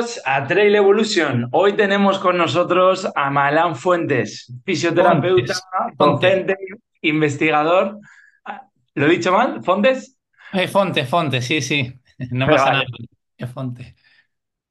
bienvenidos 0.00 0.22
a 0.24 0.46
Trail 0.46 0.74
Evolution. 0.74 1.48
Hoy 1.52 1.74
tenemos 1.74 2.18
con 2.18 2.38
nosotros 2.38 3.06
a 3.14 3.30
Malán 3.30 3.76
Fuentes, 3.76 4.50
fisioterapeuta, 4.64 5.54
Fontes, 5.96 5.96
docente, 5.98 6.56
investigador. 7.02 7.98
Ah, 8.44 8.62
¿Lo 8.94 9.06
he 9.06 9.10
dicho 9.10 9.30
mal? 9.32 9.62
¿Fontes? 9.62 10.18
Eh, 10.52 10.68
Fontes, 10.68 11.08
Fontes, 11.08 11.44
sí, 11.44 11.60
sí. 11.60 11.92
No 12.30 12.46
pasa 12.46 12.72
nada. 12.72 12.84
vale. 12.84 13.08
Es 13.36 13.50
Fontes. 13.50 13.94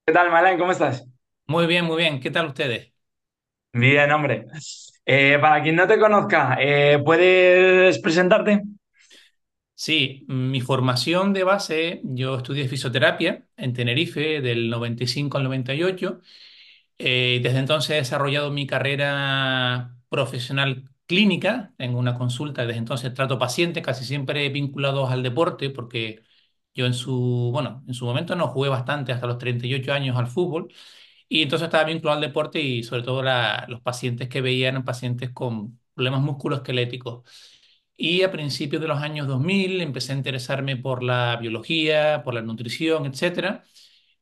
¿Qué 0.05 0.13
tal, 0.13 0.31
Malán? 0.31 0.57
¿Cómo 0.57 0.71
estás? 0.71 1.05
Muy 1.45 1.67
bien, 1.67 1.85
muy 1.85 1.97
bien. 1.97 2.19
¿Qué 2.19 2.31
tal 2.31 2.47
ustedes? 2.47 2.91
Bien, 3.73 4.11
hombre. 4.11 4.47
Eh, 5.05 5.37
para 5.39 5.61
quien 5.61 5.75
no 5.75 5.87
te 5.87 5.99
conozca, 5.99 6.57
eh, 6.59 6.99
¿puedes 7.05 7.99
presentarte? 7.99 8.63
Sí, 9.81 10.25
mi 10.27 10.59
formación 10.59 11.31
de 11.31 11.43
base, 11.45 12.01
yo 12.03 12.35
estudié 12.35 12.67
fisioterapia 12.67 13.47
en 13.55 13.71
Tenerife 13.73 14.41
del 14.41 14.69
95 14.69 15.37
al 15.37 15.45
98. 15.45 16.19
Eh, 16.97 17.39
desde 17.43 17.59
entonces 17.59 17.91
he 17.91 17.95
desarrollado 17.95 18.51
mi 18.51 18.67
carrera 18.67 19.95
profesional 20.09 20.89
clínica. 21.07 21.73
Tengo 21.77 21.97
una 21.99 22.17
consulta, 22.17 22.65
desde 22.65 22.79
entonces 22.79 23.13
trato 23.13 23.39
pacientes 23.39 23.83
casi 23.83 24.03
siempre 24.05 24.49
vinculados 24.49 25.11
al 25.11 25.23
deporte, 25.23 25.69
porque 25.69 26.23
yo 26.73 26.85
en 26.85 26.93
su, 26.93 27.49
bueno, 27.53 27.83
en 27.87 27.93
su 27.93 28.05
momento 28.05 28.35
no 28.35 28.47
jugué 28.49 28.69
bastante 28.69 29.13
hasta 29.13 29.27
los 29.27 29.37
38 29.37 29.93
años 29.93 30.17
al 30.17 30.27
fútbol. 30.27 30.67
Y 31.29 31.43
entonces 31.43 31.67
estaba 31.67 31.85
vinculado 31.85 32.17
al 32.17 32.21
deporte 32.27 32.59
y 32.61 32.83
sobre 32.83 33.03
todo 33.03 33.23
la- 33.23 33.65
los 33.69 33.81
pacientes 33.81 34.29
que 34.29 34.41
veían 34.41 34.83
pacientes 34.85 35.31
con 35.31 35.79
problemas 35.95 36.21
musculoesqueléticos. 36.21 37.23
Y 38.01 38.23
a 38.23 38.31
principios 38.31 38.81
de 38.81 38.87
los 38.87 38.99
años 39.01 39.27
2000 39.27 39.81
empecé 39.81 40.13
a 40.13 40.15
interesarme 40.15 40.77
por 40.77 41.03
la 41.03 41.35
biología, 41.37 42.21
por 42.23 42.33
la 42.33 42.41
nutrición, 42.41 43.05
etcétera. 43.05 43.63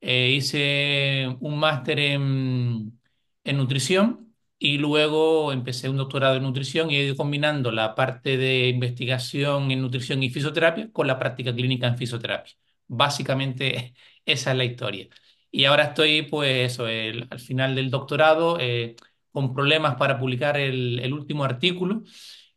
Eh, 0.02 0.31
hice 0.36 1.28
un 1.42 1.59
máster 1.59 2.00
en, 2.00 3.00
en 3.44 3.58
nutrición 3.58 4.33
y 4.59 4.78
luego 4.80 5.52
empecé 5.53 5.89
un 5.89 5.98
doctorado 5.98 6.38
en 6.38 6.44
nutrición 6.44 6.89
y 6.92 6.98
he 6.98 7.05
ido 7.05 7.16
combinando 7.16 7.72
la 7.72 7.94
parte 7.95 8.38
de 8.38 8.67
investigación 8.70 9.70
en 9.72 9.81
nutrición 9.81 10.23
y 10.23 10.30
fisioterapia 10.31 10.92
con 10.92 11.05
la 11.08 11.20
práctica 11.20 11.53
clínica 11.53 11.88
en 11.88 11.98
fisioterapia. 11.98 12.53
Básicamente 12.88 13.94
esa 14.25 14.52
es 14.52 14.58
la 14.58 14.66
historia. 14.66 15.08
Y 15.52 15.66
ahora 15.66 15.83
estoy, 15.86 16.23
pues, 16.23 16.72
eso, 16.73 16.88
el- 16.88 17.28
al 17.30 17.39
final 17.39 17.75
del 17.75 17.89
doctorado, 17.92 18.58
eh, 18.59 18.95
con 19.31 19.53
problemas 19.53 19.95
para 19.98 20.20
publicar 20.20 20.58
el, 20.58 21.00
el 21.00 21.14
último 21.14 21.44
artículo. 21.44 22.03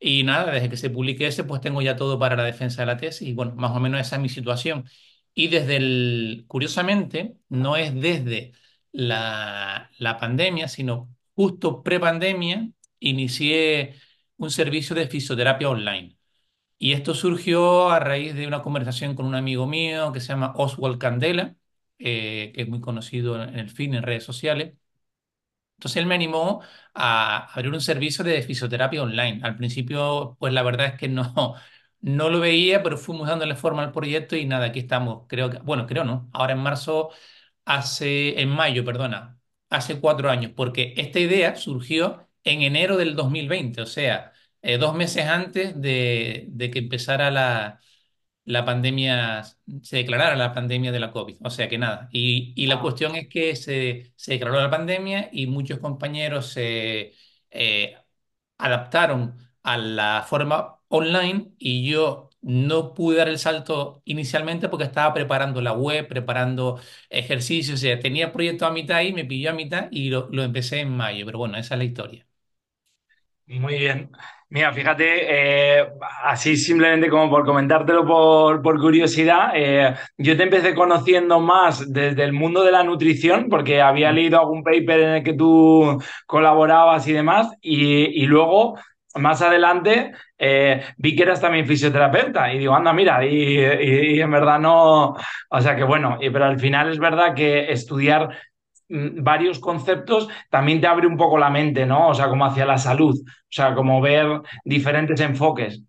Y 0.00 0.24
nada, 0.24 0.52
desde 0.52 0.70
que 0.70 0.76
se 0.78 0.90
publique 0.90 1.26
ese, 1.26 1.44
pues 1.44 1.60
tengo 1.60 1.82
ya 1.82 1.96
todo 1.96 2.18
para 2.18 2.36
la 2.36 2.44
defensa 2.44 2.82
de 2.82 2.86
la 2.86 2.96
tesis. 2.96 3.28
Y 3.28 3.34
bueno, 3.34 3.54
más 3.56 3.72
o 3.76 3.80
menos 3.80 4.00
esa 4.00 4.16
es 4.16 4.22
mi 4.22 4.30
situación. 4.30 4.86
Y 5.34 5.48
desde 5.48 5.76
el, 5.76 6.44
curiosamente, 6.48 7.36
no 7.48 7.76
es 7.76 7.94
desde 7.94 8.52
la, 8.92 9.90
pandemia, 10.20 10.68
sino 10.68 11.14
justo 11.34 11.82
pre-pandemia, 11.82 12.70
inicié 12.98 13.94
un 14.36 14.50
servicio 14.50 14.96
de 14.96 15.08
fisioterapia 15.08 15.68
online. 15.70 16.16
Y 16.78 16.92
esto 16.92 17.14
surgió 17.14 17.90
a 17.90 18.00
raíz 18.00 18.34
de 18.34 18.46
una 18.46 18.62
conversación 18.62 19.14
con 19.14 19.26
un 19.26 19.34
amigo 19.34 19.66
mío 19.66 20.12
que 20.12 20.20
se 20.20 20.28
llama 20.28 20.54
Oswald 20.56 20.98
Candela, 20.98 21.56
eh, 21.98 22.52
que 22.54 22.62
es 22.62 22.68
muy 22.68 22.80
conocido 22.80 23.42
en 23.42 23.58
el 23.58 23.70
fin 23.70 23.94
en 23.94 24.02
redes 24.02 24.24
sociales. 24.24 24.74
Entonces 25.80 25.96
él 25.98 26.06
me 26.06 26.14
animó 26.14 26.60
a 26.94 27.50
abrir 27.54 27.72
un 27.72 27.80
servicio 27.80 28.22
de 28.22 28.42
fisioterapia 28.42 29.02
online. 29.02 29.40
Al 29.42 29.56
principio, 29.56 30.36
pues 30.38 30.52
la 30.52 30.62
verdad 30.62 30.88
es 30.88 30.94
que 30.98 31.08
no, 31.08 31.54
no 32.02 32.28
lo 32.28 32.38
veía, 32.40 32.82
pero 32.82 32.98
fuimos 32.98 33.26
dándole 33.28 33.54
forma 33.56 33.82
al 33.82 33.92
proyecto 33.92 34.36
y 34.36 34.44
nada, 34.44 34.66
aquí 34.66 34.80
estamos. 34.80 35.24
Creo 35.28 35.48
que, 35.50 35.58
bueno, 35.60 35.86
creo 35.86 36.04
no. 36.04 36.28
Ahora 36.34 36.52
en 36.52 36.58
marzo, 36.60 37.10
hace, 37.64 38.40
en 38.40 38.50
mayo, 38.50 38.84
perdona, 38.84 39.38
hace 39.70 40.00
cuatro 40.00 40.30
años, 40.30 40.52
porque 40.54 40.92
esta 40.96 41.18
idea 41.20 41.56
surgió 41.56 42.28
en 42.44 42.62
enero 42.62 42.96
del 42.98 43.16
2020, 43.16 43.80
o 43.82 43.86
sea, 43.86 44.32
eh, 44.62 44.78
dos 44.78 44.94
meses 44.94 45.26
antes 45.26 45.80
de, 45.80 46.46
de 46.48 46.70
que 46.70 46.78
empezara 46.80 47.30
la 47.30 47.80
la 48.44 48.64
pandemia, 48.64 49.42
se 49.82 49.96
declarara 49.98 50.36
la 50.36 50.52
pandemia 50.54 50.92
de 50.92 51.00
la 51.00 51.12
COVID. 51.12 51.36
O 51.44 51.50
sea 51.50 51.68
que 51.68 51.78
nada. 51.78 52.08
Y, 52.12 52.52
y 52.56 52.66
la 52.66 52.80
cuestión 52.80 53.14
es 53.16 53.28
que 53.28 53.56
se, 53.56 54.12
se 54.16 54.32
declaró 54.32 54.60
la 54.60 54.70
pandemia 54.70 55.28
y 55.32 55.46
muchos 55.46 55.78
compañeros 55.78 56.48
se 56.48 57.14
eh, 57.50 57.96
adaptaron 58.58 59.36
a 59.62 59.76
la 59.78 60.24
forma 60.28 60.80
online 60.88 61.52
y 61.58 61.88
yo 61.90 62.30
no 62.42 62.94
pude 62.94 63.18
dar 63.18 63.28
el 63.28 63.38
salto 63.38 64.02
inicialmente 64.06 64.68
porque 64.68 64.84
estaba 64.84 65.12
preparando 65.14 65.60
la 65.60 65.72
web, 65.72 66.08
preparando 66.08 66.80
ejercicios, 67.10 67.78
o 67.78 67.82
sea, 67.82 68.00
tenía 68.00 68.26
el 68.26 68.32
proyecto 68.32 68.66
a 68.66 68.70
mitad 68.72 69.02
y 69.02 69.12
me 69.12 69.24
pilló 69.26 69.50
a 69.50 69.52
mitad 69.54 69.88
y 69.90 70.08
lo, 70.10 70.28
lo 70.32 70.42
empecé 70.42 70.80
en 70.80 70.90
mayo, 70.96 71.26
pero 71.26 71.38
bueno, 71.38 71.58
esa 71.58 71.74
es 71.74 71.78
la 71.78 71.84
historia. 71.84 72.26
Muy 73.58 73.78
bien. 73.78 74.10
Mira, 74.48 74.72
fíjate, 74.72 75.78
eh, 75.80 75.86
así 76.24 76.56
simplemente 76.56 77.08
como 77.08 77.28
por 77.30 77.44
comentártelo 77.44 78.04
por, 78.06 78.62
por 78.62 78.80
curiosidad, 78.80 79.50
eh, 79.54 79.94
yo 80.18 80.36
te 80.36 80.42
empecé 80.44 80.74
conociendo 80.74 81.38
más 81.40 81.92
desde 81.92 82.24
el 82.24 82.32
mundo 82.32 82.62
de 82.64 82.72
la 82.72 82.82
nutrición, 82.84 83.48
porque 83.48 83.80
había 83.80 84.10
leído 84.12 84.40
algún 84.40 84.62
paper 84.64 85.00
en 85.00 85.08
el 85.10 85.22
que 85.24 85.34
tú 85.34 86.00
colaborabas 86.26 87.06
y 87.08 87.12
demás, 87.12 87.48
y, 87.60 88.22
y 88.22 88.26
luego, 88.26 88.76
más 89.16 89.40
adelante, 89.42 90.12
eh, 90.38 90.82
vi 90.96 91.14
que 91.16 91.22
eras 91.24 91.40
también 91.40 91.66
fisioterapeuta, 91.66 92.52
y 92.52 92.58
digo, 92.58 92.74
anda, 92.74 92.92
mira, 92.92 93.24
y, 93.24 93.30
y- 93.58 94.16
y 94.16 94.20
en 94.20 94.30
verdad 94.30 94.58
no, 94.60 95.14
o 95.50 95.60
sea 95.60 95.76
que 95.76 95.84
bueno, 95.84 96.18
y- 96.20 96.30
pero 96.30 96.44
al 96.46 96.58
final 96.58 96.90
es 96.90 96.98
verdad 96.98 97.34
que 97.34 97.70
estudiar 97.72 98.30
mm, 98.30 98.32
varios 98.90 99.58
conceptos 99.58 100.28
también 100.50 100.80
te 100.80 100.86
abre 100.86 101.06
un 101.06 101.16
poco 101.16 101.38
la 101.38 101.50
mente, 101.50 101.86
¿no? 101.86 102.08
O 102.08 102.14
sea, 102.14 102.28
como 102.28 102.44
hacia 102.46 102.66
la 102.66 102.78
salud. 102.78 103.14
O 103.20 103.26
sea, 103.48 103.74
como 103.74 104.00
ver 104.00 104.40
diferentes 104.64 105.20
enfoques. 105.20 105.82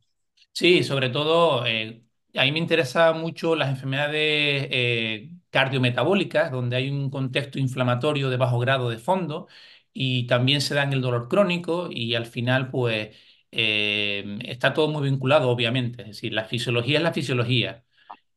Sí, 0.53 0.83
sobre 0.83 1.09
todo, 1.09 1.65
eh, 1.65 2.03
a 2.35 2.43
mí 2.43 2.51
me 2.51 2.59
interesan 2.59 3.19
mucho 3.21 3.55
las 3.55 3.69
enfermedades 3.69 4.67
eh, 4.71 5.31
cardiometabólicas, 5.49 6.51
donde 6.51 6.75
hay 6.75 6.89
un 6.89 7.09
contexto 7.09 7.57
inflamatorio 7.59 8.29
de 8.29 8.37
bajo 8.37 8.59
grado 8.59 8.89
de 8.89 8.97
fondo 8.97 9.47
y 9.93 10.27
también 10.27 10.61
se 10.61 10.75
da 10.75 10.83
en 10.83 10.93
el 10.93 11.01
dolor 11.01 11.27
crónico 11.29 11.87
y 11.91 12.15
al 12.15 12.25
final, 12.25 12.69
pues, 12.69 13.15
eh, 13.51 14.39
está 14.45 14.73
todo 14.73 14.89
muy 14.89 15.09
vinculado, 15.09 15.49
obviamente. 15.49 16.01
Es 16.03 16.07
decir, 16.09 16.33
la 16.33 16.45
fisiología 16.45 16.97
es 16.97 17.03
la 17.03 17.13
fisiología. 17.13 17.83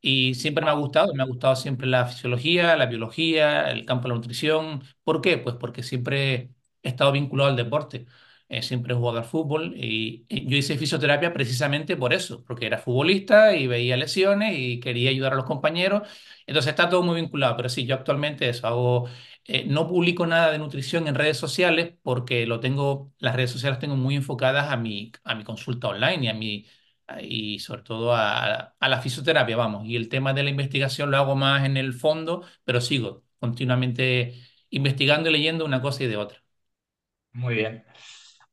Y 0.06 0.34
siempre 0.34 0.62
me 0.64 0.70
ha 0.70 0.74
gustado, 0.74 1.14
me 1.14 1.22
ha 1.22 1.26
gustado 1.26 1.56
siempre 1.56 1.86
la 1.86 2.04
fisiología, 2.06 2.76
la 2.76 2.84
biología, 2.86 3.70
el 3.70 3.86
campo 3.86 4.04
de 4.04 4.10
la 4.10 4.14
nutrición. 4.16 4.82
¿Por 5.02 5.22
qué? 5.22 5.38
Pues 5.38 5.56
porque 5.56 5.82
siempre 5.82 6.50
he 6.82 6.88
estado 6.90 7.10
vinculado 7.10 7.48
al 7.48 7.56
deporte. 7.56 8.04
Eh, 8.50 8.62
siempre 8.62 8.92
he 8.92 8.96
jugado 8.96 9.18
al 9.18 9.24
fútbol 9.24 9.72
y, 9.76 10.26
yo 10.28 10.56
hice 10.58 10.76
fisioterapia 10.76 11.32
precisamente 11.32 11.96
por 11.96 12.12
eso, 12.12 12.44
porque 12.44 12.66
era 12.66 12.76
futbolista 12.78 13.56
y 13.56 13.66
veía 13.66 13.96
lesiones 13.96 14.58
y 14.58 14.78
quería 14.78 15.08
ayudar 15.08 15.32
a 15.32 15.36
los 15.36 15.46
compañeros. 15.46 16.06
Entonces 16.46 16.70
está 16.70 16.90
todo 16.90 17.02
muy 17.02 17.16
vinculado, 17.20 17.56
pero 17.56 17.70
sí, 17.70 17.86
yo 17.86 17.94
actualmente 17.94 18.48
eso 18.50 18.66
hago, 18.66 19.08
eh, 19.46 19.64
no 19.66 19.88
publico 19.88 20.26
nada 20.26 20.50
de 20.52 20.58
nutrición 20.58 21.08
en 21.08 21.14
redes 21.14 21.38
sociales 21.38 21.94
porque 22.02 22.46
lo 22.46 22.60
tengo, 22.60 23.10
las 23.18 23.34
redes 23.36 23.50
sociales 23.50 23.78
tengo 23.78 23.96
muy 23.96 24.16
enfocadas 24.16 24.70
a 24.70 24.76
mi, 24.76 25.12
a 25.24 25.34
mi 25.34 25.44
consulta 25.44 25.88
online 25.88 26.24
y 26.26 26.28
a 26.28 26.34
mi 26.34 26.66
y 27.20 27.58
sobre 27.58 27.82
todo 27.82 28.14
a, 28.14 28.74
a 28.78 28.88
la 28.88 29.00
fisioterapia, 29.00 29.56
vamos. 29.56 29.86
Y 29.86 29.96
el 29.96 30.08
tema 30.08 30.32
de 30.34 30.42
la 30.42 30.50
investigación 30.50 31.10
lo 31.10 31.16
hago 31.18 31.36
más 31.36 31.64
en 31.64 31.76
el 31.76 31.92
fondo, 31.94 32.44
pero 32.64 32.80
sigo 32.80 33.24
continuamente 33.38 34.34
investigando 34.70 35.28
y 35.30 35.32
leyendo 35.32 35.64
una 35.64 35.80
cosa 35.82 36.04
y 36.04 36.06
de 36.08 36.16
otra. 36.16 36.42
Muy 37.32 37.54
bien. 37.54 37.84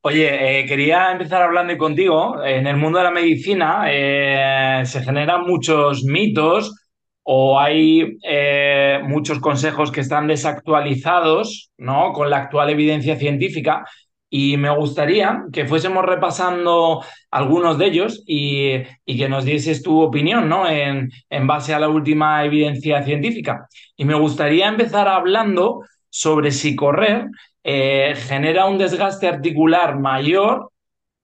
Oye, 0.01 0.61
eh, 0.61 0.65
quería 0.67 1.11
empezar 1.11 1.41
hablando 1.43 1.77
contigo. 1.77 2.43
En 2.43 2.67
el 2.67 2.77
mundo 2.77 2.99
de 2.99 3.03
la 3.05 3.11
medicina 3.11 3.85
eh, 3.89 4.83
se 4.85 5.01
generan 5.03 5.43
muchos 5.45 6.03
mitos 6.03 6.75
o 7.23 7.59
hay 7.59 8.17
eh, 8.23 8.99
muchos 9.03 9.39
consejos 9.39 9.91
que 9.91 10.01
están 10.01 10.27
desactualizados, 10.27 11.71
¿no? 11.77 12.13
Con 12.13 12.29
la 12.31 12.37
actual 12.37 12.69
evidencia 12.71 13.17
científica. 13.17 13.85
Y 14.33 14.55
me 14.57 14.69
gustaría 14.75 15.43
que 15.51 15.65
fuésemos 15.65 16.05
repasando 16.05 17.03
algunos 17.31 17.77
de 17.77 17.85
ellos 17.87 18.23
y, 18.25 18.75
y 19.05 19.17
que 19.17 19.27
nos 19.29 19.43
dieses 19.45 19.83
tu 19.83 20.01
opinión, 20.01 20.47
¿no? 20.47 20.69
En, 20.69 21.11
en 21.29 21.47
base 21.47 21.73
a 21.73 21.79
la 21.79 21.89
última 21.89 22.43
evidencia 22.45 23.03
científica. 23.03 23.67
Y 23.97 24.05
me 24.05 24.15
gustaría 24.15 24.67
empezar 24.69 25.07
hablando 25.09 25.81
sobre 26.09 26.51
si 26.51 26.75
correr 26.77 27.27
eh, 27.63 28.15
genera 28.27 28.65
un 28.67 28.77
desgaste 28.77 29.27
articular 29.27 29.99
mayor 29.99 30.71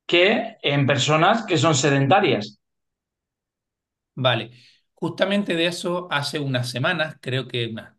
que 0.06 0.57
en 0.62 0.86
personas 0.88 1.45
que 1.45 1.57
son 1.57 1.75
sedentarias. 1.75 2.59
Vale, 4.15 4.51
justamente 4.95 5.56
de 5.56 5.68
eso 5.68 6.07
hace 6.12 6.39
unas 6.39 6.69
semanas, 6.69 7.18
creo 7.21 7.48
que 7.48 7.68
unas 7.68 7.95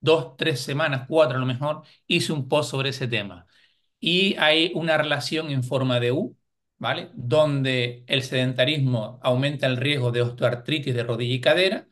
dos, 0.00 0.36
tres 0.36 0.60
semanas, 0.60 1.06
cuatro 1.08 1.36
a 1.36 1.40
lo 1.40 1.46
mejor, 1.46 1.82
hice 2.06 2.32
un 2.32 2.48
post 2.48 2.70
sobre 2.72 2.90
ese 2.90 3.06
tema. 3.08 3.46
Y 4.00 4.36
hay 4.38 4.72
una 4.74 4.96
relación 4.98 5.50
en 5.50 5.62
forma 5.62 6.00
de 6.00 6.12
U, 6.12 6.36
¿vale? 6.78 7.10
Donde 7.14 8.04
el 8.06 8.22
sedentarismo 8.22 9.20
aumenta 9.22 9.66
el 9.66 9.76
riesgo 9.76 10.10
de 10.12 10.22
osteoartritis 10.22 10.94
de 10.94 11.04
rodilla 11.04 11.34
y 11.34 11.40
cadera 11.40 11.86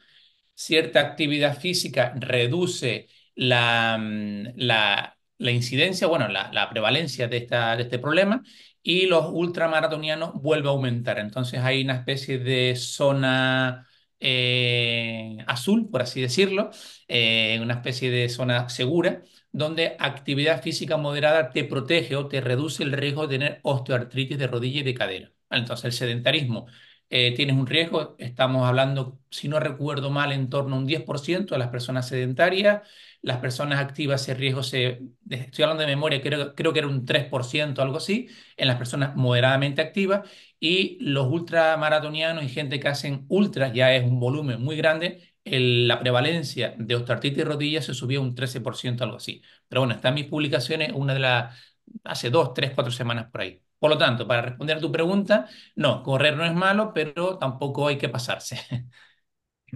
cierta 0.54 1.00
actividad 1.00 1.58
física 1.58 2.14
reduce 2.16 3.08
la, 3.36 3.96
mm, 3.98 4.54
la, 4.56 5.16
incidencia, 5.38 6.06
bueno, 6.08 6.28
la, 6.28 6.50
la 6.52 6.68
prevalencia 6.70 7.28
de, 7.28 7.38
esta, 7.38 7.76
de 7.76 7.84
este 7.84 7.98
problema 8.00 8.42
y 8.82 9.06
los 9.06 9.26
ultramaratonianos 9.32 10.32
vuelve 10.34 10.68
a 10.68 10.72
aumentar. 10.72 11.18
Entonces 11.18 11.60
hay 11.60 11.82
una 11.84 11.96
especie 11.96 12.38
de 12.38 12.74
zona 12.76 13.86
eh, 14.20 15.38
azul, 15.46 15.88
por 15.90 16.02
así 16.02 16.20
decirlo, 16.20 16.70
eh, 17.06 17.58
una 17.62 17.74
especie 17.74 18.10
de 18.10 18.28
zona 18.28 18.68
segura, 18.68 19.22
donde 19.52 19.96
actividad 19.98 20.62
física 20.62 20.96
moderada 20.96 21.50
te 21.50 21.64
protege 21.64 22.16
o 22.16 22.28
te 22.28 22.40
reduce 22.40 22.82
el 22.82 22.92
riesgo 22.92 23.26
de 23.26 23.38
tener 23.38 23.60
osteoartritis 23.62 24.38
de 24.38 24.46
rodilla 24.46 24.80
y 24.80 24.82
de 24.84 24.94
cadera. 24.94 25.32
Entonces 25.50 25.84
el 25.86 25.92
sedentarismo 25.92 26.66
eh, 27.10 27.34
tienes 27.34 27.56
un 27.56 27.66
riesgo, 27.66 28.16
estamos 28.18 28.66
hablando, 28.66 29.18
si 29.30 29.48
no 29.48 29.58
recuerdo 29.60 30.10
mal, 30.10 30.30
en 30.32 30.50
torno 30.50 30.76
a 30.76 30.78
un 30.78 30.86
10% 30.86 31.54
de 31.54 31.58
las 31.58 31.68
personas 31.68 32.06
sedentarias, 32.08 32.82
las 33.22 33.38
personas 33.38 33.80
activas 33.80 34.22
ese 34.22 34.34
riesgo 34.34 34.62
se, 34.62 35.00
estoy 35.30 35.62
hablando 35.64 35.82
de 35.82 35.86
memoria, 35.88 36.20
creo, 36.20 36.54
creo 36.54 36.72
que 36.72 36.78
era 36.80 36.88
un 36.88 37.04
3%, 37.06 37.80
algo 37.82 37.96
así, 37.96 38.28
en 38.56 38.68
las 38.68 38.76
personas 38.76 39.16
moderadamente 39.16 39.80
activas, 39.80 40.28
y 40.60 40.98
los 41.00 41.26
ultramaratonianos 41.28 42.44
y 42.44 42.48
gente 42.48 42.78
que 42.80 42.88
hacen 42.88 43.24
ultras, 43.28 43.72
ya 43.72 43.94
es 43.94 44.04
un 44.04 44.20
volumen 44.20 44.60
muy 44.60 44.76
grande, 44.76 45.27
el- 45.52 45.88
la 45.88 45.98
prevalencia 46.00 46.74
de 46.78 46.94
osteoartritis 46.96 47.38
de 47.38 47.44
rodillas 47.44 47.84
se 47.86 47.94
subió 47.94 48.20
un 48.22 48.34
13%, 48.34 49.04
algo 49.04 49.16
así. 49.16 49.42
Pero 49.68 49.82
bueno, 49.82 49.94
está 49.94 50.08
en 50.08 50.14
mis 50.14 50.26
publicaciones, 50.26 50.92
una 50.94 51.14
de 51.14 51.20
las, 51.20 51.56
hace 52.04 52.30
dos, 52.30 52.54
tres, 52.54 52.72
cuatro 52.74 52.92
semanas 52.92 53.30
por 53.30 53.40
ahí. 53.42 53.62
Por 53.78 53.90
lo 53.90 53.98
tanto, 53.98 54.26
para 54.26 54.42
responder 54.42 54.76
a 54.78 54.80
tu 54.80 54.90
pregunta, 54.92 55.48
no, 55.76 56.02
correr 56.02 56.36
no 56.36 56.44
es 56.44 56.52
malo, 56.54 56.92
pero 56.94 57.38
tampoco 57.38 57.88
hay 57.88 57.98
que 57.98 58.08
pasarse. 58.08 58.58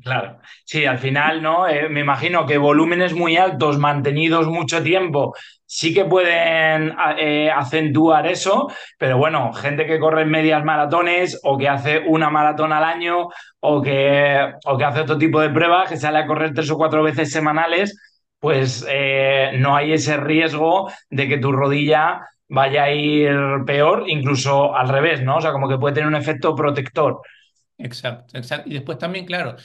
Claro, 0.03 0.39
sí, 0.65 0.87
al 0.87 0.99
final, 0.99 1.43
¿no? 1.43 1.69
Eh, 1.69 1.87
me 1.91 2.01
imagino 2.01 2.47
que 2.47 2.57
volúmenes 2.57 3.13
muy 3.13 3.37
altos, 3.37 3.79
mantenidos 3.79 4.47
mucho 4.47 4.83
tiempo, 4.83 5.35
sí 5.67 5.93
que 5.93 6.07
pueden 6.07 6.95
eh, 7.19 7.51
acentuar 7.51 8.27
eso, 8.27 8.69
pero 8.99 9.19
bueno, 9.19 9.53
gente 9.53 9.85
que 9.85 9.99
corre 10.01 10.25
medias 10.25 10.65
maratones 10.65 11.39
o 11.45 11.59
que 11.59 11.69
hace 11.69 11.99
una 12.09 12.31
maratón 12.31 12.73
al 12.73 12.85
año 12.85 13.29
o 13.61 13.83
que, 13.83 14.55
o 14.65 14.79
que 14.79 14.85
hace 14.85 15.01
otro 15.01 15.19
tipo 15.19 15.41
de 15.43 15.51
pruebas, 15.51 15.91
que 15.91 15.99
sale 15.99 16.19
a 16.21 16.27
correr 16.27 16.55
tres 16.55 16.71
o 16.71 16.79
cuatro 16.79 17.03
veces 17.03 17.31
semanales, 17.31 17.95
pues 18.39 18.87
eh, 18.89 19.53
no 19.59 19.77
hay 19.77 19.93
ese 19.93 20.17
riesgo 20.17 20.91
de 21.11 21.29
que 21.29 21.37
tu 21.37 21.53
rodilla 21.53 22.21
vaya 22.49 22.85
a 22.85 22.91
ir 22.93 23.31
peor, 23.67 24.05
incluso 24.09 24.75
al 24.75 24.89
revés, 24.89 25.23
¿no? 25.23 25.37
O 25.37 25.41
sea, 25.43 25.53
como 25.53 25.69
que 25.69 25.77
puede 25.79 25.95
tener 25.95 26.09
un 26.09 26.15
efecto 26.17 26.55
protector. 26.55 27.21
Exacto, 27.79 28.39
exacto. 28.39 28.69
Y 28.71 28.75
después 28.75 28.99
también, 28.99 29.27
claro, 29.27 29.57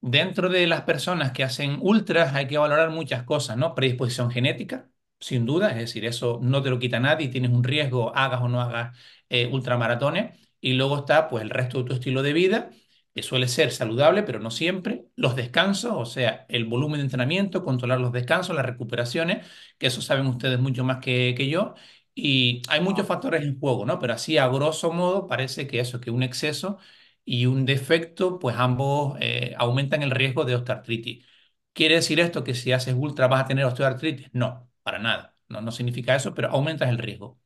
Dentro 0.00 0.48
de 0.48 0.66
las 0.68 0.82
personas 0.82 1.32
que 1.32 1.42
hacen 1.42 1.78
ultras 1.80 2.34
hay 2.34 2.46
que 2.46 2.58
valorar 2.58 2.90
muchas 2.90 3.24
cosas, 3.24 3.56
¿no? 3.56 3.74
Predisposición 3.74 4.30
genética, 4.30 4.88
sin 5.18 5.46
duda, 5.46 5.70
es 5.70 5.76
decir, 5.76 6.04
eso 6.04 6.38
no 6.42 6.62
te 6.62 6.70
lo 6.70 6.78
quita 6.78 7.00
nadie, 7.00 7.28
tienes 7.28 7.50
un 7.50 7.64
riesgo, 7.64 8.14
hagas 8.14 8.40
o 8.42 8.48
no 8.48 8.60
hagas 8.60 8.96
eh, 9.28 9.48
ultramaratones. 9.52 10.38
Y 10.60 10.74
luego 10.74 10.98
está, 10.98 11.28
pues, 11.28 11.42
el 11.42 11.50
resto 11.50 11.78
de 11.82 11.84
tu 11.88 11.94
estilo 11.94 12.22
de 12.22 12.32
vida, 12.32 12.70
que 13.14 13.22
suele 13.22 13.48
ser 13.48 13.72
saludable, 13.72 14.22
pero 14.22 14.38
no 14.38 14.50
siempre. 14.50 15.06
Los 15.16 15.34
descansos, 15.36 15.92
o 15.94 16.04
sea, 16.04 16.46
el 16.48 16.66
volumen 16.66 16.98
de 16.98 17.04
entrenamiento, 17.04 17.64
controlar 17.64 18.00
los 18.00 18.12
descansos, 18.12 18.54
las 18.54 18.66
recuperaciones, 18.66 19.46
que 19.78 19.86
eso 19.88 20.02
saben 20.02 20.26
ustedes 20.26 20.58
mucho 20.60 20.84
más 20.84 20.98
que, 20.98 21.34
que 21.36 21.48
yo. 21.48 21.74
Y 22.14 22.62
hay 22.68 22.80
muchos 22.80 23.06
factores 23.06 23.42
en 23.42 23.58
juego, 23.58 23.84
¿no? 23.86 23.98
Pero 23.98 24.12
así, 24.14 24.38
a 24.38 24.46
grosso 24.48 24.92
modo, 24.92 25.26
parece 25.26 25.66
que 25.66 25.80
eso, 25.80 26.00
que 26.00 26.10
un 26.10 26.22
exceso 26.22 26.78
y 27.26 27.46
un 27.46 27.66
defecto, 27.66 28.38
pues 28.40 28.56
ambos 28.58 29.18
eh, 29.20 29.54
aumentan 29.58 30.02
el 30.04 30.12
riesgo 30.12 30.46
de 30.46 30.56
osteoartritis. 30.56 31.26
¿Quiere 31.74 31.96
decir 31.96 32.20
esto 32.20 32.44
que 32.44 32.54
si 32.54 32.72
haces 32.72 32.94
ultra 32.98 33.28
vas 33.28 33.42
a 33.44 33.46
tener 33.48 33.66
osteoartritis? 33.66 34.30
No, 34.34 34.70
para 34.84 35.00
nada. 35.00 35.36
No, 35.48 35.60
no 35.62 35.72
significa 35.72 36.16
eso, 36.16 36.34
pero 36.34 36.50
aumentas 36.50 36.88
el 36.90 36.98
riesgo. 36.98 37.40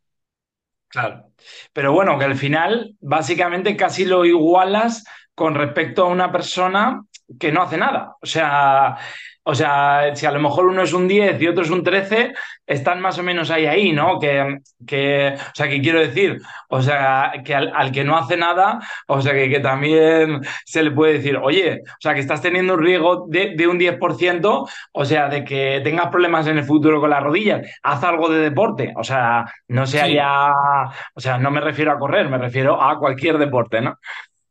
Claro. 0.88 1.32
Pero 1.72 1.92
bueno, 1.92 2.18
que 2.18 2.24
al 2.24 2.36
final 2.36 2.96
básicamente 3.00 3.76
casi 3.76 4.04
lo 4.04 4.24
igualas 4.24 5.04
con 5.34 5.54
respecto 5.54 6.04
a 6.04 6.08
una 6.08 6.32
persona 6.32 7.04
que 7.38 7.52
no 7.52 7.62
hace 7.62 7.76
nada. 7.78 8.16
O 8.20 8.26
sea, 8.26 8.96
o 9.42 9.54
sea, 9.54 10.14
si 10.14 10.26
a 10.26 10.32
lo 10.32 10.40
mejor 10.40 10.66
uno 10.66 10.82
es 10.82 10.92
un 10.92 11.08
10 11.08 11.40
y 11.40 11.48
otro 11.48 11.62
es 11.64 11.70
un 11.70 11.82
13, 11.82 12.32
están 12.66 13.00
más 13.00 13.18
o 13.18 13.22
menos 13.22 13.50
ahí, 13.50 13.66
ahí, 13.66 13.92
¿no? 13.92 14.18
Que, 14.18 14.58
que, 14.86 15.34
o 15.36 15.54
sea, 15.54 15.68
que 15.68 15.80
quiero 15.80 16.00
decir, 16.00 16.38
o 16.68 16.82
sea, 16.82 17.32
que 17.44 17.54
al, 17.54 17.72
al 17.74 17.90
que 17.90 18.04
no 18.04 18.16
hace 18.16 18.36
nada, 18.36 18.78
o 19.06 19.20
sea, 19.20 19.32
que, 19.32 19.48
que 19.50 19.60
también 19.60 20.40
se 20.64 20.82
le 20.82 20.90
puede 20.90 21.14
decir, 21.14 21.36
oye, 21.36 21.80
o 21.84 22.00
sea, 22.00 22.14
que 22.14 22.20
estás 22.20 22.42
teniendo 22.42 22.74
un 22.74 22.80
riesgo 22.80 23.26
de, 23.28 23.54
de 23.56 23.66
un 23.66 23.78
10%, 23.78 24.68
o 24.92 25.04
sea, 25.04 25.28
de 25.28 25.44
que 25.44 25.80
tengas 25.82 26.08
problemas 26.08 26.46
en 26.46 26.58
el 26.58 26.64
futuro 26.64 27.00
con 27.00 27.10
las 27.10 27.22
rodillas, 27.22 27.66
haz 27.82 28.04
algo 28.04 28.28
de 28.28 28.40
deporte, 28.40 28.92
o 28.96 29.04
sea, 29.04 29.44
no 29.68 29.86
sea 29.86 30.06
Sí, 30.06 30.14
ya 30.14 30.52
o 31.14 31.20
sea, 31.20 31.38
no 31.38 31.50
me 31.50 31.60
refiero 31.60 31.92
a 31.92 31.98
correr, 31.98 32.28
me 32.28 32.38
refiero 32.38 32.80
a 32.82 32.98
cualquier 32.98 33.38
deporte, 33.38 33.80
¿no? 33.80 33.98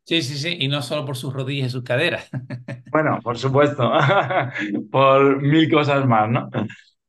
sí, 0.04 0.22
sí, 0.22 0.38
sí, 0.38 0.56
y 0.60 0.68
no 0.68 0.82
solo 0.82 1.04
por 1.06 1.16
sus 1.16 1.32
rodillas 1.32 1.68
y 1.68 1.70
sus 1.70 1.84
caderas. 1.84 2.28
Bueno, 2.90 3.18
por 3.22 3.38
supuesto, 3.38 3.92
por 4.90 5.42
mil 5.42 5.70
cosas 5.70 6.06
más, 6.06 6.28
¿no? 6.28 6.48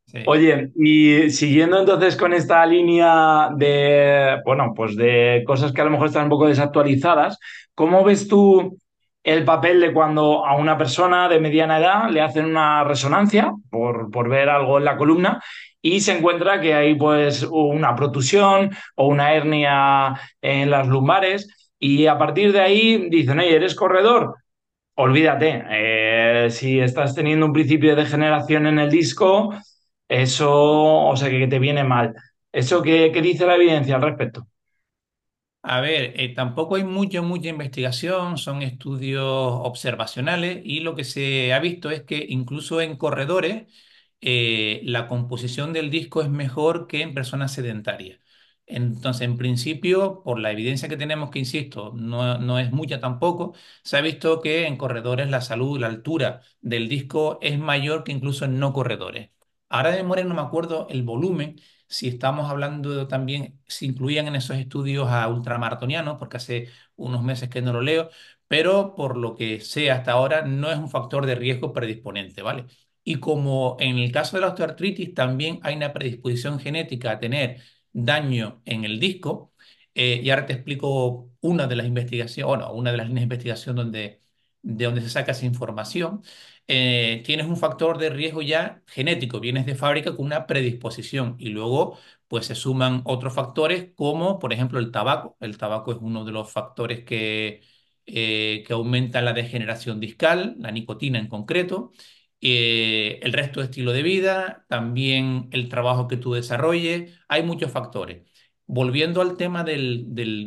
Sí. 0.06 0.19
Oye, 0.28 0.72
y 0.75 1.30
siguiendo 1.30 1.80
entonces 1.80 2.18
con 2.18 2.33
esta 2.33 2.66
línea 2.66 3.50
de, 3.56 4.42
bueno, 4.45 4.74
pues 4.75 4.95
de 4.95 5.44
cosas 5.48 5.72
que 5.72 5.81
a 5.81 5.86
lo 5.86 5.92
mejor 5.92 6.07
están 6.07 6.25
un 6.25 6.30
poco 6.30 6.48
desactualizadas, 6.48 7.39
¿cómo 7.74 8.04
ves 8.04 8.28
tú 8.28 8.78
el 9.24 9.45
papel 9.45 9.80
de 9.80 9.94
cuando 9.94 10.45
a 10.45 10.56
una 10.57 10.78
persona 10.78 11.30
de 11.30 11.39
mediana 11.39 11.80
edad 11.80 12.10
le 12.10 12.22
hacen 12.22 12.45
una 12.45 12.84
resonancia 12.84 13.54
por, 13.69 14.10
por 14.12 14.30
ver 14.30 14.50
algo 14.50 14.80
en 14.80 14.86
la 14.86 14.98
columna 14.98 15.42
y 15.81 16.01
se 16.01 16.18
encuentra 16.18 16.60
que 16.60 16.74
hay 16.74 16.95
pues 16.95 17.44
una 17.50 17.95
protusión 17.95 18.72
o 18.95 19.07
una 19.07 19.34
hernia 19.34 20.19
en 20.42 20.69
las 20.69 20.88
lumbares 20.88 21.48
y 21.80 22.06
a 22.06 22.18
partir 22.18 22.51
de 22.51 22.62
ahí 22.62 23.10
dicen, 23.10 23.39
oye, 23.39 23.56
¿eres 23.56 23.75
corredor? 23.75 24.36
Olvídate, 24.95 25.63
eh, 25.69 26.50
si 26.51 26.79
estás 26.79 27.15
teniendo 27.15 27.45
un 27.45 27.53
principio 27.53 27.91
de 27.95 28.03
degeneración 28.03 28.67
en 28.67 28.77
el 28.79 28.89
disco, 28.91 29.50
eso, 30.07 30.51
o 31.07 31.15
sea, 31.17 31.29
que 31.29 31.48
te 31.48 31.60
viene 31.60 31.83
mal. 31.83 32.13
¿Eso 32.51 32.81
qué, 32.83 33.12
qué 33.13 33.21
dice 33.21 33.45
la 33.45 33.55
evidencia 33.55 33.95
al 33.95 34.01
respecto? 34.03 34.48
A 35.63 35.79
ver, 35.79 36.13
eh, 36.19 36.33
tampoco 36.33 36.75
hay 36.75 36.83
mucha, 36.83 37.21
mucha 37.21 37.50
investigación, 37.50 38.38
son 38.39 38.63
estudios 38.63 39.24
observacionales 39.27 40.60
y 40.65 40.79
lo 40.79 40.95
que 40.95 41.03
se 41.03 41.53
ha 41.53 41.60
visto 41.60 41.91
es 41.91 42.01
que 42.03 42.25
incluso 42.29 42.81
en 42.81 42.98
corredores 42.98 43.67
eh, 44.21 44.81
la 44.86 45.07
composición 45.07 45.71
del 45.71 45.91
disco 45.91 46.21
es 46.24 46.29
mejor 46.29 46.88
que 46.88 47.01
en 47.03 47.13
personas 47.13 47.53
sedentarias. 47.53 48.19
Entonces, 48.68 49.24
en 49.24 49.38
principio, 49.38 50.24
por 50.24 50.39
la 50.39 50.51
evidencia 50.51 50.88
que 50.88 50.96
tenemos, 50.96 51.30
que 51.30 51.39
insisto, 51.39 51.91
no, 51.94 52.38
no 52.38 52.58
es 52.58 52.72
mucha 52.72 53.01
tampoco, 53.01 53.53
se 53.84 53.98
ha 53.98 54.01
visto 54.01 54.39
que 54.41 54.65
en 54.65 54.77
corredores 54.77 55.30
la 55.30 55.41
salud, 55.41 55.77
la 55.80 55.88
altura 55.88 56.41
del 56.62 56.88
disco 56.88 57.38
es 57.41 57.60
mayor 57.60 58.03
que 58.06 58.13
incluso 58.13 58.46
en 58.46 58.60
no 58.60 58.72
corredores. 58.72 59.30
Ahora 59.68 59.91
de 59.91 59.98
memoria 59.98 60.24
no 60.25 60.36
me 60.36 60.41
acuerdo 60.41 60.88
el 60.89 61.03
volumen 61.03 61.60
si 61.88 62.08
estamos 62.08 62.50
hablando 62.50 63.08
también, 63.08 63.60
si 63.68 63.86
incluían 63.88 64.27
en 64.27 64.36
esos 64.38 64.56
estudios 64.58 65.10
a 65.10 65.27
ultramaratonianos, 65.27 66.18
porque 66.18 66.38
hace 66.38 66.70
unos 66.96 67.24
meses 67.24 67.50
que 67.50 67.62
no 67.62 67.74
lo 67.74 67.82
leo, 67.82 68.10
pero 68.48 68.96
por 68.96 69.18
lo 69.18 69.36
que 69.36 69.60
sé 69.60 69.91
hasta 69.91 70.13
ahora 70.13 70.44
no 70.44 70.72
es 70.72 70.77
un 70.77 70.89
factor 70.89 71.25
de 71.25 71.36
riesgo 71.36 71.74
predisponente, 71.74 72.41
¿vale? 72.41 72.68
Y 73.03 73.15
como 73.20 73.75
en 73.80 73.98
el 73.98 74.12
caso 74.12 74.38
de 74.38 74.41
la 74.41 74.48
osteoartritis 74.50 75.13
también 75.13 75.60
hay 75.63 75.75
una 75.75 75.91
predisposición 75.94 76.60
genética 76.60 77.12
a 77.12 77.20
tener 77.20 77.62
daño 77.93 78.62
en 78.65 78.86
el 78.86 79.00
disco, 79.00 79.53
eh, 79.95 80.21
y 80.24 80.29
ahora 80.29 80.45
te 80.45 80.53
explico 80.53 81.29
una 81.41 81.67
de 81.67 81.75
las 81.75 81.86
investigaciones, 81.88 82.48
bueno, 82.48 82.71
una 82.74 82.91
de 82.91 82.98
las 82.98 83.07
líneas 83.07 83.21
de 83.21 83.24
investigación 83.36 83.75
donde, 83.75 84.21
de 84.62 84.86
donde 84.86 85.01
se 85.01 85.10
saca 85.10 85.31
esa 85.31 85.45
información 85.45 86.24
eh, 86.67 87.21
tienes 87.25 87.48
un 87.48 87.57
factor 87.57 87.98
de 87.98 88.10
riesgo 88.10 88.41
ya 88.41 88.81
genético, 88.88 89.39
vienes 89.39 89.65
de 89.65 89.75
fábrica 89.75 90.15
con 90.15 90.25
una 90.25 90.48
predisposición 90.48 91.36
y 91.39 91.50
luego 91.50 91.98
pues 92.27 92.45
se 92.45 92.55
suman 92.55 93.01
otros 93.05 93.33
factores 93.33 93.91
como 93.95 94.39
por 94.39 94.53
ejemplo 94.53 94.79
el 94.79 94.91
tabaco. 94.91 95.36
El 95.39 95.57
tabaco 95.57 95.91
es 95.91 95.98
uno 96.01 96.24
de 96.25 96.31
los 96.31 96.51
factores 96.51 97.03
que, 97.03 97.62
eh, 98.05 98.63
que 98.65 98.74
aumenta 98.74 99.21
la 99.21 99.33
degeneración 99.33 100.00
discal, 100.00 100.55
la 100.60 100.71
nicotina 100.71 101.19
en 101.19 101.27
concreto. 101.27 101.91
Eh, 102.41 103.19
el 103.21 103.33
resto 103.33 103.60
de 103.60 103.67
estilo 103.67 103.91
de 103.93 104.03
vida, 104.03 104.65
también 104.67 105.48
el 105.51 105.69
trabajo 105.69 106.07
que 106.07 106.17
tú 106.17 106.33
desarrolles, 106.33 107.19
hay 107.27 107.43
muchos 107.43 107.71
factores. 107.71 108.24
Volviendo 108.65 109.21
al 109.21 109.38
tema 109.38 109.63
de 109.63 109.77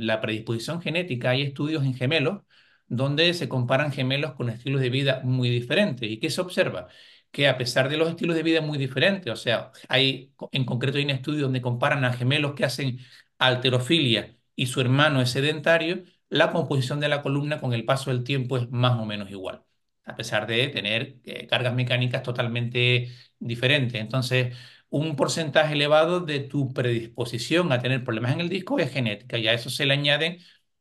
la 0.01 0.21
predisposición 0.21 0.81
genética, 0.83 1.31
hay 1.31 1.43
estudios 1.43 1.85
en 1.85 1.95
gemelos 1.95 2.43
donde 2.87 3.33
se 3.35 3.49
comparan 3.49 3.93
gemelos 3.93 4.35
con 4.35 4.51
estilos 4.51 4.81
de 4.81 4.91
vida 4.91 5.21
muy 5.25 5.49
diferentes. 5.51 6.11
¿Y 6.11 6.19
qué 6.19 6.31
se 6.31 6.41
observa? 6.41 6.89
Que 7.31 7.49
a 7.49 7.59
pesar 7.59 7.89
de 7.89 7.97
los 7.97 8.09
estilos 8.09 8.37
de 8.37 8.43
vida 8.43 8.61
muy 8.61 8.79
diferentes, 8.79 9.33
o 9.33 9.37
sea, 9.37 9.73
hay, 9.89 10.33
en 10.53 10.65
concreto 10.65 10.99
hay 10.99 11.05
un 11.05 11.11
estudio 11.11 11.43
donde 11.43 11.61
comparan 11.63 12.05
a 12.05 12.13
gemelos 12.13 12.55
que 12.55 12.65
hacen 12.65 12.99
halterofilia 13.39 14.37
y 14.57 14.67
su 14.67 14.81
hermano 14.81 15.21
es 15.21 15.31
sedentario, 15.31 16.05
la 16.29 16.53
composición 16.53 17.01
de 17.01 17.09
la 17.09 17.23
columna 17.23 17.61
con 17.61 17.73
el 17.73 17.85
paso 17.85 18.11
del 18.11 18.25
tiempo 18.25 18.57
es 18.57 18.71
más 18.71 18.99
o 19.01 19.05
menos 19.05 19.31
igual, 19.31 19.64
a 20.05 20.17
pesar 20.17 20.47
de 20.47 20.69
tener 20.69 21.17
eh, 21.25 21.47
cargas 21.47 21.75
mecánicas 21.75 22.23
totalmente 22.23 23.09
diferentes. 23.39 24.01
Entonces, 24.01 24.57
un 24.91 25.17
porcentaje 25.17 25.75
elevado 25.75 26.21
de 26.21 26.41
tu 26.41 26.73
predisposición 26.73 27.73
a 27.73 27.81
tener 27.81 28.05
problemas 28.05 28.33
en 28.33 28.41
el 28.41 28.49
disco 28.49 28.79
es 28.79 28.91
genética 28.93 29.39
y 29.39 29.49
a 29.49 29.53
eso 29.55 29.71
se 29.71 29.87
le 29.87 29.95
añaden 29.95 30.39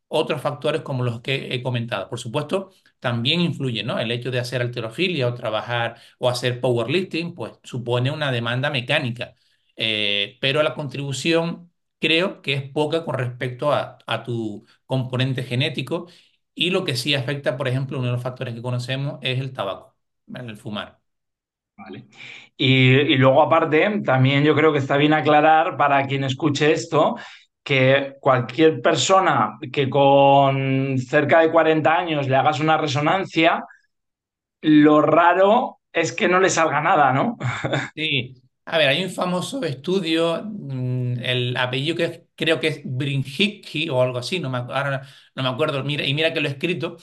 otros 0.07 0.41
factores 0.41 0.81
como 0.81 1.03
los 1.03 1.21
que 1.21 1.53
he 1.55 1.63
comentado. 1.63 2.09
Por 2.09 2.19
supuesto, 2.19 2.71
también 2.99 3.41
influye, 3.41 3.83
¿no? 3.83 3.99
El 3.99 4.11
hecho 4.11 4.29
de 4.31 4.39
hacer 4.39 4.61
alterofilia 4.61 5.27
o 5.27 5.33
trabajar 5.33 5.97
o 6.19 6.29
hacer 6.29 6.61
powerlifting, 6.61 7.33
pues 7.33 7.53
supone 7.63 8.11
una 8.11 8.31
demanda 8.31 8.69
mecánica, 8.69 9.33
Eh, 9.75 10.37
pero 10.39 10.61
la 10.63 10.75
contribución 10.75 11.71
creo 11.99 12.41
que 12.43 12.53
es 12.53 12.69
poca 12.71 13.03
con 13.05 13.15
respecto 13.15 13.71
a, 13.73 13.97
a 14.05 14.23
tu 14.23 14.65
componente 14.85 15.41
genético 15.43 16.07
y 16.55 16.69
lo 16.71 16.83
que 16.85 16.95
sí 16.95 17.13
afecta, 17.15 17.57
por 17.57 17.67
ejemplo, 17.67 17.97
uno 17.99 18.07
de 18.07 18.13
los 18.13 18.23
factores 18.23 18.53
que 18.55 18.61
conocemos 18.61 19.19
es 19.21 19.39
el 19.39 19.53
tabaco. 19.53 19.95
El 20.33 20.57
fumar. 20.57 20.99
Vale. 21.75 22.05
Y, 22.55 22.91
y 23.13 23.17
luego, 23.17 23.41
aparte, 23.41 24.01
también 24.05 24.43
yo 24.43 24.55
creo 24.55 24.71
que 24.71 24.77
está 24.79 24.95
bien 24.97 25.13
aclarar 25.13 25.75
para 25.77 26.05
quien 26.05 26.23
escuche 26.23 26.71
esto 26.71 27.15
que 27.63 28.15
cualquier 28.19 28.81
persona 28.81 29.57
que 29.71 29.89
con 29.89 30.97
cerca 30.99 31.39
de 31.39 31.51
40 31.51 31.97
años 31.97 32.27
le 32.27 32.35
hagas 32.35 32.59
una 32.59 32.77
resonancia, 32.77 33.63
lo 34.61 35.01
raro 35.01 35.79
es 35.91 36.11
que 36.13 36.27
no 36.27 36.39
le 36.39 36.49
salga 36.49 36.81
nada, 36.81 37.13
¿no? 37.13 37.37
Sí, 37.95 38.41
a 38.65 38.77
ver, 38.79 38.87
hay 38.89 39.03
un 39.03 39.11
famoso 39.11 39.63
estudio, 39.63 40.43
el 41.23 41.57
apellido 41.57 41.95
que 41.95 42.27
creo 42.35 42.59
que 42.59 42.67
es 42.67 42.81
Brinjicki 42.83 43.89
o 43.89 44.01
algo 44.01 44.17
así, 44.19 44.39
no 44.39 44.49
me, 44.49 44.57
ahora 44.59 45.07
no 45.35 45.43
me 45.43 45.49
acuerdo, 45.49 45.83
mira, 45.83 46.05
y 46.05 46.13
mira 46.13 46.33
que 46.33 46.41
lo 46.41 46.47
he 46.47 46.51
escrito, 46.51 46.97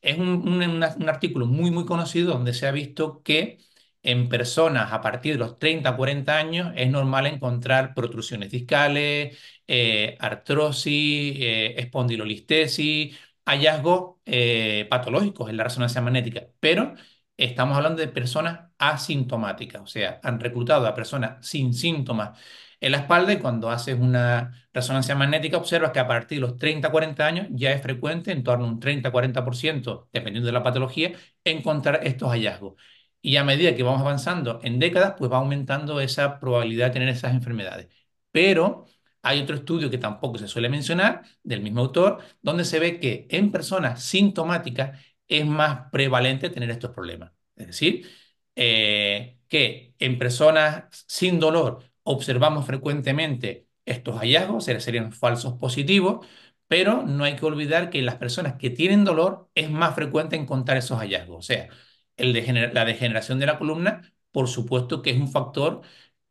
es 0.00 0.18
un, 0.18 0.46
un 0.48 1.08
artículo 1.08 1.46
muy, 1.46 1.70
muy 1.70 1.84
conocido 1.84 2.32
donde 2.32 2.54
se 2.54 2.66
ha 2.66 2.72
visto 2.72 3.22
que 3.22 3.58
en 4.02 4.28
personas 4.28 4.92
a 4.92 5.00
partir 5.00 5.32
de 5.34 5.38
los 5.40 5.58
30 5.58 5.96
40 5.96 6.36
años 6.38 6.72
es 6.76 6.88
normal 6.90 7.26
encontrar 7.26 7.92
protrusiones 7.94 8.50
discales, 8.50 9.36
eh, 9.66 10.16
artrosis, 10.20 11.36
eh, 11.38 11.74
espondilolistesis, 11.80 13.16
hallazgos 13.44 14.16
eh, 14.24 14.86
patológicos 14.90 15.50
en 15.50 15.56
la 15.56 15.64
resonancia 15.64 16.00
magnética, 16.00 16.46
pero 16.60 16.94
Estamos 17.38 17.76
hablando 17.76 18.00
de 18.00 18.08
personas 18.08 18.70
asintomáticas, 18.78 19.82
o 19.82 19.86
sea, 19.86 20.20
han 20.22 20.40
reclutado 20.40 20.86
a 20.86 20.94
personas 20.94 21.46
sin 21.46 21.74
síntomas 21.74 22.38
en 22.80 22.92
la 22.92 22.98
espalda 22.98 23.32
y 23.32 23.38
cuando 23.38 23.70
haces 23.70 23.98
una 23.98 24.52
resonancia 24.72 25.14
magnética 25.14 25.56
observas 25.56 25.92
que 25.92 25.98
a 25.98 26.06
partir 26.06 26.38
de 26.38 26.46
los 26.46 26.58
30, 26.58 26.90
40 26.90 27.26
años 27.26 27.46
ya 27.50 27.72
es 27.72 27.82
frecuente, 27.82 28.32
en 28.32 28.42
torno 28.44 28.66
a 28.66 28.68
un 28.68 28.80
30-40%, 28.80 30.08
dependiendo 30.12 30.46
de 30.46 30.52
la 30.52 30.62
patología, 30.62 31.12
encontrar 31.44 32.00
estos 32.04 32.30
hallazgos. 32.30 32.74
Y 33.22 33.36
a 33.36 33.44
medida 33.44 33.74
que 33.74 33.82
vamos 33.82 34.00
avanzando 34.00 34.60
en 34.62 34.78
décadas, 34.78 35.14
pues 35.18 35.30
va 35.32 35.38
aumentando 35.38 36.00
esa 36.00 36.38
probabilidad 36.38 36.88
de 36.88 36.92
tener 36.92 37.08
esas 37.08 37.32
enfermedades. 37.34 37.88
Pero 38.30 38.86
hay 39.22 39.40
otro 39.40 39.56
estudio 39.56 39.90
que 39.90 39.98
tampoco 39.98 40.38
se 40.38 40.46
suele 40.48 40.68
mencionar, 40.68 41.22
del 41.42 41.60
mismo 41.62 41.80
autor, 41.80 42.20
donde 42.42 42.64
se 42.64 42.78
ve 42.78 43.00
que 43.00 43.26
en 43.30 43.50
personas 43.50 44.02
sintomáticas 44.04 45.00
es 45.26 45.44
más 45.46 45.90
prevalente 45.90 46.50
tener 46.50 46.70
estos 46.70 46.92
problemas. 46.92 47.32
Es 47.56 47.66
decir, 47.68 48.06
eh, 48.54 49.38
que 49.48 49.94
en 49.98 50.18
personas 50.18 50.84
sin 51.08 51.40
dolor 51.40 51.85
observamos 52.06 52.66
frecuentemente 52.66 53.68
estos 53.84 54.16
hallazgos, 54.20 54.64
serían 54.64 55.12
falsos 55.12 55.54
positivos, 55.54 56.26
pero 56.68 57.02
no 57.04 57.24
hay 57.24 57.36
que 57.36 57.46
olvidar 57.46 57.90
que 57.90 57.98
en 58.00 58.06
las 58.06 58.16
personas 58.16 58.54
que 58.56 58.70
tienen 58.70 59.04
dolor 59.04 59.50
es 59.54 59.70
más 59.70 59.94
frecuente 59.94 60.36
encontrar 60.36 60.78
esos 60.78 60.98
hallazgos. 60.98 61.38
O 61.38 61.42
sea, 61.42 61.68
la 62.16 62.84
degeneración 62.84 63.38
de 63.38 63.46
la 63.46 63.58
columna, 63.58 64.12
por 64.32 64.48
supuesto 64.48 65.02
que 65.02 65.10
es 65.10 65.20
un 65.20 65.30
factor 65.30 65.82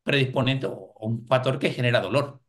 predisponente 0.03 0.67
o 0.67 0.93
un 0.99 1.25
factor 1.27 1.59
que 1.59 1.71
genera 1.71 2.01
dolor. 2.01 2.41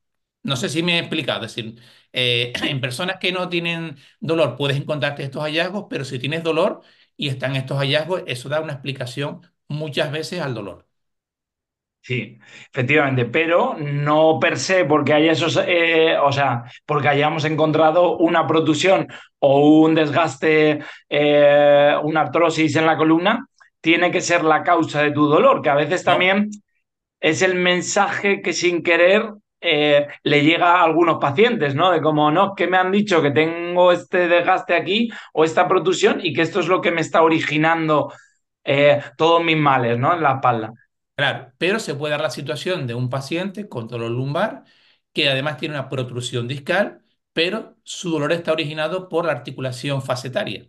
No 0.42 0.56
sé 0.56 0.68
si 0.68 0.82
me 0.82 0.96
he 0.96 0.98
explicado, 1.00 1.44
es 1.44 1.54
decir, 1.54 1.80
eh, 2.12 2.52
en 2.64 2.80
personas 2.80 3.18
que 3.18 3.32
no 3.32 3.48
tienen 3.48 3.96
dolor 4.20 4.56
puedes 4.56 4.76
encontrarte 4.76 5.22
estos 5.24 5.42
hallazgos, 5.42 5.86
pero 5.90 6.04
si 6.04 6.18
tienes 6.18 6.42
dolor 6.44 6.82
y 7.16 7.28
están 7.28 7.56
estos 7.56 7.78
hallazgos, 7.78 8.22
eso 8.26 8.48
da 8.48 8.60
una 8.60 8.74
explicación 8.74 9.40
muchas 9.68 10.12
veces 10.12 10.40
al 10.40 10.54
dolor. 10.54 10.86
Sí, 12.06 12.38
efectivamente, 12.72 13.24
pero 13.24 13.74
no 13.80 14.38
per 14.38 14.60
se 14.60 14.84
porque 14.84 15.12
haya 15.12 15.32
esos, 15.32 15.60
eh, 15.66 16.16
o 16.16 16.30
sea, 16.30 16.62
porque 16.86 17.08
hayamos 17.08 17.44
encontrado 17.44 18.16
una 18.18 18.46
protusión 18.46 19.08
o 19.40 19.80
un 19.80 19.96
desgaste, 19.96 20.84
eh, 21.08 21.96
una 22.04 22.20
artrosis 22.20 22.76
en 22.76 22.86
la 22.86 22.96
columna, 22.96 23.48
tiene 23.80 24.12
que 24.12 24.20
ser 24.20 24.44
la 24.44 24.62
causa 24.62 25.02
de 25.02 25.10
tu 25.10 25.26
dolor, 25.26 25.60
que 25.62 25.70
a 25.70 25.74
veces 25.74 26.04
también 26.04 26.50
es 27.18 27.42
el 27.42 27.56
mensaje 27.56 28.40
que 28.40 28.52
sin 28.52 28.84
querer 28.84 29.32
eh, 29.60 30.06
le 30.22 30.44
llega 30.44 30.74
a 30.76 30.84
algunos 30.84 31.18
pacientes, 31.18 31.74
¿no? 31.74 31.90
De 31.90 32.00
como, 32.00 32.30
no, 32.30 32.54
que 32.54 32.68
me 32.68 32.76
han 32.76 32.92
dicho 32.92 33.20
que 33.20 33.32
tengo 33.32 33.90
este 33.90 34.28
desgaste 34.28 34.76
aquí 34.76 35.10
o 35.32 35.42
esta 35.42 35.66
protusión 35.66 36.20
y 36.22 36.32
que 36.32 36.42
esto 36.42 36.60
es 36.60 36.68
lo 36.68 36.80
que 36.80 36.92
me 36.92 37.00
está 37.00 37.22
originando 37.22 38.12
todos 39.16 39.44
mis 39.44 39.56
males, 39.56 39.96
¿no? 39.98 40.14
En 40.14 40.22
la 40.22 40.34
espalda. 40.34 40.72
Claro, 41.16 41.52
pero 41.58 41.78
se 41.80 41.94
puede 41.94 42.12
dar 42.12 42.20
la 42.20 42.30
situación 42.30 42.86
de 42.86 42.94
un 42.94 43.10
paciente 43.10 43.68
con 43.68 43.88
dolor 43.88 44.10
lumbar 44.10 44.64
que 45.12 45.28
además 45.30 45.58
tiene 45.58 45.74
una 45.74 45.88
protrusión 45.88 46.48
discal, 46.48 47.02
pero 47.32 47.76
su 47.84 48.10
dolor 48.10 48.32
está 48.32 48.52
originado 48.52 49.08
por 49.08 49.26
la 49.26 49.32
articulación 49.32 50.02
facetaria. 50.02 50.68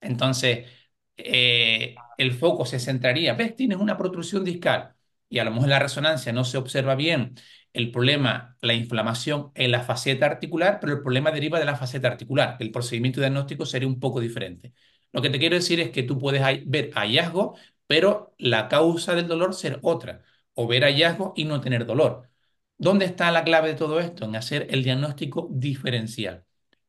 Entonces, 0.00 0.68
eh, 1.16 1.96
el 2.18 2.34
foco 2.34 2.66
se 2.66 2.80
centraría, 2.80 3.34
¿ves? 3.34 3.56
Tienes 3.56 3.78
una 3.78 3.98
protrusión 3.98 4.44
discal 4.44 4.94
y 5.28 5.38
a 5.40 5.44
lo 5.44 5.50
mejor 5.52 5.66
en 5.66 5.70
la 5.70 5.78
resonancia 5.80 6.32
no 6.32 6.44
se 6.44 6.58
observa 6.58 6.94
bien 6.96 7.34
el 7.72 7.90
problema, 7.92 8.56
la 8.62 8.74
inflamación 8.74 9.52
en 9.54 9.70
la 9.72 9.82
faceta 9.82 10.26
articular, 10.26 10.78
pero 10.80 10.94
el 10.94 11.02
problema 11.02 11.30
deriva 11.30 11.58
de 11.58 11.64
la 11.66 11.76
faceta 11.76 12.08
articular. 12.08 12.56
El 12.60 12.70
procedimiento 12.70 13.20
diagnóstico 13.20 13.66
sería 13.66 13.88
un 13.88 14.00
poco 14.00 14.20
diferente. 14.20 14.72
Lo 15.12 15.22
que 15.22 15.30
te 15.30 15.38
quiero 15.38 15.56
decir 15.56 15.80
es 15.80 15.90
que 15.90 16.02
tú 16.02 16.18
puedes 16.18 16.42
ver 16.66 16.90
hallazgo, 16.94 17.56
pero 17.86 18.34
la 18.38 18.68
causa 18.68 19.14
del 19.14 19.28
dolor 19.28 19.54
ser 19.54 19.78
otra, 19.82 20.22
o 20.54 20.66
ver 20.66 20.84
hallazgo 20.84 21.32
y 21.36 21.44
no 21.44 21.60
tener 21.60 21.86
dolor. 21.86 22.30
¿Dónde 22.78 23.04
está 23.06 23.30
la 23.32 23.44
clave 23.44 23.68
de 23.70 23.74
todo 23.74 24.00
esto? 24.00 24.24
En 24.24 24.36
hacer 24.36 24.66
el 24.70 24.82
diagnóstico 24.84 25.48
diferencial. 25.50 26.44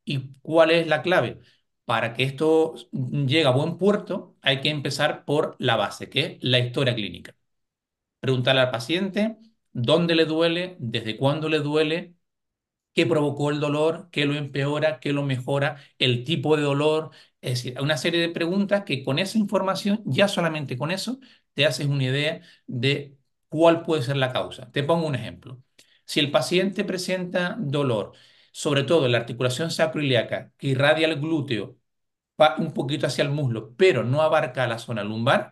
¿Y 0.05 0.33
cuál 0.41 0.71
es 0.71 0.87
la 0.87 1.01
clave? 1.01 1.39
Para 1.85 2.13
que 2.13 2.23
esto 2.23 2.75
llegue 2.91 3.45
a 3.45 3.51
buen 3.51 3.77
puerto, 3.77 4.35
hay 4.41 4.61
que 4.61 4.69
empezar 4.69 5.25
por 5.25 5.55
la 5.59 5.75
base, 5.77 6.09
que 6.09 6.19
es 6.25 6.37
la 6.41 6.59
historia 6.59 6.95
clínica. 6.95 7.35
Preguntarle 8.19 8.61
al 8.61 8.71
paciente 8.71 9.37
dónde 9.73 10.15
le 10.15 10.25
duele, 10.25 10.75
desde 10.79 11.17
cuándo 11.17 11.49
le 11.49 11.59
duele, 11.59 12.15
qué 12.93 13.05
provocó 13.05 13.51
el 13.51 13.59
dolor, 13.59 14.09
qué 14.11 14.25
lo 14.25 14.35
empeora, 14.35 14.99
qué 14.99 15.13
lo 15.13 15.23
mejora, 15.23 15.77
el 15.99 16.23
tipo 16.23 16.57
de 16.57 16.63
dolor. 16.63 17.11
Es 17.47 17.63
decir, 17.63 17.79
una 17.81 17.97
serie 17.97 18.19
de 18.21 18.29
preguntas 18.29 18.83
que 18.83 19.03
con 19.03 19.19
esa 19.19 19.37
información, 19.37 20.01
ya 20.05 20.27
solamente 20.27 20.77
con 20.77 20.91
eso, 20.91 21.19
te 21.53 21.65
haces 21.65 21.87
una 21.87 22.03
idea 22.03 22.41
de 22.67 23.17
cuál 23.49 23.83
puede 23.83 24.03
ser 24.03 24.17
la 24.17 24.33
causa. 24.33 24.71
Te 24.71 24.83
pongo 24.83 25.07
un 25.07 25.15
ejemplo. 25.15 25.61
Si 26.05 26.19
el 26.19 26.31
paciente 26.31 26.83
presenta 26.83 27.55
dolor, 27.59 28.13
sobre 28.51 28.83
todo 28.83 29.05
en 29.05 29.13
la 29.13 29.19
articulación 29.19 29.71
sacroiliaca, 29.71 30.51
que 30.57 30.67
irradia 30.67 31.07
el 31.07 31.19
glúteo, 31.19 31.77
va 32.41 32.55
un 32.59 32.73
poquito 32.73 33.07
hacia 33.07 33.23
el 33.23 33.31
muslo, 33.31 33.75
pero 33.77 34.03
no 34.03 34.21
abarca 34.21 34.67
la 34.67 34.79
zona 34.79 35.03
lumbar, 35.03 35.51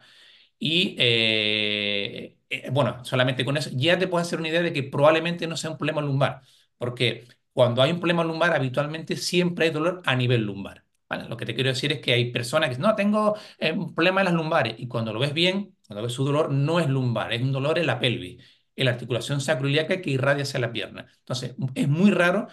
y 0.60 0.96
eh, 1.00 2.38
eh, 2.50 2.70
bueno, 2.72 3.06
solamente 3.06 3.46
con 3.46 3.58
eso 3.58 3.72
ya 3.74 4.00
te 4.00 4.08
puedes 4.10 4.28
hacer 4.28 4.40
una 4.40 4.50
idea 4.50 4.64
de 4.64 4.74
que 4.74 4.84
probablemente 4.84 5.48
no 5.48 5.58
sea 5.58 5.72
un 5.72 5.78
problema 5.80 6.02
lumbar, 6.02 6.42
porque 6.78 7.28
cuando 7.54 7.82
hay 7.84 7.92
un 7.94 8.00
problema 8.02 8.24
lumbar 8.26 8.54
habitualmente 8.56 9.18
siempre 9.18 9.66
hay 9.68 9.72
dolor 9.72 10.04
a 10.06 10.16
nivel 10.18 10.44
lumbar. 10.44 10.85
Lo 11.10 11.38
que 11.38 11.46
te 11.46 11.54
quiero 11.56 11.70
decir 11.70 11.92
es 11.92 12.00
que 12.02 12.14
hay 12.14 12.32
personas 12.32 12.68
que 12.70 12.76
dicen, 12.76 12.84
no, 12.84 12.96
tengo 12.96 13.36
eh, 13.60 13.72
un 13.72 13.94
problema 13.94 14.22
en 14.22 14.26
las 14.26 14.34
lumbares 14.34 14.76
y 14.78 14.88
cuando 14.88 15.14
lo 15.14 15.20
ves 15.20 15.34
bien, 15.34 15.76
cuando 15.88 16.04
ves 16.04 16.14
su 16.14 16.26
dolor, 16.26 16.52
no 16.52 16.80
es 16.80 16.90
lumbar, 16.90 17.32
es 17.34 17.42
un 17.42 17.52
dolor 17.52 17.78
en 17.80 17.86
la 17.88 18.00
pelvis, 18.00 18.44
en 18.76 18.86
la 18.86 18.92
articulación 18.92 19.40
sacroiliaca 19.40 20.02
que 20.02 20.10
irradia 20.10 20.44
hacia 20.44 20.60
la 20.60 20.72
pierna. 20.72 21.06
Entonces, 21.20 21.56
es 21.76 21.88
muy 21.88 22.12
raro 22.12 22.48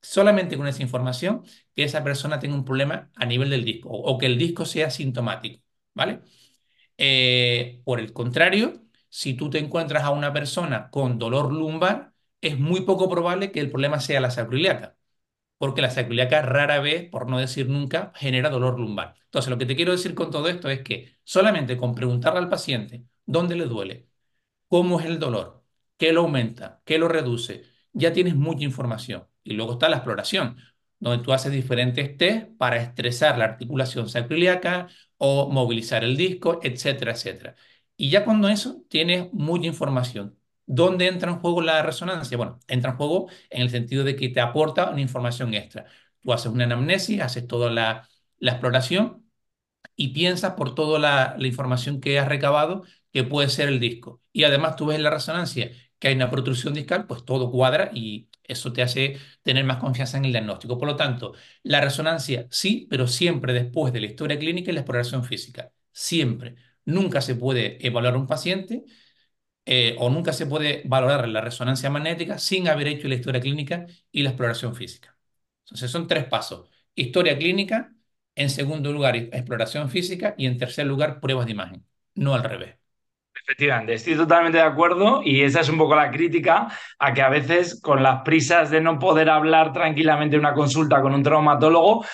solamente 0.00 0.56
con 0.56 0.66
esa 0.66 0.82
información 0.82 1.42
que 1.74 1.84
esa 1.84 2.02
persona 2.04 2.38
tenga 2.40 2.54
un 2.56 2.64
problema 2.64 3.10
a 3.14 3.26
nivel 3.26 3.50
del 3.50 3.64
disco 3.64 3.90
o, 3.90 4.12
o 4.12 4.18
que 4.18 4.26
el 4.26 4.38
disco 4.38 4.64
sea 4.64 4.90
sintomático, 4.90 5.62
¿vale? 5.94 6.20
Eh, 6.98 7.82
por 7.84 8.00
el 8.00 8.12
contrario, 8.12 8.82
si 9.08 9.34
tú 9.34 9.50
te 9.50 9.58
encuentras 9.58 10.04
a 10.04 10.10
una 10.10 10.32
persona 10.34 10.90
con 10.90 11.18
dolor 11.18 11.52
lumbar, 11.52 12.14
es 12.40 12.58
muy 12.58 12.82
poco 12.82 13.10
probable 13.10 13.52
que 13.52 13.60
el 13.60 13.70
problema 13.70 14.00
sea 14.00 14.20
la 14.20 14.30
sacroiliaca, 14.32 14.97
porque 15.58 15.82
la 15.82 15.90
sacroiliaca 15.90 16.42
rara 16.42 16.80
vez, 16.80 17.08
por 17.10 17.28
no 17.28 17.38
decir 17.38 17.68
nunca, 17.68 18.12
genera 18.16 18.50
dolor 18.50 18.78
lumbar. 18.78 19.16
Entonces, 19.24 19.50
lo 19.50 19.58
que 19.58 19.66
te 19.66 19.76
quiero 19.76 19.92
decir 19.92 20.14
con 20.14 20.30
todo 20.30 20.48
esto 20.48 20.70
es 20.70 20.82
que 20.82 21.16
solamente 21.24 21.76
con 21.76 21.94
preguntarle 21.94 22.38
al 22.40 22.48
paciente 22.48 23.04
dónde 23.26 23.56
le 23.56 23.66
duele, 23.66 24.08
cómo 24.68 25.00
es 25.00 25.06
el 25.06 25.18
dolor, 25.18 25.64
qué 25.96 26.12
lo 26.12 26.22
aumenta, 26.22 26.82
qué 26.84 26.98
lo 26.98 27.08
reduce, 27.08 27.64
ya 27.92 28.12
tienes 28.12 28.34
mucha 28.36 28.64
información. 28.64 29.26
Y 29.44 29.54
luego 29.54 29.72
está 29.74 29.88
la 29.88 29.96
exploración, 29.96 30.56
donde 30.98 31.24
tú 31.24 31.32
haces 31.32 31.52
diferentes 31.52 32.16
test 32.16 32.48
para 32.58 32.76
estresar 32.76 33.38
la 33.38 33.44
articulación 33.44 34.08
sacroiliaca 34.08 34.88
o 35.16 35.50
movilizar 35.50 36.04
el 36.04 36.16
disco, 36.16 36.60
etcétera, 36.62 37.12
etcétera. 37.12 37.56
Y 37.96 38.10
ya 38.10 38.24
cuando 38.24 38.48
eso 38.48 38.84
tienes 38.88 39.32
mucha 39.32 39.66
información. 39.66 40.38
¿Dónde 40.68 41.06
entra 41.08 41.32
en 41.32 41.38
juego 41.40 41.62
la 41.62 41.82
resonancia? 41.82 42.36
Bueno, 42.36 42.60
entra 42.68 42.90
en 42.90 42.96
juego 42.98 43.28
en 43.48 43.62
el 43.62 43.70
sentido 43.70 44.04
de 44.04 44.16
que 44.16 44.28
te 44.28 44.40
aporta 44.40 44.90
una 44.90 45.00
información 45.00 45.54
extra. 45.54 45.86
Tú 46.20 46.32
haces 46.32 46.52
una 46.52 46.64
anamnesis, 46.64 47.20
haces 47.22 47.46
toda 47.46 47.70
la, 47.70 48.08
exploración 48.40 49.24
y 49.96 50.08
piensas 50.08 50.54
por 50.54 50.74
toda 50.74 50.98
la, 50.98 51.36
información 51.46 52.00
que 52.00 52.18
has 52.18 52.28
recabado 52.28 52.84
que 53.12 53.24
puede 53.24 53.48
ser 53.48 53.68
el 53.68 53.80
disco. 53.80 54.22
Y 54.32 54.44
además 54.44 54.76
tú 54.76 54.86
ves 54.86 55.00
la 55.00 55.10
resonancia 55.10 55.70
que 55.98 56.08
hay 56.08 56.14
una 56.14 56.30
protrusión 56.30 56.74
discal, 56.74 57.06
pues 57.06 57.24
todo 57.24 57.50
cuadra 57.50 57.90
y 57.94 58.28
eso 58.44 58.72
te 58.72 58.82
hace 58.82 59.18
tener 59.42 59.64
más 59.64 59.78
confianza 59.78 60.18
en 60.18 60.26
el 60.26 60.32
diagnóstico. 60.32 60.78
Por 60.78 60.88
lo 60.88 60.96
tanto, 60.96 61.34
la 61.62 61.80
resonancia 61.80 62.46
sí, 62.50 62.86
pero 62.90 63.06
siempre 63.08 63.52
después 63.54 63.92
de 63.92 64.00
la 64.00 64.06
historia 64.06 64.38
clínica 64.38 64.70
y 64.70 64.74
la 64.74 64.80
exploración 64.80 65.24
física. 65.24 65.72
Siempre. 65.92 66.56
Nunca 66.84 67.20
se 67.20 67.34
puede 67.34 67.84
evaluar 67.86 68.16
un 68.16 68.26
paciente 68.26 68.84
eh, 69.70 69.96
o 69.98 70.08
nunca 70.10 70.32
se 70.32 70.46
puede 70.46 70.82
valorar 70.86 71.28
la 71.28 71.42
resonancia 71.42 71.90
magnética 71.90 72.38
sin 72.38 72.68
haber 72.68 72.88
hecho 72.88 73.06
la 73.08 73.16
historia 73.16 73.40
clínica 73.40 73.86
y 74.10 74.22
la 74.22 74.30
exploración 74.30 74.74
física. 74.74 75.14
Entonces 75.64 75.90
son 75.90 76.06
tres 76.06 76.24
pasos. 76.24 76.70
Historia 76.94 77.36
clínica, 77.38 77.92
en 78.34 78.48
segundo 78.50 78.92
lugar 78.92 79.14
exploración 79.16 79.90
física 79.90 80.34
y 80.38 80.46
en 80.46 80.56
tercer 80.58 80.86
lugar 80.86 81.20
pruebas 81.20 81.44
de 81.46 81.52
imagen, 81.52 81.86
no 82.14 82.34
al 82.34 82.44
revés. 82.44 82.76
Efectivamente, 83.34 83.94
estoy 83.94 84.16
totalmente 84.16 84.58
de 84.58 84.64
acuerdo 84.64 85.22
y 85.24 85.42
esa 85.42 85.60
es 85.60 85.68
un 85.68 85.78
poco 85.78 85.94
la 85.94 86.10
crítica 86.10 86.68
a 86.98 87.14
que 87.14 87.22
a 87.22 87.28
veces 87.28 87.80
con 87.80 88.02
las 88.02 88.22
prisas 88.22 88.70
de 88.70 88.80
no 88.80 88.98
poder 88.98 89.30
hablar 89.30 89.72
tranquilamente 89.72 90.38
una 90.38 90.54
consulta 90.54 91.00
con 91.02 91.14
un 91.14 91.22
traumatólogo, 91.22 92.04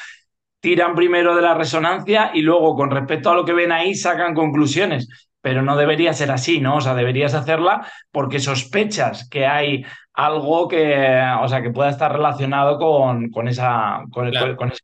tiran 0.61 0.94
primero 0.94 1.34
de 1.37 1.42
la 1.42 1.54
resonancia 1.54 2.30
y 2.34 2.42
luego 2.42 2.75
con 2.76 2.90
respecto 2.90 3.30
a 3.30 3.34
lo 3.34 3.44
que 3.44 3.52
ven 3.52 3.73
ahí 3.73 3.94
sacan 3.94 4.34
conclusiones. 4.34 5.08
Pero 5.44 5.62
no 5.62 5.76
debería 5.76 6.14
ser 6.14 6.30
así, 6.32 6.60
¿no? 6.60 6.76
O 6.78 6.80
sea, 6.80 6.94
deberías 6.94 7.34
hacerla 7.34 7.86
porque 8.12 8.40
sospechas 8.40 9.28
que 9.28 9.46
hay 9.46 9.84
algo 10.14 10.68
que, 10.68 11.22
o 11.42 11.48
sea, 11.48 11.62
que 11.62 11.70
pueda 11.70 11.90
estar 11.90 12.12
relacionado 12.12 12.78
con, 12.78 13.30
con 13.30 13.48
esa, 13.48 14.02
con, 14.12 14.30
Claro. 14.30 14.56
con 14.56 14.72
ese- 14.72 14.80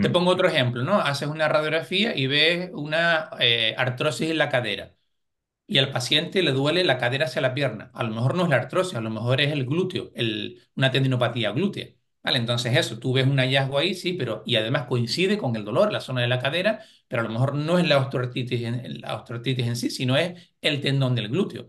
Te 0.00 0.10
Mm, 0.10 0.12
pongo 0.14 0.30
otro 0.32 0.48
ejemplo, 0.48 0.82
¿no? 0.82 0.98
Haces 1.00 1.28
una 1.28 1.48
radiografía 1.48 2.16
y 2.16 2.26
ves 2.26 2.70
una 2.74 3.30
eh, 3.40 3.74
artrosis 3.78 4.30
en 4.30 4.38
la 4.38 4.48
cadera. 4.48 4.94
y 5.68 5.78
al 5.78 5.92
paciente 5.92 6.42
le 6.42 6.52
duele 6.52 6.84
la 6.84 6.98
cadera 6.98 7.26
hacia 7.26 7.42
la 7.42 7.54
pierna. 7.54 7.90
A 7.94 8.04
lo 8.04 8.10
mejor 8.14 8.34
no 8.36 8.44
es 8.44 8.50
la 8.50 8.56
artrosis, 8.56 8.96
a 8.96 9.02
lo 9.02 9.10
mejor 9.10 9.40
es 9.40 9.52
el 9.52 9.66
glúteo, 9.66 10.12
el, 10.14 10.62
una 10.76 10.90
tendinopatía 10.92 11.52
glútea. 11.52 11.88
Entonces 12.24 12.76
eso, 12.76 12.98
tú 12.98 13.12
ves 13.12 13.26
un 13.26 13.38
hallazgo 13.38 13.78
ahí, 13.78 13.94
sí, 13.94 14.12
pero 14.14 14.42
y 14.46 14.56
además 14.56 14.86
coincide 14.86 15.38
con 15.38 15.56
el 15.56 15.64
dolor, 15.64 15.92
la 15.92 16.00
zona 16.00 16.20
de 16.22 16.28
la 16.28 16.38
cadera, 16.38 16.80
pero 17.08 17.22
a 17.22 17.24
lo 17.24 17.30
mejor 17.30 17.54
no 17.54 17.78
es 17.78 17.86
la 17.88 17.98
osteoartritis 17.98 18.62
en, 18.62 19.00
la 19.00 19.24
en 19.28 19.76
sí, 19.76 19.90
sino 19.90 20.16
es 20.16 20.50
el 20.60 20.80
tendón 20.80 21.14
del 21.14 21.28
glúteo. 21.28 21.68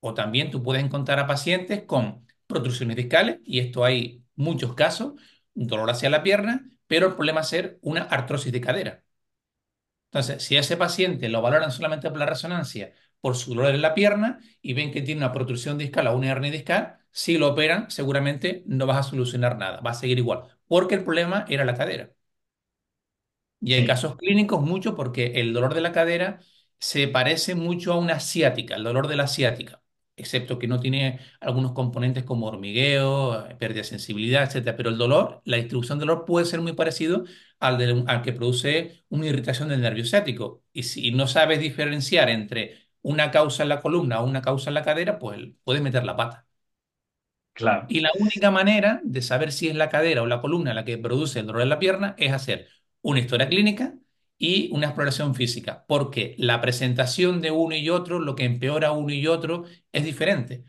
O 0.00 0.14
también 0.14 0.50
tú 0.50 0.62
puedes 0.62 0.82
encontrar 0.84 1.18
a 1.20 1.26
pacientes 1.26 1.84
con 1.84 2.26
protrusiones 2.46 2.96
discales, 2.96 3.38
y 3.44 3.60
esto 3.60 3.84
hay 3.84 4.24
muchos 4.34 4.74
casos, 4.74 5.14
dolor 5.54 5.88
hacia 5.90 6.10
la 6.10 6.22
pierna, 6.22 6.68
pero 6.86 7.06
el 7.08 7.14
problema 7.14 7.40
es 7.42 7.48
ser 7.48 7.78
una 7.82 8.02
artrosis 8.02 8.52
de 8.52 8.60
cadera. 8.60 9.04
Entonces, 10.10 10.42
si 10.44 10.56
ese 10.56 10.76
paciente 10.76 11.28
lo 11.28 11.40
valoran 11.42 11.72
solamente 11.72 12.08
por 12.10 12.18
la 12.18 12.26
resonancia, 12.26 12.92
por 13.22 13.36
su 13.38 13.54
dolor 13.54 13.74
en 13.74 13.82
la 13.82 13.94
pierna, 13.94 14.40
y 14.62 14.74
ven 14.74 14.92
que 14.92 15.02
tiene 15.02 15.20
una 15.20 15.32
protrusión 15.32 15.78
discal 15.78 16.08
o 16.08 16.16
una 16.16 16.30
hernia 16.32 16.52
discal, 16.52 16.98
si 17.12 17.38
lo 17.38 17.48
operan, 17.52 17.90
seguramente 17.90 18.64
no 18.66 18.86
vas 18.86 18.98
a 18.98 19.10
solucionar 19.10 19.58
nada, 19.58 19.80
va 19.80 19.92
a 19.92 19.94
seguir 19.94 20.18
igual, 20.18 20.42
porque 20.68 20.96
el 20.96 21.04
problema 21.04 21.46
era 21.48 21.64
la 21.66 21.74
cadera. 21.76 22.12
Y 23.60 23.74
Sí, 23.74 23.86
casos 23.86 24.16
clínicos 24.16 24.60
mucho 24.62 24.96
porque 24.96 25.26
el 25.40 25.52
dolor 25.52 25.74
de 25.74 25.80
la 25.80 25.92
cadera 25.92 26.40
se 26.80 27.06
parece 27.08 27.54
mucho 27.54 27.92
a 27.92 27.98
una 27.98 28.18
ciática, 28.20 28.74
el 28.74 28.82
dolor 28.84 29.06
de 29.06 29.14
la 29.16 29.28
ciática, 29.28 29.82
excepto 30.16 30.58
que 30.58 30.66
no 30.66 30.80
tiene 30.80 31.20
algunos 31.40 31.72
componentes 31.72 32.24
como 32.24 32.46
hormigueo, 32.48 33.46
eh, 33.46 33.54
pérdida 33.54 33.82
de 33.82 33.84
sensibilidad, 33.84 34.42
etcétera. 34.44 34.76
Pero 34.76 34.90
el 34.90 34.98
dolor, 34.98 35.42
la 35.44 35.58
distribución 35.58 35.98
del 36.00 36.08
dolor 36.08 36.24
puede 36.24 36.46
ser 36.46 36.60
muy 36.60 36.72
parecido 36.72 37.24
al, 37.60 37.78
de 37.78 38.02
al 38.08 38.22
que 38.22 38.32
produce 38.32 39.04
una 39.08 39.26
irritación 39.26 39.68
del 39.68 39.80
nervio 39.80 40.04
ciático. 40.04 40.64
Y 40.72 40.82
si 40.84 41.12
no 41.12 41.28
sabes 41.28 41.60
diferenciar 41.60 42.30
entre 42.30 42.81
una 43.02 43.30
causa 43.30 43.62
en 43.64 43.68
la 43.70 43.80
columna 43.82 44.20
o 44.20 44.26
una 44.26 44.42
causa 44.42 44.70
en 44.70 44.74
la 44.74 44.84
cadera, 44.84 45.18
pues 45.18 45.40
puedes 45.64 45.82
meter 45.82 46.04
la 46.04 46.16
pata. 46.16 46.46
claro. 47.54 47.88
Y 47.88 48.00
la 48.00 48.10
única 48.18 48.50
manera 48.50 49.00
de 49.04 49.22
saber 49.22 49.52
si 49.52 49.68
es 49.68 49.74
la 49.76 49.88
cadera 49.90 50.22
o 50.22 50.26
la 50.26 50.40
columna 50.40 50.72
la 50.74 50.84
que 50.84 50.98
produce 50.98 51.40
el 51.40 51.46
dolor 51.46 51.62
en 51.62 51.68
la 51.68 51.78
pierna 51.78 52.14
es 52.18 52.32
hacer 52.32 52.68
una 53.02 53.20
historia 53.20 53.48
clínica 53.48 53.94
y 54.38 54.70
una 54.72 54.86
exploración 54.86 55.34
física, 55.34 55.84
porque 55.86 56.34
la 56.38 56.60
presentación 56.60 57.40
de 57.42 57.50
uno 57.50 57.76
y 57.76 57.90
otro, 57.90 58.18
lo 58.18 58.34
que 58.34 58.44
empeora 58.44 58.92
uno 58.92 59.12
y 59.12 59.26
otro, 59.26 59.64
es 59.92 60.04
diferente. 60.04 60.64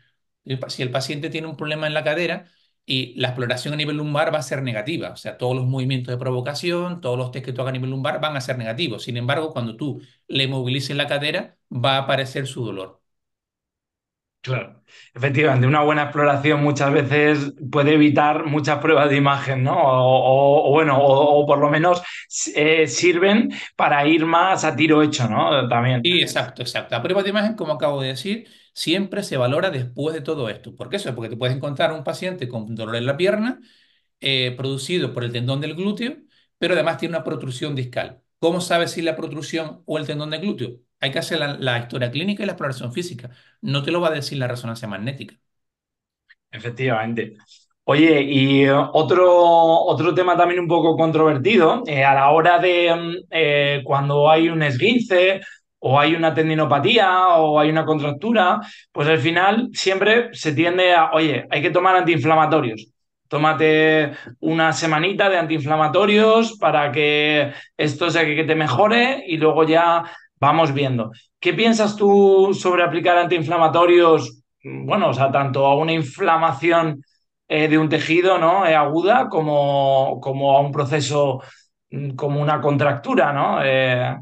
Si 0.68 0.82
el 0.82 0.90
paciente 0.90 1.30
tiene 1.30 1.46
un 1.48 1.56
problema 1.56 1.86
en 1.86 1.94
la 1.94 2.04
cadera 2.04 2.46
y 2.86 3.14
la 3.20 3.28
exploración 3.28 3.74
a 3.74 3.76
nivel 3.76 3.96
lumbar 3.96 4.32
va 4.34 4.38
a 4.38 4.42
ser 4.42 4.62
negativa, 4.62 5.10
o 5.10 5.16
sea, 5.16 5.38
todos 5.38 5.56
los 5.56 5.66
movimientos 5.66 6.12
de 6.12 6.18
provocación, 6.18 7.00
todos 7.00 7.18
los 7.18 7.30
test 7.30 7.44
que 7.46 7.52
tú 7.52 7.62
hagas 7.62 7.70
a 7.70 7.74
nivel 7.74 7.90
lumbar 7.90 8.20
van 8.20 8.36
a 8.36 8.40
ser 8.40 8.58
negativos. 8.58 9.04
Sin 9.04 9.16
embargo, 9.16 9.52
cuando 9.52 9.76
tú 9.76 10.02
le 10.28 10.48
movilices 10.48 10.96
la 10.96 11.06
cadera, 11.06 11.56
va 11.70 11.96
a 11.96 11.98
aparecer 12.00 12.46
su 12.46 12.64
dolor. 12.64 13.03
Claro, 14.44 14.82
efectivamente, 15.14 15.66
una 15.66 15.80
buena 15.82 16.02
exploración 16.02 16.62
muchas 16.62 16.92
veces 16.92 17.54
puede 17.72 17.94
evitar 17.94 18.44
muchas 18.44 18.78
pruebas 18.78 19.08
de 19.08 19.16
imagen, 19.16 19.62
¿no? 19.62 19.74
O, 19.74 20.70
bueno, 20.70 20.98
o, 20.98 21.40
o 21.42 21.46
por 21.46 21.58
lo 21.58 21.70
menos 21.70 22.02
eh, 22.54 22.86
sirven 22.86 23.50
para 23.74 24.06
ir 24.06 24.26
más 24.26 24.64
a 24.64 24.76
tiro 24.76 25.02
hecho, 25.02 25.26
¿no? 25.30 25.66
También. 25.66 26.02
Sí, 26.02 26.20
exacto, 26.20 26.60
exacto. 26.60 26.94
La 26.94 27.02
prueba 27.02 27.22
de 27.22 27.30
imagen, 27.30 27.54
como 27.56 27.72
acabo 27.72 28.02
de 28.02 28.08
decir, 28.08 28.46
siempre 28.74 29.22
se 29.22 29.38
valora 29.38 29.70
después 29.70 30.14
de 30.14 30.20
todo 30.20 30.50
esto. 30.50 30.76
¿Por 30.76 30.90
qué 30.90 30.96
eso? 30.96 31.14
Porque 31.14 31.30
te 31.30 31.36
puedes 31.38 31.56
encontrar 31.56 31.92
un 31.94 32.04
paciente 32.04 32.46
con 32.46 32.74
dolor 32.74 32.96
en 32.96 33.06
la 33.06 33.16
pierna 33.16 33.60
eh, 34.20 34.54
producido 34.56 35.14
por 35.14 35.24
el 35.24 35.32
tendón 35.32 35.60
del 35.62 35.74
glúteo, 35.76 36.16
pero 36.58 36.74
además 36.74 36.98
tiene 36.98 37.16
una 37.16 37.24
protrusión 37.24 37.74
discal. 37.76 38.22
¿Cómo 38.40 38.60
sabes 38.60 38.92
si 38.92 39.02
la 39.02 39.16
protrusión 39.16 39.82
o 39.86 39.98
el 39.98 40.06
tendón 40.06 40.30
del 40.30 40.40
glúteo? 40.42 40.80
Hay 41.04 41.12
que 41.12 41.18
hacer 41.20 41.38
la, 41.38 41.54
la 41.58 41.78
historia 41.78 42.10
clínica 42.10 42.42
y 42.42 42.46
la 42.46 42.52
exploración 42.52 42.92
física. 42.92 43.30
No 43.60 43.82
te 43.82 43.90
lo 43.92 44.00
va 44.00 44.08
a 44.08 44.10
decir 44.12 44.38
la 44.38 44.48
resonancia 44.48 44.88
magnética. 44.88 45.36
Efectivamente. 46.50 47.36
Oye, 47.84 48.22
y 48.22 48.64
eh, 48.64 48.72
otro, 48.72 49.30
otro 49.30 50.14
tema 50.14 50.36
también 50.36 50.60
un 50.60 50.68
poco 50.68 50.96
controvertido, 50.96 51.82
eh, 51.86 52.04
a 52.04 52.14
la 52.14 52.30
hora 52.30 52.58
de 52.58 52.94
mm, 52.94 53.14
eh, 53.30 53.82
cuando 53.84 54.30
hay 54.30 54.48
un 54.48 54.62
esguince 54.62 55.40
o 55.80 55.98
hay 56.00 56.14
una 56.14 56.32
tendinopatía 56.32 57.28
o 57.38 57.58
hay 57.60 57.68
una 57.70 57.84
contractura, 57.84 58.60
pues 58.92 59.08
al 59.08 59.18
final 59.18 59.68
siempre 59.74 60.30
se 60.32 60.52
tiende 60.54 60.94
a, 60.94 61.10
oye, 61.12 61.46
hay 61.50 61.60
que 61.62 61.70
tomar 61.70 61.96
antiinflamatorios. 61.96 62.88
Tómate 63.28 64.12
una 64.40 64.72
semanita 64.72 65.28
de 65.28 65.38
antiinflamatorios 65.38 66.56
para 66.58 66.92
que 66.92 67.52
esto 67.76 68.08
sea 68.10 68.24
que 68.24 68.44
te 68.44 68.54
mejore 68.54 69.24
y 69.26 69.36
luego 69.38 69.64
ya 69.66 70.04
vamos 70.40 70.72
viendo. 70.74 71.10
¿Qué 71.40 71.54
piensas 71.54 71.96
tú 71.96 72.52
sobre 72.54 72.82
aplicar 72.84 73.18
antiinflamatorios? 73.18 74.40
bueno, 74.64 75.10
o 75.10 75.14
sea, 75.14 75.30
tanto 75.30 75.66
a 75.66 75.76
una 75.76 75.92
inflamación 75.92 77.02
eh, 77.48 77.68
de 77.68 77.78
un 77.78 77.88
tejido, 77.90 78.38
¿no? 78.38 78.66
Eh, 78.66 78.74
aguda 78.74 79.28
como, 79.28 80.18
como 80.22 80.56
a 80.56 80.60
un 80.60 80.72
proceso 80.72 81.42
mm, 81.90 82.10
como 82.16 82.40
una 82.40 82.60
contractura, 82.60 83.32
¿no? 83.32 83.62
Eh, 83.64 84.16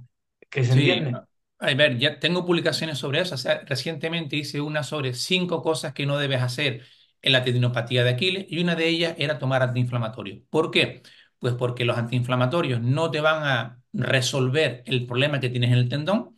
que 0.50 0.64
se 0.64 0.72
Sí, 0.72 0.72
entiende. 0.72 1.20
a 1.58 1.74
ver, 1.74 1.98
ya 1.98 2.18
tengo 2.20 2.44
publicaciones 2.46 2.98
sobre 2.98 3.20
eso. 3.20 3.34
O 3.34 3.38
sea, 3.38 3.62
recientemente 3.66 4.36
hice 4.36 4.60
una 4.60 4.82
sobre 4.84 5.14
cinco 5.14 5.62
cosas 5.62 5.92
que 5.92 6.06
no 6.06 6.18
debes 6.18 6.40
hacer 6.42 6.82
en 7.20 7.32
la 7.32 7.42
tendinopatía 7.44 8.04
de 8.04 8.10
Aquiles 8.10 8.46
y 8.48 8.60
una 8.60 8.74
de 8.76 8.88
ellas 8.88 9.14
era 9.18 9.38
tomar 9.38 9.62
antiinflamatorios. 9.62 10.40
¿Por 10.50 10.70
qué? 10.70 11.02
Pues 11.42 11.54
porque 11.56 11.84
los 11.86 11.98
antiinflamatorios 11.98 12.82
no 12.82 13.12
te 13.12 13.20
van 13.20 13.44
a 13.44 13.84
resolver 13.92 14.84
el 14.86 15.06
problema 15.06 15.40
que 15.40 15.50
tienes 15.50 15.72
en 15.72 15.78
el 15.78 15.90
tendón, 15.90 16.36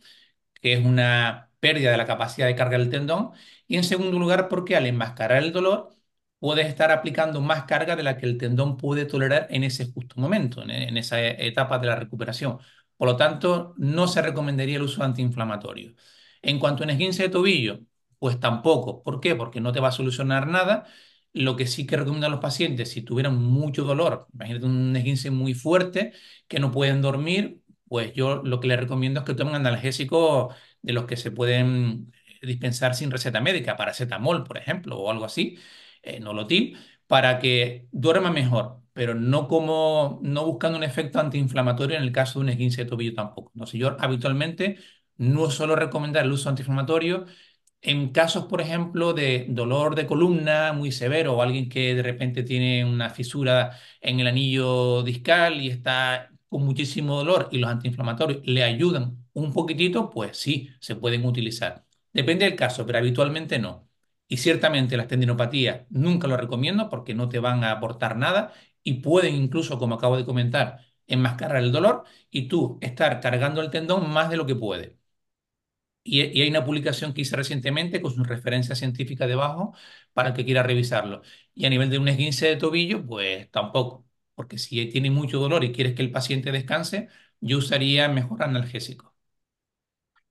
que 0.61 0.73
es 0.73 0.85
una 0.85 1.51
pérdida 1.59 1.91
de 1.91 1.97
la 1.97 2.05
capacidad 2.07 2.47
de 2.47 2.55
carga 2.55 2.77
del 2.77 2.89
tendón. 2.89 3.31
Y 3.67 3.77
en 3.77 3.83
segundo 3.83 4.19
lugar, 4.19 4.49
porque 4.49 4.75
al 4.75 4.87
enmascarar 4.87 5.43
el 5.43 5.51
dolor, 5.53 5.95
puedes 6.39 6.67
estar 6.67 6.91
aplicando 6.91 7.41
más 7.41 7.65
carga 7.65 7.95
de 7.95 8.03
la 8.03 8.17
que 8.17 8.25
el 8.25 8.37
tendón 8.37 8.77
puede 8.77 9.05
tolerar 9.05 9.47
en 9.51 9.63
ese 9.63 9.91
justo 9.91 10.19
momento, 10.21 10.63
en, 10.63 10.97
esa 10.97 11.21
etapa 11.27 11.79
de 11.79 11.87
la 11.87 11.95
recuperación. 11.95 12.59
Por 12.97 13.07
lo 13.09 13.17
tanto, 13.17 13.75
no 13.77 14.07
se 14.07 14.21
recomendaría 14.21 14.77
el 14.77 14.83
uso 14.83 14.99
de 15.01 15.05
antiinflamatorio. 15.07 15.93
En 16.41 16.59
cuanto 16.59 16.83
a 16.83 16.85
un 16.85 16.91
esguince 16.91 17.23
de 17.23 17.29
tobillo, 17.29 17.81
pues 18.19 18.39
tampoco. 18.39 19.03
¿Por 19.03 19.19
qué? 19.19 19.35
Porque 19.35 19.61
no 19.61 19.71
te 19.71 19.79
va 19.79 19.89
a 19.89 19.91
solucionar 19.91 20.47
nada. 20.47 20.85
Lo 21.37 21.55
que 21.57 21.67
sí 21.67 21.85
que 21.85 21.97
recomiendo 21.97 22.27
a 22.27 22.29
los 22.29 22.39
pacientes, 22.39 22.91
si 22.91 23.01
tuvieran 23.01 23.35
mucho 23.37 23.83
dolor, 23.83 24.27
imagínate 24.33 24.65
un 24.67 24.95
esguince 24.95 25.31
muy 25.31 25.53
fuerte, 25.53 26.13
que 26.47 26.59
no 26.59 26.71
pueden 26.71 27.01
dormir, 27.01 27.61
pues 27.89 28.13
yo 28.13 28.41
lo 28.43 28.59
que 28.61 28.67
les 28.69 28.79
recomiendo 28.79 29.19
es 29.19 29.25
que 29.25 29.33
tomen 29.33 29.55
analgésicos 29.55 30.55
de 30.81 30.93
los 30.93 31.05
que 31.05 31.17
se 31.17 31.31
pueden 31.31 32.13
dispensar 32.41 32.95
sin 32.95 33.11
receta 33.11 33.41
médica, 33.41 33.75
paracetamol, 33.75 34.43
por 34.45 34.57
ejemplo, 34.57 34.97
o 34.97 35.11
algo 35.11 35.25
así, 35.25 35.57
eh, 36.03 36.19
Nolotil, 36.21 36.77
para 37.07 37.39
que 37.39 37.87
duerma 37.91 38.31
mejor, 38.31 38.81
pero 38.93 39.13
no 39.15 39.47
como, 39.49 40.19
no 40.23 40.45
buscando 40.45 40.77
un 40.77 40.83
efecto 40.85 41.19
antiinflamatorio 41.19 41.97
en 41.97 42.03
el 42.03 42.11
caso 42.13 42.39
de 42.39 42.43
un 42.45 42.49
esguince 42.49 42.83
de 42.83 42.89
tobillo 42.89 43.13
tampoco. 43.13 43.51
Entonces 43.55 43.79
yo 43.79 43.95
habitualmente 43.99 44.77
no 45.17 45.49
suelo 45.51 45.75
recomendar 45.75 46.25
el 46.25 46.31
uso 46.31 46.49
antiinflamatorio 46.49 47.25
en 47.85 48.09
casos, 48.11 48.45
por 48.45 48.61
ejemplo, 48.61 49.13
de 49.13 49.45
dolor 49.49 49.95
de 49.95 50.07
columna 50.07 50.73
muy 50.73 50.91
severo 50.91 51.35
o 51.35 51.41
alguien 51.41 51.69
que 51.69 51.93
de 51.95 52.03
repente 52.03 52.43
tiene 52.43 52.83
una 52.85 53.09
fisura 53.09 53.77
en 54.01 54.19
el 54.19 54.27
anillo 54.27 55.03
discal 55.03 55.61
y 55.61 55.69
está 55.69 56.31
con 56.49 56.63
muchísimo 56.65 57.17
dolor 57.17 57.49
y 57.51 57.59
los 57.59 57.69
antiinflamatorios 57.69 58.41
le 58.45 58.63
ayudan 58.63 59.25
un 59.33 59.53
poquitito, 59.53 60.09
pues 60.09 60.37
sí, 60.37 60.69
se 60.79 60.95
pueden 60.95 61.25
utilizar. 61.25 61.85
Depende 62.13 62.45
del 62.45 62.55
caso, 62.55 62.85
pero 62.85 62.97
habitualmente 62.99 63.59
no. 63.59 63.87
Y 64.27 64.37
ciertamente 64.37 64.97
las 64.97 65.07
tendinopatías 65.07 65.85
nunca 65.89 66.27
lo 66.27 66.37
recomiendo 66.37 66.89
porque 66.89 67.13
no 67.13 67.29
te 67.29 67.39
van 67.39 67.63
a 67.63 67.71
aportar 67.71 68.17
nada 68.17 68.53
y 68.83 68.95
pueden 68.95 69.35
incluso, 69.35 69.77
como 69.77 69.95
acabo 69.95 70.17
de 70.17 70.25
comentar, 70.25 70.79
enmascarar 71.07 71.57
el 71.63 71.71
dolor 71.71 72.03
y 72.31 72.47
tú 72.47 72.79
estar 72.81 73.19
cargando 73.19 73.61
el 73.61 73.69
tendón 73.69 74.09
más 74.09 74.29
de 74.29 74.37
lo 74.37 74.45
que 74.45 74.55
puede. 74.55 74.97
Y, 76.07 76.21
hay 76.21 76.49
una 76.49 76.63
publicación 76.65 77.13
que 77.13 77.21
hice 77.21 77.35
recientemente 77.35 78.01
con 78.01 78.13
su 78.13 78.23
referencia 78.23 78.75
científica 78.75 79.27
debajo 79.27 79.75
para 80.13 80.29
el 80.29 80.35
que 80.35 80.45
quiera 80.45 80.63
revisarlo. 80.63 81.21
Y 81.55 81.65
a 81.65 81.69
nivel 81.69 81.89
de 81.89 81.97
un 81.99 82.07
esguince 82.07 82.47
de 82.47 82.57
tobillo, 82.57 83.05
pues 83.05 83.49
tampoco, 83.51 84.05
porque 84.35 84.57
si 84.59 84.85
tiene 84.87 85.11
mucho 85.11 85.39
dolor 85.39 85.63
y 85.63 85.71
quieres 85.71 85.95
que 85.95 86.03
el 86.03 86.11
paciente 86.11 86.51
descanse, 86.51 87.09
yo 87.41 87.57
usaría 87.57 88.07
mejor 88.09 88.43
analgésico. 88.43 89.15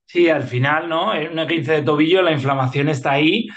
Sí, 0.05 0.29
al 0.29 0.43
final, 0.43 0.87
¿no? 0.87 1.13
En 1.15 1.31
una 1.31 1.47
15 1.47 1.73
de 1.73 1.81
tobillo 1.81 2.21
la 2.21 2.31
inflamación 2.31 2.89
está 2.89 3.13
ahí 3.13 3.47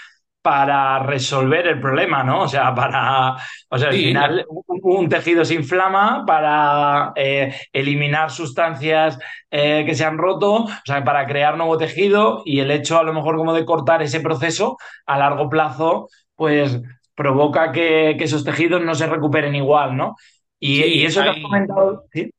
para 0.49 0.99
resolver 1.01 1.67
el 1.67 1.79
problema, 1.81 2.25
¿no? 2.25 2.43
O 2.45 2.49
sea, 2.49 2.75
para, 2.75 3.37
o 3.69 3.79
sea, 3.79 3.91
al 3.91 3.97
Sí, 3.97 4.01
final 4.01 4.47
un, 4.49 4.81
un 4.83 5.09
tejido 5.09 5.45
se 5.45 5.55
inflama 5.55 6.25
para 6.27 7.13
eh, 7.17 7.55
eliminar 7.73 8.31
sustancias 8.31 9.19
eh, 9.51 9.85
que 9.87 9.95
se 9.95 10.05
han 10.07 10.17
roto, 10.17 10.53
o 10.65 10.69
sea, 10.87 11.05
para 11.05 11.27
crear 11.27 11.57
nuevo 11.59 11.77
tejido 11.77 12.43
y 12.47 12.61
el 12.61 12.71
hecho 12.71 12.99
a 12.99 13.03
lo 13.03 13.13
mejor 13.13 13.37
como 13.37 13.53
de 13.55 13.67
cortar 13.67 14.03
ese 14.03 14.21
proceso 14.21 14.79
a 15.07 15.19
largo 15.19 15.51
plazo, 15.51 16.09
pues 16.35 16.81
provoca 17.15 17.73
que, 17.73 18.15
que 18.19 18.25
esos 18.25 18.45
tejidos 18.45 18.81
no 18.83 18.95
se 18.95 19.07
recuperen 19.07 19.55
igual, 19.55 19.97
¿no? 19.97 20.17
Y, 20.61 21.05
eso 21.05 21.23
que 21.23 21.29
has 21.31 21.37
hay, 21.37 21.43
comentado, 21.43 22.05
¿sí? 22.13 22.31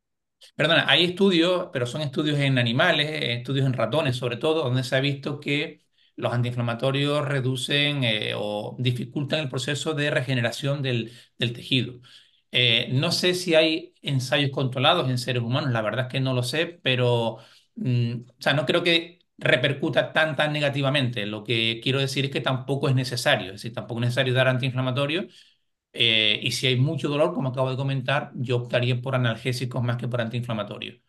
Perdona, 0.55 0.85
hay 0.89 1.05
estudios, 1.05 1.69
pero 1.71 1.85
son 1.85 2.01
estudios 2.01 2.37
en 2.39 2.57
animales, 2.57 3.07
estudios 3.39 3.65
en 3.65 3.73
ratones 3.73 4.15
sobre 4.17 4.37
todo, 4.37 4.63
donde 4.63 4.83
se 4.83 4.95
ha 4.95 4.99
visto 4.99 5.39
que 5.39 5.81
los 6.19 6.33
antiinflamatorios 6.33 7.25
reducen 7.27 8.03
eh, 8.03 8.33
o 8.35 8.75
dificultan 8.79 9.39
el 9.39 9.49
proceso 9.49 9.93
de 9.93 10.11
regeneración 10.11 10.81
del, 10.81 11.11
tejido. 11.37 12.01
Eh, 12.51 12.89
no 12.91 13.11
sé 13.11 13.33
si 13.35 13.55
hay 13.55 13.93
ensayos 14.01 14.51
controlados 14.51 15.09
en 15.09 15.17
seres 15.17 15.43
humanos, 15.43 15.71
la 15.71 15.81
verdad 15.81 16.07
es 16.07 16.11
que 16.11 16.19
no 16.19 16.33
lo 16.33 16.43
sé, 16.43 16.65
pero 16.83 17.37
mm, 17.75 18.13
o 18.29 18.41
sea, 18.41 18.53
no 18.53 18.65
creo 18.65 18.83
que 18.83 19.19
repercuta 19.37 20.11
tan, 20.13 20.35
tan 20.35 20.51
negativamente. 20.53 21.25
Lo 21.25 21.43
que 21.43 21.79
quiero 21.81 21.99
decir 21.99 22.25
es 22.25 22.31
que 22.31 22.41
tampoco 22.41 22.89
es 22.89 22.95
necesario, 22.95 23.47
es 23.47 23.53
decir, 23.53 23.73
tampoco 23.73 24.01
es 24.01 24.07
necesario 24.07 24.33
dar 24.33 24.47
antiinflamatorios 24.47 25.33
eh, 25.93 26.39
y 26.43 26.51
si 26.51 26.67
hay 26.67 26.75
mucho 26.77 27.09
dolor, 27.09 27.33
como 27.33 27.49
acabo 27.49 27.71
de 27.71 27.77
comentar, 27.77 28.31
yo 28.35 28.57
optaría 28.57 29.01
por 29.01 29.15
analgésicos 29.15 29.81
más 29.83 29.97
que 29.97 30.07
por 30.07 30.21
antiinflamatorios. 30.21 30.99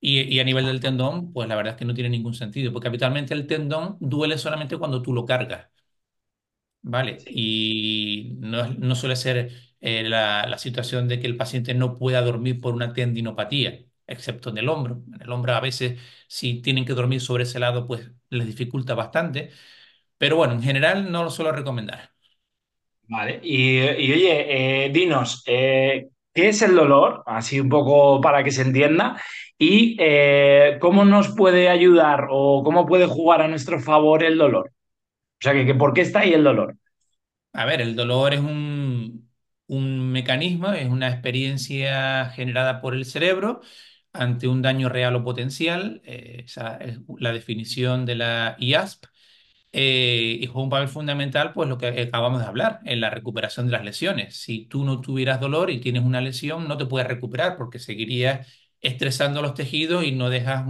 Y, 0.00 0.20
y 0.22 0.40
a 0.40 0.44
nivel 0.44 0.66
del 0.66 0.80
tendón, 0.80 1.32
pues 1.32 1.48
la 1.48 1.56
verdad 1.56 1.74
es 1.74 1.78
que 1.78 1.84
no 1.84 1.94
tiene 1.94 2.10
ningún 2.10 2.34
sentido, 2.34 2.72
porque 2.72 2.88
habitualmente 2.88 3.34
el 3.34 3.46
tendón 3.46 3.96
duele 4.00 4.38
solamente 4.38 4.78
cuando 4.78 5.02
tú 5.02 5.12
lo 5.12 5.26
cargas, 5.26 5.68
¿vale? 6.82 7.18
Sí. 7.20 7.30
Y 7.34 8.36
no, 8.40 8.60
es- 8.64 8.78
no 8.78 8.94
suele 8.94 9.16
ser 9.16 9.50
eh, 9.80 10.02
la, 10.04 10.46
la 10.46 10.58
situación 10.58 11.08
de 11.08 11.20
que 11.20 11.26
el 11.26 11.36
paciente 11.36 11.74
no 11.74 11.94
pueda 11.98 12.22
dormir 12.22 12.60
por 12.60 12.74
una 12.74 12.92
tendinopatía, 12.92 13.84
excepto 14.06 14.50
en 14.50 14.58
el 14.58 14.68
hombro. 14.68 15.02
En 15.14 15.22
el 15.22 15.30
hombro 15.32 15.54
a 15.54 15.60
veces, 15.60 15.98
si 16.28 16.60
tienen 16.62 16.84
que 16.84 16.94
dormir 16.94 17.20
sobre 17.20 17.44
ese 17.44 17.58
lado, 17.58 17.86
pues 17.86 18.10
les 18.30 18.46
dificulta 18.46 18.94
bastante. 18.94 19.50
Pero 20.18 20.36
bueno, 20.36 20.54
en 20.54 20.62
general 20.62 21.10
no 21.12 21.24
lo 21.24 21.30
suelo 21.30 21.52
recomendar. 21.52 22.12
Vale, 23.08 23.40
y, 23.42 23.78
y 23.80 24.12
oye, 24.12 24.84
eh, 24.86 24.90
dinos, 24.90 25.42
eh, 25.46 26.08
¿qué 26.34 26.48
es 26.48 26.62
el 26.62 26.74
dolor? 26.74 27.22
Así 27.26 27.60
un 27.60 27.68
poco 27.68 28.20
para 28.20 28.44
que 28.44 28.50
se 28.52 28.62
entienda, 28.62 29.20
y 29.58 29.96
eh, 30.00 30.78
cómo 30.80 31.04
nos 31.04 31.28
puede 31.34 31.68
ayudar 31.68 32.28
o 32.30 32.62
cómo 32.64 32.86
puede 32.86 33.06
jugar 33.06 33.42
a 33.42 33.48
nuestro 33.48 33.80
favor 33.80 34.22
el 34.24 34.38
dolor. 34.38 34.72
O 35.40 35.42
sea, 35.42 35.54
que, 35.54 35.74
¿por 35.74 35.92
qué 35.94 36.02
está 36.02 36.20
ahí 36.20 36.32
el 36.34 36.44
dolor? 36.44 36.76
A 37.52 37.64
ver, 37.64 37.80
el 37.80 37.96
dolor 37.96 38.32
es 38.34 38.40
un, 38.40 39.28
un 39.66 40.12
mecanismo, 40.12 40.72
es 40.72 40.88
una 40.88 41.08
experiencia 41.10 42.30
generada 42.30 42.80
por 42.80 42.94
el 42.94 43.04
cerebro 43.04 43.60
ante 44.12 44.48
un 44.48 44.62
daño 44.62 44.88
real 44.88 45.16
o 45.16 45.24
potencial. 45.24 46.00
eh, 46.04 46.42
esa 46.46 46.76
es 46.78 46.98
la 47.18 47.32
definición 47.32 48.06
de 48.06 48.14
la 48.16 48.56
IASP. 48.58 49.06
Eh, 49.72 50.38
y 50.40 50.46
juega 50.46 50.62
un 50.64 50.70
papel 50.70 50.88
fundamental, 50.88 51.52
pues 51.52 51.68
lo 51.68 51.78
que 51.78 51.86
acabamos 51.88 52.40
de 52.40 52.46
hablar, 52.46 52.80
en 52.84 53.00
la 53.00 53.10
recuperación 53.10 53.66
de 53.66 53.72
las 53.72 53.84
lesiones. 53.84 54.36
Si 54.36 54.66
tú 54.66 54.84
no 54.84 55.00
tuvieras 55.00 55.40
dolor 55.40 55.70
y 55.70 55.80
tienes 55.80 56.02
una 56.04 56.20
lesión, 56.20 56.66
no 56.68 56.76
te 56.76 56.86
puedes 56.86 57.06
recuperar 57.08 57.56
porque 57.56 57.78
seguirías 57.78 58.46
estresando 58.80 59.42
los 59.42 59.54
tejidos 59.54 60.04
y 60.04 60.12
no 60.12 60.30
dejas, 60.30 60.64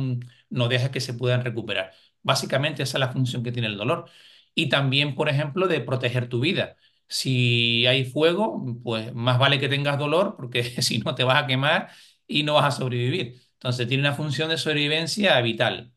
no 0.51 0.69
dejas 0.69 0.91
que 0.91 1.01
se 1.01 1.15
puedan 1.15 1.45
recuperar. 1.45 1.93
Básicamente 2.23 2.83
esa 2.83 2.99
es 2.99 3.01
la 3.01 3.13
función 3.13 3.43
que 3.43 3.53
tiene 3.53 3.69
el 3.69 3.77
dolor. 3.77 4.07
Y 4.55 4.69
también, 4.69 5.15
por 5.15 5.29
ejemplo, 5.29 5.69
de 5.69 5.81
proteger 5.81 6.29
tu 6.29 6.41
vida. 6.41 6.77
Si 7.09 7.87
hay 7.87 8.05
fuego, 8.05 8.65
pues 8.83 9.15
más 9.15 9.39
vale 9.39 9.59
que 9.59 9.69
tengas 9.69 9.99
dolor 9.99 10.37
porque 10.37 10.63
si 10.83 10.99
no 10.99 11.15
te 11.15 11.25
vas 11.25 11.43
a 11.45 11.47
quemar 11.47 11.91
y 12.27 12.43
no 12.43 12.55
vas 12.55 12.75
a 12.75 12.79
sobrevivir. 12.79 13.41
Entonces 13.55 13.89
tiene 13.89 14.03
una 14.03 14.15
función 14.15 14.49
de 14.51 14.59
sobrevivencia 14.59 15.41
vital. 15.41 15.93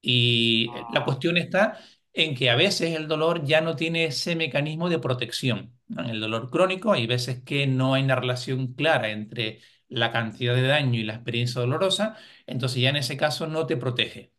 Y 0.00 0.72
la 0.88 1.04
cuestión 1.04 1.36
está 1.36 1.78
en 2.12 2.34
que 2.34 2.50
a 2.50 2.56
veces 2.56 2.96
el 2.96 3.08
dolor 3.08 3.44
ya 3.44 3.60
no 3.60 3.76
tiene 3.76 4.04
ese 4.06 4.36
mecanismo 4.36 4.88
de 4.88 4.98
protección. 4.98 5.78
En 5.90 6.06
el 6.06 6.20
dolor 6.20 6.50
crónico 6.50 6.92
hay 6.92 7.06
veces 7.06 7.42
que 7.42 7.66
no 7.66 7.94
hay 7.94 8.04
una 8.04 8.16
relación 8.16 8.74
clara 8.74 9.10
entre 9.10 9.60
la 9.88 10.12
cantidad 10.12 10.54
de 10.54 10.62
daño 10.62 10.98
y 11.00 11.04
la 11.04 11.14
experiencia 11.14 11.60
dolorosa, 11.60 12.16
entonces 12.46 12.80
ya 12.82 12.90
en 12.90 12.96
ese 12.96 13.16
caso 13.16 13.46
no 13.46 13.66
te 13.66 13.76
protege, 13.76 14.32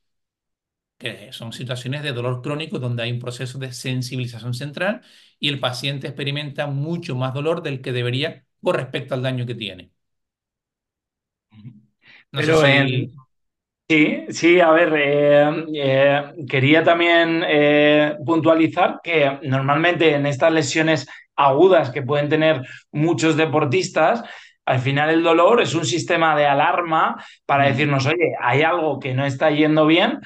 que 0.98 1.32
son 1.34 1.54
situaciones 1.54 2.04
de 2.04 2.12
dolor 2.14 2.42
crónico 2.42 2.80
donde 2.80 3.04
hay 3.04 3.12
un 3.12 3.20
proceso 3.20 3.60
de 3.60 3.72
sensibilización 3.74 4.54
central 4.54 5.02
y 5.40 5.50
el 5.50 5.60
paciente 5.60 6.08
experimenta 6.08 6.68
mucho 6.68 7.16
más 7.16 7.34
dolor 7.34 7.62
del 7.64 7.82
que 7.82 7.92
debería 7.92 8.46
con 8.62 8.76
respecto 8.76 9.14
al 9.14 9.22
daño 9.24 9.46
que 9.46 9.56
tiene. 9.56 9.92
No 12.32 12.44
sé 12.44 12.54
Pero 12.54 12.56
si... 12.56 12.66
en, 12.66 13.12
Sí, 13.90 14.26
sí, 14.32 14.60
a 14.60 14.72
ver, 14.72 14.94
eh, 14.98 15.66
eh, 15.76 16.24
quería 16.50 16.84
también 16.84 17.42
eh, 17.48 18.18
puntualizar 18.26 19.00
que 19.02 19.40
normalmente 19.44 20.14
en 20.14 20.26
estas 20.26 20.52
lesiones 20.52 21.08
agudas 21.38 21.92
que 21.92 22.02
pueden 22.02 22.28
tener 22.28 22.62
muchos 22.92 23.38
deportistas, 23.38 24.24
al 24.66 24.80
final 24.80 25.10
el 25.12 25.24
dolor 25.24 25.62
es 25.62 25.74
un 25.74 25.86
sistema 25.86 26.36
de 26.36 26.46
alarma 26.46 27.24
para 27.46 27.68
decirnos, 27.68 28.06
oye, 28.08 28.36
hay 28.42 28.62
algo 28.62 29.00
que 29.00 29.14
no 29.14 29.26
está 29.26 29.52
yendo 29.52 29.86
bien, 29.86 30.20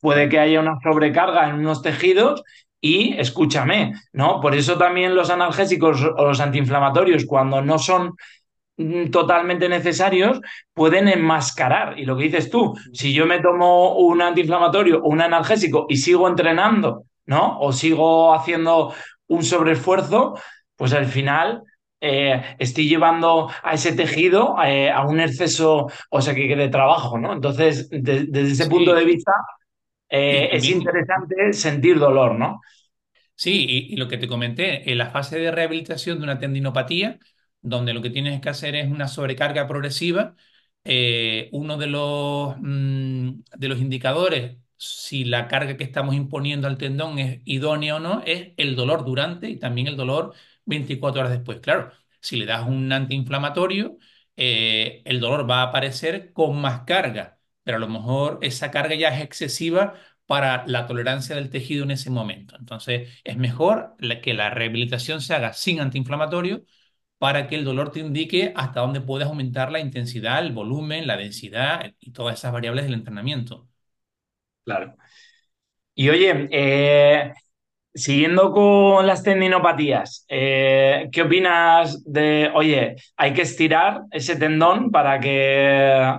puede 0.00 0.30
que 0.30 0.38
haya 0.38 0.60
una 0.60 0.78
sobrecarga 0.82 1.50
en 1.50 1.56
unos 1.56 1.82
tejidos 1.82 2.42
y 2.80 3.14
escúchame, 3.18 3.92
¿no? 4.14 4.40
Por 4.40 4.54
eso 4.54 4.78
también 4.78 5.14
los 5.14 5.28
analgésicos 5.28 6.02
o 6.02 6.24
los 6.24 6.40
antiinflamatorios, 6.40 7.26
cuando 7.26 7.60
no 7.60 7.78
son 7.78 8.14
totalmente 9.10 9.68
necesarios 9.68 10.40
pueden 10.72 11.08
enmascarar. 11.08 11.98
Y 11.98 12.04
lo 12.04 12.16
que 12.16 12.24
dices 12.24 12.50
tú, 12.50 12.74
si 12.92 13.12
yo 13.12 13.26
me 13.26 13.40
tomo 13.40 13.96
un 13.98 14.22
antiinflamatorio 14.22 15.00
o 15.02 15.08
un 15.08 15.20
analgésico 15.20 15.86
y 15.88 15.96
sigo 15.98 16.28
entrenando, 16.28 17.04
¿no? 17.26 17.58
O 17.60 17.72
sigo 17.72 18.34
haciendo 18.34 18.94
un 19.28 19.44
sobreesfuerzo, 19.44 20.34
pues 20.76 20.92
al 20.94 21.06
final 21.06 21.62
eh, 22.00 22.42
estoy 22.58 22.88
llevando 22.88 23.48
a 23.62 23.74
ese 23.74 23.92
tejido 23.92 24.56
eh, 24.64 24.90
a 24.90 25.02
un 25.06 25.20
exceso, 25.20 25.86
o 26.10 26.20
sea, 26.20 26.34
que, 26.34 26.56
de 26.56 26.68
trabajo, 26.68 27.18
¿no? 27.18 27.32
Entonces, 27.32 27.88
de- 27.90 28.26
desde 28.26 28.52
ese 28.52 28.66
punto 28.68 28.94
de 28.94 29.04
vista, 29.04 29.32
eh, 30.08 30.50
es 30.52 30.68
interesante 30.68 31.52
sentir 31.52 31.98
dolor, 31.98 32.34
¿no? 32.38 32.60
Sí, 33.34 33.66
y, 33.68 33.94
y 33.94 33.96
lo 33.96 34.08
que 34.08 34.18
te 34.18 34.28
comenté, 34.28 34.90
en 34.90 34.98
la 34.98 35.10
fase 35.10 35.38
de 35.38 35.50
rehabilitación 35.50 36.18
de 36.18 36.24
una 36.24 36.38
tendinopatía, 36.38 37.18
donde 37.62 37.94
lo 37.94 38.02
que 38.02 38.10
tienes 38.10 38.40
que 38.40 38.48
hacer 38.50 38.74
es 38.74 38.90
una 38.90 39.08
sobrecarga 39.08 39.66
progresiva, 39.68 40.36
eh, 40.84 41.48
uno 41.52 41.76
de 41.78 41.86
los, 41.86 42.56
mm, 42.58 43.42
de 43.56 43.68
los 43.68 43.78
indicadores, 43.80 44.58
si 44.76 45.24
la 45.24 45.46
carga 45.48 45.76
que 45.76 45.84
estamos 45.84 46.14
imponiendo 46.14 46.66
al 46.66 46.76
tendón 46.78 47.18
es 47.18 47.40
idónea 47.44 47.96
o 47.96 48.00
no, 48.00 48.22
es 48.26 48.52
el 48.56 48.74
dolor 48.76 49.04
durante 49.04 49.48
y 49.48 49.58
también 49.58 49.86
el 49.86 49.96
dolor 49.96 50.34
24 50.64 51.20
horas 51.20 51.32
después. 51.32 51.60
Claro, 51.60 51.92
si 52.20 52.36
le 52.36 52.46
das 52.46 52.66
un 52.66 52.90
antiinflamatorio, 52.92 53.96
eh, 54.36 55.02
el 55.04 55.20
dolor 55.20 55.48
va 55.48 55.60
a 55.60 55.62
aparecer 55.64 56.32
con 56.32 56.60
más 56.60 56.82
carga, 56.84 57.38
pero 57.62 57.76
a 57.76 57.80
lo 57.80 57.88
mejor 57.88 58.38
esa 58.42 58.70
carga 58.70 58.94
ya 58.94 59.08
es 59.16 59.22
excesiva 59.22 59.94
para 60.26 60.64
la 60.66 60.86
tolerancia 60.86 61.36
del 61.36 61.50
tejido 61.50 61.84
en 61.84 61.90
ese 61.92 62.10
momento. 62.10 62.56
Entonces, 62.58 63.20
es 63.24 63.36
mejor 63.36 63.94
que 64.22 64.34
la 64.34 64.50
rehabilitación 64.50 65.20
se 65.20 65.34
haga 65.34 65.52
sin 65.52 65.80
antiinflamatorio 65.80 66.64
para 67.22 67.46
que 67.46 67.54
el 67.54 67.64
dolor 67.64 67.92
te 67.92 68.00
indique 68.00 68.52
hasta 68.56 68.80
dónde 68.80 69.00
puedes 69.00 69.28
aumentar 69.28 69.70
la 69.70 69.78
intensidad, 69.78 70.40
el 70.44 70.50
volumen, 70.50 71.06
la 71.06 71.16
densidad 71.16 71.94
y 72.00 72.10
todas 72.10 72.36
esas 72.36 72.52
variables 72.52 72.84
del 72.84 72.94
entrenamiento. 72.94 73.68
claro. 74.64 74.96
Y 75.94 76.08
oye, 76.10 76.48
eh, 76.50 77.32
siguiendo 77.94 78.50
con 78.50 79.06
las 79.06 79.22
tendinopatías, 79.22 80.24
eh, 80.28 81.08
¿qué 81.12 81.22
opinas 81.22 82.02
de, 82.04 82.50
oye, 82.56 82.96
hay 83.16 83.32
que 83.34 83.42
estirar 83.42 84.02
ese 84.10 84.34
tendón 84.34 84.90
para 84.90 85.20
que, 85.20 86.18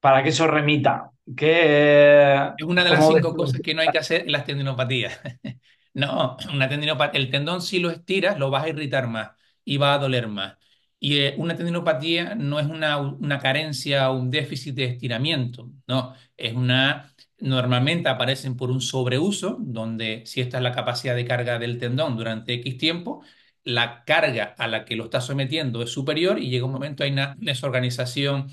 para 0.00 0.22
que 0.22 0.30
eso 0.30 0.46
remita? 0.46 1.10
¿Qué, 1.36 2.52
Es 2.56 2.64
una 2.66 2.84
de 2.84 2.90
las 2.90 3.00
ves 3.00 3.08
cinco 3.08 3.32
tú? 3.32 3.36
cosas 3.36 3.60
que 3.60 3.74
no 3.74 3.82
hay 3.82 3.90
que 3.90 3.98
hacer 3.98 4.22
en 4.22 4.32
las 4.32 4.46
tendinopatías. 4.46 5.20
No, 5.94 6.38
una 6.50 6.70
tendinopatía, 6.70 7.20
el 7.20 7.30
tendón 7.30 7.60
si 7.60 7.78
lo 7.78 7.90
estiras 7.90 8.38
lo 8.38 8.48
vas 8.48 8.64
a 8.64 8.70
irritar 8.70 9.08
más 9.08 9.32
y 9.64 9.76
va 9.78 9.94
a 9.94 9.98
doler 9.98 10.28
más. 10.28 10.56
Y 10.98 11.18
eh, 11.18 11.34
una 11.38 11.56
tendinopatía 11.56 12.34
no 12.36 12.60
es 12.60 12.66
una, 12.66 12.98
una 12.98 13.38
carencia 13.40 14.10
o 14.10 14.18
un 14.18 14.30
déficit 14.30 14.74
de 14.74 14.84
estiramiento, 14.84 15.70
no, 15.88 16.14
es 16.36 16.54
una, 16.54 17.12
normalmente 17.38 18.08
aparecen 18.08 18.56
por 18.56 18.70
un 18.70 18.80
sobreuso, 18.80 19.56
donde 19.60 20.22
si 20.26 20.40
esta 20.40 20.58
es 20.58 20.62
la 20.62 20.72
capacidad 20.72 21.16
de 21.16 21.24
carga 21.26 21.58
del 21.58 21.78
tendón 21.78 22.16
durante 22.16 22.54
X 22.54 22.78
tiempo, 22.78 23.22
la 23.64 24.04
carga 24.04 24.54
a 24.58 24.68
la 24.68 24.84
que 24.84 24.96
lo 24.96 25.04
está 25.04 25.20
sometiendo 25.20 25.82
es 25.82 25.90
superior 25.90 26.38
y 26.38 26.50
llega 26.50 26.66
un 26.66 26.72
momento 26.72 27.02
hay 27.04 27.10
una 27.12 27.36
desorganización 27.38 28.48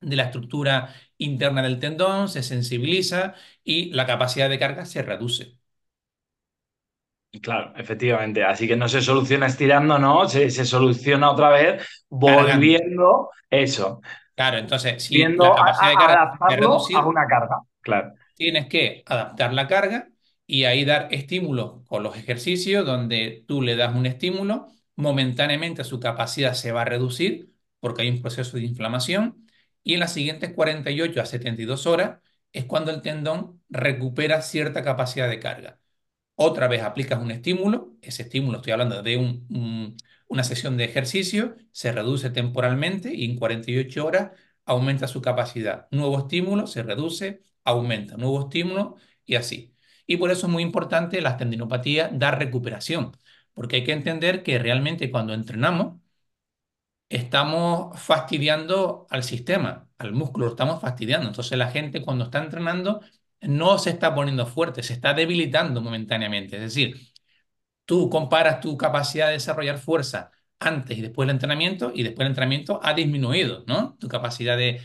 de 0.00 0.16
la 0.16 0.24
estructura 0.24 0.94
interna 1.18 1.62
del 1.62 1.78
tendón, 1.80 2.28
se 2.28 2.42
sensibiliza 2.42 3.34
y 3.64 3.92
la 3.92 4.06
capacidad 4.06 4.48
de 4.50 4.58
carga 4.58 4.86
se 4.86 5.02
reduce. 5.02 5.59
Claro, 7.42 7.72
efectivamente. 7.76 8.42
Así 8.44 8.66
que 8.66 8.76
no 8.76 8.88
se 8.88 9.00
soluciona 9.00 9.46
estirando, 9.46 9.98
¿no? 9.98 10.28
Se, 10.28 10.50
se 10.50 10.64
soluciona 10.64 11.30
otra 11.30 11.50
vez 11.50 11.86
volviendo 12.08 13.30
eso, 13.48 14.00
Claro, 14.34 14.56
entonces, 14.56 15.02
si 15.02 15.16
viendo 15.16 15.44
la 15.44 15.50
a, 15.50 15.54
capacidad 15.56 15.90
de 15.90 15.96
carga 15.96 16.32
a 16.94 17.06
una 17.06 17.26
carga. 17.26 17.60
Claro, 17.82 18.14
tienes 18.36 18.66
que 18.68 19.02
adaptar 19.06 19.52
la 19.52 19.68
carga 19.68 20.08
y 20.46 20.64
ahí 20.64 20.84
dar 20.84 21.08
estímulos 21.10 21.86
con 21.86 22.02
los 22.02 22.16
ejercicios 22.16 22.86
donde 22.86 23.44
tú 23.46 23.60
le 23.60 23.76
das 23.76 23.94
un 23.94 24.06
estímulo, 24.06 24.68
momentáneamente 24.96 25.84
su 25.84 26.00
capacidad 26.00 26.54
se 26.54 26.72
va 26.72 26.82
a 26.82 26.84
reducir 26.86 27.52
porque 27.80 28.02
hay 28.02 28.08
un 28.08 28.22
proceso 28.22 28.56
de 28.56 28.64
inflamación 28.64 29.46
y 29.82 29.94
en 29.94 30.00
las 30.00 30.12
siguientes 30.12 30.52
48 30.54 31.20
a 31.20 31.26
72 31.26 31.86
horas 31.86 32.20
es 32.52 32.64
cuando 32.64 32.90
el 32.92 33.02
tendón 33.02 33.62
recupera 33.68 34.42
cierta 34.42 34.82
capacidad 34.82 35.28
de 35.28 35.38
carga. 35.38 35.79
Otra 36.42 36.68
vez 36.68 36.82
aplicas 36.82 37.20
un 37.20 37.30
estímulo, 37.30 37.96
ese 38.00 38.22
estímulo 38.22 38.58
estoy 38.58 38.72
hablando 38.72 39.02
de 39.02 39.16
un- 39.18 39.46
un- 39.50 39.96
una 40.28 40.42
sesión 40.44 40.76
de 40.78 40.84
ejercicio, 40.84 41.56
se 41.72 41.92
reduce 41.92 42.30
temporalmente 42.30 43.14
y 43.14 43.24
en 43.26 43.36
48 43.36 44.06
horas 44.06 44.30
aumenta 44.64 45.06
su 45.08 45.20
capacidad. 45.20 45.86
Nuevo 45.90 46.18
estímulo, 46.18 46.66
se 46.66 46.82
reduce, 46.82 47.42
aumenta. 47.64 48.16
Nuevo 48.16 48.40
estímulo 48.40 48.96
y 49.26 49.34
así. 49.34 49.74
Y 50.06 50.16
por 50.16 50.30
eso 50.30 50.46
es 50.46 50.52
muy 50.52 50.62
importante 50.62 51.20
las 51.20 51.36
tendinopatías 51.36 52.10
dar 52.18 52.38
recuperación, 52.38 53.12
porque 53.52 53.76
hay 53.76 53.84
que 53.84 53.92
entender 53.92 54.42
que 54.42 54.58
realmente 54.58 55.10
cuando 55.10 55.34
entrenamos 55.34 55.96
estamos 57.08 57.98
fastidiando 58.00 59.06
al 59.10 59.22
sistema, 59.24 59.88
al 59.98 60.12
músculo, 60.12 60.46
lo 60.46 60.52
estamos 60.52 60.80
fastidiando. 60.80 61.28
Entonces 61.28 61.58
la 61.58 61.70
gente 61.70 62.02
cuando 62.02 62.24
está 62.24 62.42
entrenando 62.42 63.00
no 63.42 63.78
se 63.78 63.90
está 63.90 64.14
poniendo 64.14 64.46
fuerte, 64.46 64.82
se 64.82 64.92
está 64.92 65.14
debilitando 65.14 65.80
momentáneamente. 65.80 66.56
Es 66.56 66.62
decir, 66.62 66.96
tú 67.84 68.08
comparas 68.10 68.60
tu 68.60 68.76
capacidad 68.76 69.28
de 69.28 69.34
desarrollar 69.34 69.78
fuerza 69.78 70.30
antes 70.58 70.98
y 70.98 71.02
después 71.02 71.26
del 71.26 71.34
entrenamiento 71.36 71.92
y 71.94 72.02
después 72.02 72.24
del 72.24 72.28
entrenamiento 72.28 72.80
ha 72.82 72.94
disminuido, 72.94 73.64
¿no? 73.66 73.96
Tu 73.98 74.08
capacidad 74.08 74.56
de, 74.56 74.80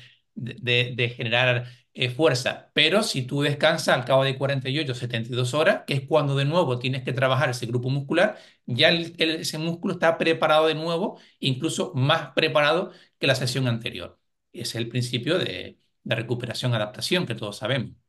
generar 1.15 1.65
eh, 1.93 2.09
fuerza. 2.09 2.71
Pero 2.73 3.03
si 3.03 3.23
tú 3.23 3.41
descansas 3.41 3.89
al 3.95 4.05
cabo 4.05 4.23
de 4.23 4.37
48, 4.37 4.95
72 4.95 5.53
horas, 5.53 5.83
que 5.85 5.93
es 5.95 6.01
cuando 6.07 6.35
de 6.35 6.45
nuevo 6.45 6.79
tienes 6.79 7.03
que 7.03 7.13
trabajar 7.13 7.49
ese 7.49 7.65
grupo 7.65 7.89
muscular, 7.89 8.37
ya 8.65 8.89
ese 8.89 9.57
músculo 9.57 9.93
está 9.93 10.17
preparado 10.17 10.67
de 10.67 10.75
nuevo, 10.75 11.19
incluso 11.39 11.93
más 11.93 12.31
preparado 12.33 12.91
que 13.19 13.27
la 13.27 13.35
sesión 13.35 13.67
anterior. 13.67 14.19
Es 14.51 14.75
el 14.75 14.87
principio 14.89 15.37
de, 15.37 15.79
de 16.03 16.15
recuperación-adaptación 16.15 17.25
que 17.25 17.35
todos 17.35 17.57
sabemos. 17.57 18.04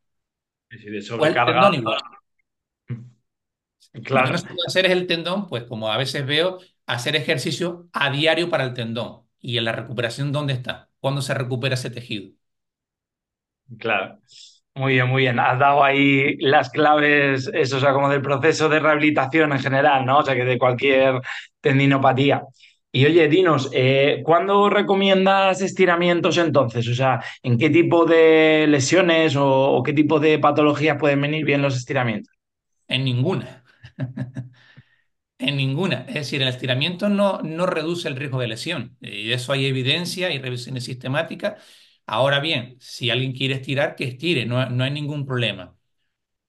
Decir, 0.71 0.93
de 0.93 1.03
sobrecarga. 1.03 1.71
Lo 1.71 1.71
que 1.71 1.79
no 1.79 1.91
Claro, 4.05 4.37
se 4.37 4.47
puede 4.47 4.59
hacer 4.67 4.87
es 4.87 4.93
el 4.93 5.07
tendón, 5.07 5.49
pues 5.49 5.65
como 5.65 5.91
a 5.91 5.97
veces 5.97 6.27
veo, 6.27 6.59
hacer 6.87 7.17
ejercicio 7.17 7.89
a 7.93 8.11
diario 8.11 8.51
para 8.51 8.65
el 8.65 8.75
tendón. 8.75 9.23
¿Y 9.41 9.59
en 9.59 9.65
la 9.65 9.73
recuperación 9.73 10.33
dónde 10.33 10.53
está? 10.53 10.91
¿Cuándo 11.01 11.23
se 11.23 11.35
recupera 11.35 11.75
ese 11.75 11.91
tejido? 11.91 12.33
claro. 13.79 14.19
Muy 14.75 14.95
bien, 14.95 15.09
muy 15.09 15.23
bien. 15.23 15.39
Has 15.41 15.59
dado 15.59 15.83
ahí 15.83 16.37
las 16.39 16.69
claves, 16.71 17.51
eso, 17.55 17.79
o 17.79 17.81
sea, 17.81 17.95
como 17.95 18.11
del 18.11 18.21
proceso 18.23 18.69
de 18.69 18.79
rehabilitación 18.79 19.53
en 19.53 19.59
general, 19.61 20.05
¿no? 20.05 20.19
O 20.19 20.23
sea, 20.23 20.35
que 20.35 20.45
de 20.45 20.59
cualquier 20.59 21.21
tendinopatía. 21.63 22.43
Y 22.97 23.05
oye, 23.05 23.29
dinos, 23.29 23.69
eh, 23.75 24.23
¿cuándo 24.25 24.71
recomiendas 24.71 25.61
estiramientos 25.61 26.39
entonces? 26.39 26.89
O 26.89 26.95
sea, 26.95 27.23
¿en 27.43 27.59
qué 27.59 27.69
tipo 27.69 28.07
de 28.07 28.67
lesiones 28.67 29.35
o, 29.37 29.83
qué 29.85 29.93
tipo 29.93 30.19
de 30.19 30.39
patologías 30.39 30.97
pueden 30.99 31.21
venir 31.21 31.45
bien 31.45 31.61
los 31.61 31.77
estiramientos? 31.77 32.35
En 32.89 33.05
ninguna. 33.05 33.63
En 35.39 35.59
ninguna. 35.59 36.07
Es 36.09 36.15
decir, 36.15 36.41
el 36.41 36.49
estiramiento 36.49 37.11
no, 37.11 37.43
no 37.43 37.67
reduce 37.67 38.09
el 38.09 38.17
riesgo 38.17 38.41
de 38.41 38.49
lesión. 38.49 38.97
Y 39.03 39.33
eso 39.33 39.53
hay 39.53 39.67
evidencia 39.67 40.31
y 40.33 40.39
revisiones 40.39 40.85
sistemáticas. 40.85 41.63
Ahora 42.07 42.41
bien, 42.41 42.77
si 42.81 43.11
alguien 43.11 43.33
quiere 43.35 43.57
estirar, 43.57 43.97
que 43.97 44.05
estire, 44.05 44.47
no, 44.47 44.71
no 44.71 44.85
hay 44.85 44.91
ningún 44.93 45.27
problema. 45.27 45.77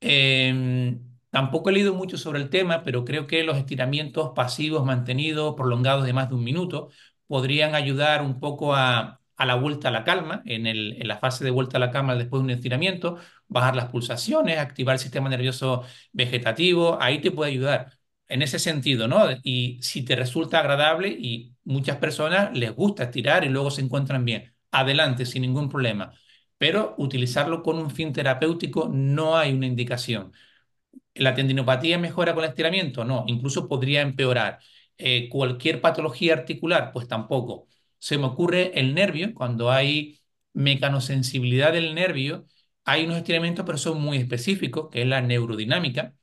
Eh, 0.01 0.97
tampoco 1.37 1.69
he 1.69 1.73
leído 1.73 1.93
mucho 1.93 2.17
sobre 2.17 2.39
el 2.41 2.49
tema, 2.49 2.83
pero 2.83 3.05
creo 3.05 3.27
que 3.27 3.43
los 3.43 3.57
estiramientos 3.57 4.31
pasivos 4.35 4.83
mantenidos, 4.85 5.53
prolongados 5.55 6.03
de 6.05 6.11
más 6.13 6.29
de 6.29 6.35
un 6.35 6.43
minuto, 6.43 6.89
podrían 7.27 7.75
ayudar 7.75 8.23
un 8.23 8.39
poco 8.39 8.73
a, 8.75 9.21
la 9.37 9.55
vuelta 9.55 9.89
a 9.89 9.91
la 9.91 10.03
calma, 10.03 10.41
en 10.45 10.65
en 10.65 11.07
la 11.07 11.17
fase 11.19 11.43
de 11.45 11.51
vuelta 11.51 11.77
a 11.77 11.79
la 11.79 11.91
calma 11.91 12.15
después 12.15 12.41
de 12.41 12.45
un 12.45 12.49
estiramiento, 12.51 13.17
bajar 13.47 13.75
las 13.75 13.85
pulsaciones, 13.89 14.57
activar 14.57 14.93
el 14.95 14.99
sistema 14.99 15.29
nervioso 15.29 15.83
vegetativo, 16.11 16.97
ahí 16.99 17.21
te 17.21 17.31
puede 17.31 17.51
ayudar. 17.51 17.93
En 18.27 18.41
ese 18.41 18.57
sentido, 18.59 19.07
¿no? 19.07 19.25
Y 19.43 19.79
si 19.81 20.03
te 20.03 20.15
resulta 20.15 20.59
agradable 20.59 21.09
y 21.09 21.55
muchas 21.63 21.97
personas 21.97 22.51
les 22.57 22.73
gusta 22.75 23.03
estirar 23.05 23.45
y 23.45 23.49
luego 23.49 23.69
se 23.71 23.81
encuentran 23.81 24.25
bien, 24.25 24.53
adelante, 24.71 25.25
sin 25.25 25.43
ningún 25.43 25.69
problema 25.69 26.13
pero 26.57 26.95
utilizarlo 26.97 27.61
con 27.63 27.77
un 27.77 27.91
fin 27.91 28.11
terapéutico 28.13 28.89
no 28.91 29.37
hay 29.37 29.53
una 29.53 29.67
indicación. 29.67 30.33
¿La 31.19 31.33
tendinopatía 31.35 31.97
mejora 31.97 32.33
con 32.33 32.43
el 32.43 32.49
estiramiento? 32.51 33.03
No, 33.05 33.23
incluso 33.27 33.67
podría 33.67 34.01
empeorar. 34.01 34.59
Eh, 34.97 35.29
¿cualquier 35.29 35.81
patología 35.81 36.33
articular? 36.33 36.91
Pues 36.93 37.07
tampoco. 37.07 37.67
Se 37.99 38.17
me 38.17 38.25
ocurre 38.25 38.79
el 38.79 38.93
nervio, 38.95 39.33
cuando 39.33 39.71
hay 39.71 40.19
mecanosensibilidad 40.53 41.73
del 41.73 41.93
nervio, 41.95 42.45
hay 42.85 43.05
unos 43.05 43.17
estiramientos, 43.17 43.65
pero 43.65 43.77
son 43.77 44.01
muy 44.01 44.17
específicos, 44.17 44.89
que 44.91 45.01
es 45.01 45.07
la 45.07 45.21
neurodinámica. 45.21 46.15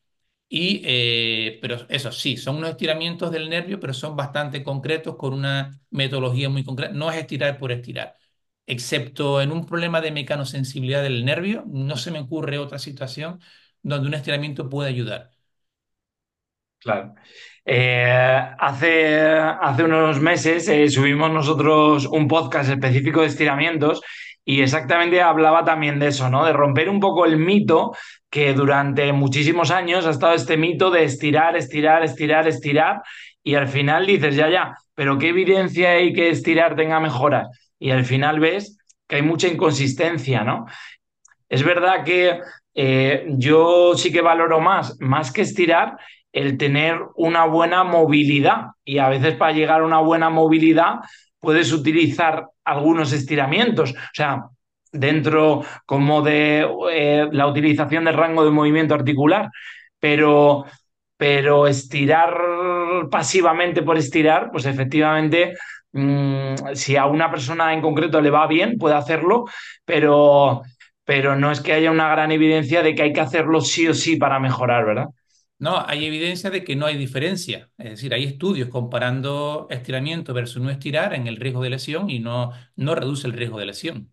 Y, 0.48 0.82
eh, 0.84 1.58
pero 1.60 1.86
eso 1.88 2.12
sí, 2.12 2.36
son 2.36 2.56
unos 2.56 2.70
estiramientos 2.70 3.32
del 3.32 3.50
nervio, 3.50 3.80
pero 3.80 3.92
son 3.94 4.14
bastante 4.16 4.62
concretos, 4.62 5.16
con 5.16 5.32
una 5.34 5.80
metodología 5.90 6.48
muy 6.48 6.62
concreta. 6.64 6.92
No 6.92 7.10
es 7.10 7.16
estirar 7.18 7.58
por 7.58 7.72
estirar. 7.72 8.14
Excepto 8.66 9.42
en 9.42 9.50
un 9.52 9.66
problema 9.66 10.00
de 10.00 10.12
mecanosensibilidad 10.12 11.02
del 11.02 11.24
nervio, 11.24 11.64
no 11.66 11.96
se 11.96 12.10
me 12.10 12.20
ocurre 12.20 12.58
otra 12.58 12.78
situación 12.78 13.40
donde 13.84 14.08
un 14.08 14.14
estiramiento 14.14 14.68
puede 14.68 14.88
ayudar. 14.90 15.30
Claro. 16.80 17.14
Eh, 17.64 18.54
hace, 18.58 19.18
hace 19.28 19.84
unos 19.84 20.20
meses 20.20 20.68
eh, 20.68 20.88
subimos 20.90 21.30
nosotros 21.30 22.06
un 22.06 22.28
podcast 22.28 22.68
específico 22.70 23.22
de 23.22 23.28
estiramientos 23.28 24.02
y 24.44 24.60
exactamente 24.60 25.22
hablaba 25.22 25.64
también 25.64 25.98
de 25.98 26.08
eso, 26.08 26.28
¿no? 26.28 26.44
De 26.44 26.52
romper 26.52 26.90
un 26.90 27.00
poco 27.00 27.24
el 27.24 27.38
mito 27.38 27.92
que 28.28 28.52
durante 28.52 29.12
muchísimos 29.12 29.70
años 29.70 30.06
ha 30.06 30.10
estado 30.10 30.34
este 30.34 30.58
mito 30.58 30.90
de 30.90 31.04
estirar, 31.04 31.56
estirar, 31.56 32.04
estirar, 32.04 32.46
estirar 32.46 33.02
y 33.42 33.54
al 33.54 33.68
final 33.68 34.06
dices, 34.06 34.36
ya, 34.36 34.50
ya, 34.50 34.76
pero 34.94 35.18
¿qué 35.18 35.28
evidencia 35.28 35.92
hay 35.92 36.12
que 36.12 36.30
estirar 36.30 36.76
tenga 36.76 37.00
mejoras? 37.00 37.48
Y 37.78 37.90
al 37.92 38.04
final 38.04 38.40
ves 38.40 38.76
que 39.06 39.16
hay 39.16 39.22
mucha 39.22 39.48
inconsistencia, 39.48 40.44
¿no? 40.44 40.66
Es 41.48 41.62
verdad 41.62 42.04
que 42.04 42.40
eh, 42.74 43.26
yo 43.28 43.94
sí 43.96 44.12
que 44.12 44.20
valoro 44.20 44.60
más, 44.60 44.96
más 45.00 45.32
que 45.32 45.42
estirar, 45.42 45.96
el 46.32 46.58
tener 46.58 46.98
una 47.14 47.44
buena 47.46 47.84
movilidad. 47.84 48.72
Y 48.84 48.98
a 48.98 49.08
veces 49.08 49.34
para 49.36 49.52
llegar 49.52 49.80
a 49.80 49.86
una 49.86 50.00
buena 50.00 50.30
movilidad 50.30 50.96
puedes 51.38 51.72
utilizar 51.72 52.48
algunos 52.64 53.12
estiramientos. 53.12 53.92
O 53.92 54.14
sea, 54.14 54.44
dentro 54.90 55.64
como 55.86 56.22
de 56.22 56.66
eh, 56.92 57.28
la 57.30 57.46
utilización 57.46 58.04
del 58.04 58.14
rango 58.14 58.44
de 58.44 58.50
movimiento 58.50 58.94
articular. 58.94 59.50
Pero, 60.00 60.64
pero 61.16 61.66
estirar 61.66 62.36
pasivamente 63.10 63.82
por 63.82 63.96
estirar, 63.96 64.50
pues 64.50 64.66
efectivamente, 64.66 65.54
mmm, 65.92 66.54
si 66.74 66.96
a 66.96 67.06
una 67.06 67.30
persona 67.30 67.72
en 67.72 67.80
concreto 67.80 68.20
le 68.20 68.30
va 68.30 68.46
bien, 68.46 68.76
puede 68.78 68.96
hacerlo, 68.96 69.44
pero 69.84 70.62
pero 71.04 71.36
no 71.36 71.50
es 71.52 71.60
que 71.60 71.72
haya 71.72 71.90
una 71.90 72.08
gran 72.10 72.32
evidencia 72.32 72.82
de 72.82 72.94
que 72.94 73.02
hay 73.02 73.12
que 73.12 73.20
hacerlo 73.20 73.60
sí 73.60 73.86
o 73.88 73.94
sí 73.94 74.16
para 74.16 74.40
mejorar, 74.40 74.86
¿verdad? 74.86 75.08
No, 75.58 75.84
hay 75.86 76.04
evidencia 76.06 76.50
de 76.50 76.64
que 76.64 76.76
no 76.76 76.86
hay 76.86 76.96
diferencia. 76.96 77.70
Es 77.78 77.90
decir, 77.90 78.12
hay 78.14 78.24
estudios 78.24 78.68
comparando 78.68 79.66
estiramiento 79.70 80.34
versus 80.34 80.62
no 80.62 80.70
estirar 80.70 81.14
en 81.14 81.26
el 81.26 81.36
riesgo 81.36 81.62
de 81.62 81.70
lesión 81.70 82.10
y 82.10 82.18
no, 82.20 82.52
no 82.76 82.94
reduce 82.94 83.26
el 83.26 83.32
riesgo 83.34 83.58
de 83.58 83.66
lesión. 83.66 84.12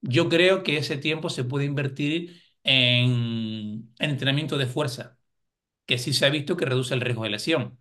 Yo 0.00 0.28
creo 0.28 0.62
que 0.62 0.76
ese 0.78 0.96
tiempo 0.98 1.30
se 1.30 1.44
puede 1.44 1.64
invertir 1.64 2.42
en, 2.62 3.92
en 3.98 4.10
entrenamiento 4.10 4.58
de 4.58 4.66
fuerza, 4.66 5.18
que 5.86 5.98
sí 5.98 6.12
se 6.14 6.26
ha 6.26 6.30
visto 6.30 6.56
que 6.56 6.66
reduce 6.66 6.94
el 6.94 7.00
riesgo 7.02 7.24
de 7.24 7.30
lesión, 7.30 7.80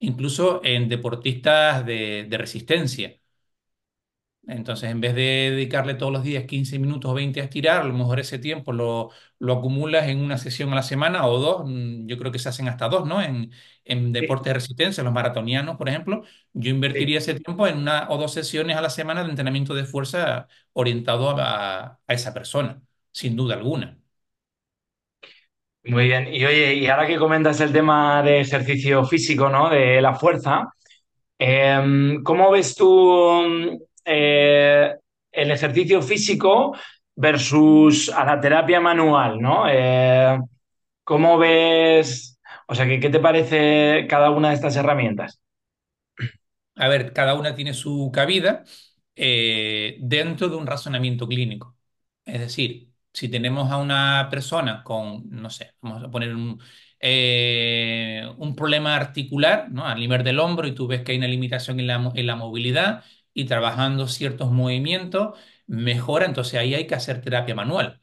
incluso 0.00 0.62
en 0.64 0.88
deportistas 0.88 1.86
de, 1.86 2.26
de 2.28 2.38
resistencia. 2.38 3.16
Entonces, 4.48 4.90
en 4.90 5.00
vez 5.00 5.14
de 5.14 5.22
dedicarle 5.50 5.94
todos 5.94 6.12
los 6.12 6.22
días 6.22 6.44
15 6.44 6.78
minutos 6.78 7.10
o 7.10 7.14
20 7.14 7.40
a 7.40 7.44
estirar, 7.44 7.82
a 7.82 7.84
lo 7.84 7.92
mejor 7.94 8.20
ese 8.20 8.38
tiempo 8.38 8.72
lo, 8.72 9.10
lo 9.40 9.54
acumulas 9.54 10.08
en 10.08 10.20
una 10.20 10.38
sesión 10.38 10.72
a 10.72 10.76
la 10.76 10.82
semana 10.82 11.26
o 11.26 11.38
dos. 11.38 11.62
mm, 11.68 12.06
Yo 12.06 12.16
creo 12.18 12.30
que 12.32 12.38
se 12.38 12.48
hacen 12.48 12.68
hasta 12.68 12.88
dos, 12.88 13.06
¿no? 13.06 13.20
En, 13.22 13.50
en 13.84 14.12
Sí, 14.18 14.26
deportes 14.26 14.50
de 14.50 14.54
resistencia, 14.54 15.02
los 15.02 15.12
maratonianos, 15.12 15.76
por 15.76 15.88
ejemplo, 15.88 16.22
yo 16.52 16.70
sí. 16.92 17.10
invertiría 17.10 17.18
ese 17.18 17.34
tiempo 17.34 17.66
en 17.66 17.78
una 17.78 18.06
o 18.10 18.18
dos 18.18 18.32
sesiones 18.32 18.76
a 18.76 18.80
la 18.80 18.90
semana 18.90 19.24
de 19.24 19.30
entrenamiento 19.30 19.74
de 19.74 19.84
fuerza 19.84 20.46
orientado 20.72 21.30
a, 21.30 22.00
a 22.06 22.14
esa 22.14 22.32
persona, 22.32 22.82
sin 23.12 23.34
duda 23.36 23.54
alguna. 23.56 23.98
Muy 25.84 26.04
bien. 26.08 26.26
Y 26.34 26.44
oye, 26.44 26.74
y 26.74 26.86
ahora 26.88 27.06
que 27.06 27.16
comentas 27.16 27.60
el 27.60 27.72
tema 27.72 28.20
de 28.22 28.40
ejercicio 28.40 29.04
físico, 29.04 29.48
¿no? 29.48 29.70
De 29.70 30.00
la 30.02 30.14
fuerza, 30.14 30.68
em, 31.38 32.22
¿cómo 32.24 32.50
ves 32.52 32.74
tú 32.76 33.86
eh, 34.06 34.96
el 35.32 35.50
ejercicio 35.50 36.02
físico 36.02 36.76
versus 37.16 38.10
a 38.10 38.24
la 38.24 38.40
terapia 38.40 38.80
manual, 38.80 39.40
¿no? 39.40 39.66
Eh, 39.68 40.38
¿cómo 41.04 41.38
ves, 41.38 42.38
o 42.68 42.74
sea, 42.74 42.86
¿qué, 42.86 43.00
qué 43.00 43.10
te 43.10 43.20
parece 43.20 44.06
cada 44.08 44.30
una 44.30 44.50
de 44.50 44.54
estas 44.56 44.76
herramientas? 44.76 45.40
A 46.76 46.88
ver, 46.88 47.12
cada 47.12 47.34
una 47.34 47.54
tiene 47.54 47.72
su 47.74 48.10
cabida 48.12 48.64
eh, 49.14 49.96
dentro 50.00 50.48
de 50.48 50.56
un 50.56 50.66
razonamiento 50.66 51.26
clínico. 51.26 51.76
Es 52.24 52.40
decir, 52.40 52.90
si 53.12 53.28
tenemos 53.30 53.70
a 53.72 53.78
una 53.78 54.28
persona 54.30 54.82
con, 54.84 55.28
no 55.30 55.48
sé, 55.50 55.72
vamos 55.80 56.04
a 56.04 56.10
poner 56.10 56.34
un, 56.34 56.60
un 58.38 58.54
problema 58.56 58.94
articular, 58.96 59.70
¿no? 59.70 59.86
Al 59.86 59.98
nivel 60.00 60.22
del 60.24 60.38
hombro 60.38 60.66
y 60.66 60.74
tú 60.74 60.86
ves 60.86 61.02
que 61.02 61.12
hay 61.12 61.18
una 61.18 61.28
limitación 61.28 61.80
en 61.80 61.86
la, 61.86 62.12
en 62.14 62.26
la 62.26 62.36
movilidad 62.36 63.04
y 63.36 63.46
trabajando 63.46 64.08
ciertos 64.08 64.50
movimientos, 64.52 65.38
mejora, 65.68 66.26
entonces 66.26 66.54
ahí 66.60 66.74
hay 66.74 66.86
que 66.88 66.94
hacer 66.96 67.20
terapia 67.22 67.54
manual. 67.54 68.00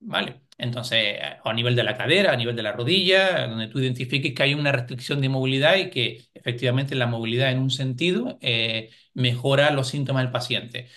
¿Vale? 0.00 0.42
Entonces, 0.58 1.18
a 1.44 1.52
nivel 1.52 1.74
de 1.76 1.82
la 1.82 1.96
cadera, 1.96 2.32
a 2.32 2.36
nivel 2.36 2.54
de 2.56 2.62
la 2.62 2.72
rodilla, 2.72 3.46
donde 3.48 3.68
tú 3.68 3.78
identifiques 3.80 4.32
que 4.34 4.42
hay 4.42 4.54
una 4.54 4.72
restricción 4.72 5.20
de 5.20 5.28
movilidad 5.28 5.76
y 5.76 5.90
que 5.90 6.24
efectivamente 6.34 6.94
la 6.94 7.06
movilidad 7.06 7.50
en 7.50 7.58
un 7.58 7.70
sentido 7.70 8.38
eh, 8.40 8.90
mejora 9.14 9.70
los 9.72 9.88
síntomas 9.88 10.22
del 10.24 10.32
paciente. 10.32 10.88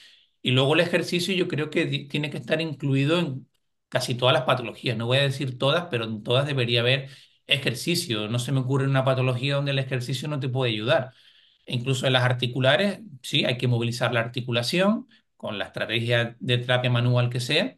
Y 0.41 0.51
luego 0.51 0.73
el 0.75 0.79
ejercicio 0.81 1.33
yo 1.35 1.47
creo 1.47 1.69
que 1.69 1.85
tiene 2.09 2.29
que 2.29 2.37
estar 2.37 2.61
incluido 2.61 3.19
en 3.19 3.47
casi 3.89 4.15
todas 4.15 4.33
las 4.33 4.43
patologías. 4.43 4.97
No 4.97 5.07
voy 5.07 5.17
a 5.17 5.21
decir 5.23 5.57
todas, 5.57 5.87
pero 5.91 6.05
en 6.05 6.23
todas 6.23 6.45
debería 6.47 6.81
haber 6.81 7.09
ejercicio. 7.47 8.27
No 8.27 8.39
se 8.39 8.51
me 8.51 8.59
ocurre 8.59 8.85
una 8.87 9.03
patología 9.05 9.55
donde 9.55 9.71
el 9.71 9.79
ejercicio 9.79 10.27
no 10.27 10.39
te 10.39 10.49
puede 10.49 10.71
ayudar. 10.71 11.11
Incluso 11.71 12.07
en 12.07 12.13
las 12.13 12.23
articulares, 12.23 12.99
sí, 13.21 13.45
hay 13.45 13.57
que 13.57 13.67
movilizar 13.67 14.13
la 14.13 14.19
articulación 14.21 15.07
con 15.37 15.57
la 15.57 15.65
estrategia 15.65 16.35
de 16.39 16.57
terapia 16.59 16.89
manual 16.89 17.29
que 17.29 17.39
sea 17.39 17.77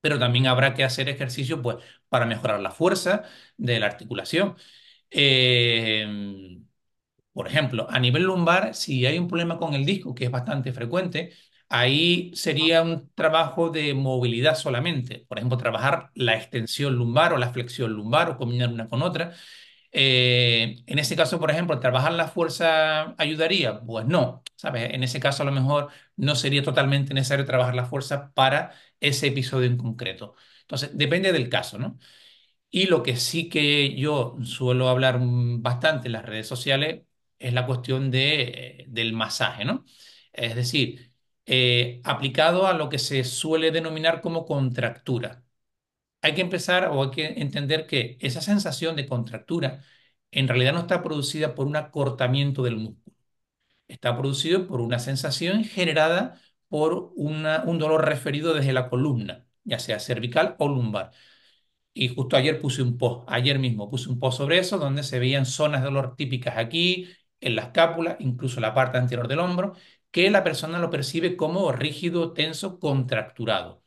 pero 0.00 0.18
también 0.18 0.46
habrá 0.46 0.74
que 0.74 0.84
hacer 0.84 1.08
ejercicio 1.08 1.62
pues, 1.62 1.76
para 2.08 2.26
mejorar 2.26 2.60
la 2.60 2.70
fuerza 2.72 3.22
de 3.56 3.78
la 3.80 3.86
articulación. 3.86 4.56
Eh, 5.10 6.58
por 7.32 7.46
ejemplo, 7.48 7.86
a 7.90 7.98
nivel 7.98 8.24
lumbar, 8.24 8.74
si 8.74 9.06
hay 9.06 9.18
un 9.18 9.28
problema 9.28 9.58
con 9.58 9.74
el 9.74 9.86
disco, 9.86 10.14
que 10.14 10.24
es 10.26 10.30
bastante 10.30 10.72
frecuente, 10.72 11.32
ahí 11.68 12.30
sería 12.34 12.82
un 12.82 13.10
trabajo 13.14 13.70
de 13.70 13.94
movilidad 13.94 14.54
solamente. 14.56 15.24
Por 15.28 15.38
ejemplo, 15.38 15.56
trabajar 15.58 16.10
la 16.14 16.36
extensión 16.36 16.94
lumbar 16.94 17.32
o 17.32 17.38
la 17.38 17.50
flexión 17.52 17.92
lumbar 17.92 18.30
o 18.30 18.36
combinar 18.36 18.68
una 18.70 18.88
con 18.88 19.02
otra. 19.02 19.32
Eh, 19.94 20.82
en 20.86 20.98
ese 20.98 21.16
caso, 21.16 21.38
por 21.38 21.50
ejemplo, 21.50 21.78
¿trabajar 21.80 22.12
la 22.12 22.28
fuerza 22.28 23.14
ayudaría? 23.18 23.80
Pues 23.82 24.06
no, 24.06 24.42
¿sabes? 24.56 24.92
En 24.94 25.02
ese 25.02 25.20
caso 25.20 25.42
a 25.42 25.46
lo 25.46 25.52
mejor 25.52 25.88
no 26.16 26.34
sería 26.34 26.62
totalmente 26.62 27.12
necesario 27.14 27.44
trabajar 27.44 27.74
la 27.74 27.84
fuerza 27.84 28.32
para 28.32 28.72
ese 29.00 29.28
episodio 29.28 29.66
en 29.66 29.76
concreto. 29.76 30.34
Entonces, 30.62 30.90
depende 30.94 31.32
del 31.32 31.48
caso, 31.50 31.78
¿no? 31.78 31.98
Y 32.70 32.86
lo 32.86 33.02
que 33.02 33.16
sí 33.16 33.48
que 33.48 33.94
yo 33.96 34.36
suelo 34.44 34.88
hablar 34.88 35.18
bastante 35.22 36.08
en 36.08 36.12
las 36.12 36.24
redes 36.26 36.46
sociales 36.48 37.02
es 37.38 37.52
la 37.52 37.66
cuestión 37.66 38.10
de, 38.10 38.86
del 38.88 39.12
masaje, 39.12 39.64
¿no? 39.64 39.84
Es 40.32 40.54
decir, 40.56 41.12
eh, 41.46 42.00
aplicado 42.04 42.66
a 42.66 42.72
lo 42.74 42.88
que 42.88 42.98
se 42.98 43.24
suele 43.24 43.70
denominar 43.72 44.20
como 44.22 44.46
contractura 44.46 45.41
hay 46.22 46.34
que 46.34 46.40
empezar 46.42 46.86
o 46.92 47.02
hay 47.04 47.10
que 47.10 47.26
entender 47.42 47.86
que 47.86 48.16
esa 48.20 48.40
sensación 48.40 48.96
de 48.96 49.06
contractura 49.06 49.82
en 50.30 50.48
realidad 50.48 50.72
no 50.72 50.80
está 50.80 51.02
producida 51.02 51.54
por 51.54 51.66
un 51.66 51.76
acortamiento 51.76 52.62
del 52.62 52.76
músculo, 52.76 53.16
está 53.88 54.16
producido 54.18 54.66
por 54.66 54.80
una 54.80 54.98
sensación 54.98 55.64
generada 55.64 56.40
por 56.68 57.12
un 57.16 57.42
dolor 57.78 58.06
referido 58.06 58.54
desde 58.54 58.72
la 58.72 58.88
columna, 58.90 59.46
ya 59.64 59.78
sea 59.78 60.00
cervical 60.00 60.56
o 60.58 60.68
lumbar. 60.68 61.12
Y 61.94 62.08
justo 62.08 62.36
ayer 62.36 62.60
puse 62.60 62.82
un 62.82 62.96
post, 62.98 63.24
ayer 63.28 63.58
mismo 63.58 63.90
puse 63.90 64.08
un 64.08 64.18
post 64.18 64.38
sobre 64.38 64.58
eso, 64.58 64.78
donde 64.78 65.02
se 65.02 65.18
veían 65.18 65.44
zonas 65.46 65.82
de 65.82 65.86
dolor 65.86 66.16
típicas 66.16 66.56
aquí, 66.56 67.08
en 67.40 67.56
la 67.56 67.62
escápula, 67.62 68.16
incluso 68.20 68.60
la 68.60 68.72
parte 68.74 68.98
anterior 68.98 69.28
del 69.28 69.40
hombro, 69.40 69.74
que 70.10 70.30
la 70.30 70.44
persona 70.44 70.78
lo 70.78 70.90
percibe 70.90 71.36
como 71.36 71.70
rígido, 71.72 72.32
tenso, 72.32 72.78
contracturado. 72.78 73.82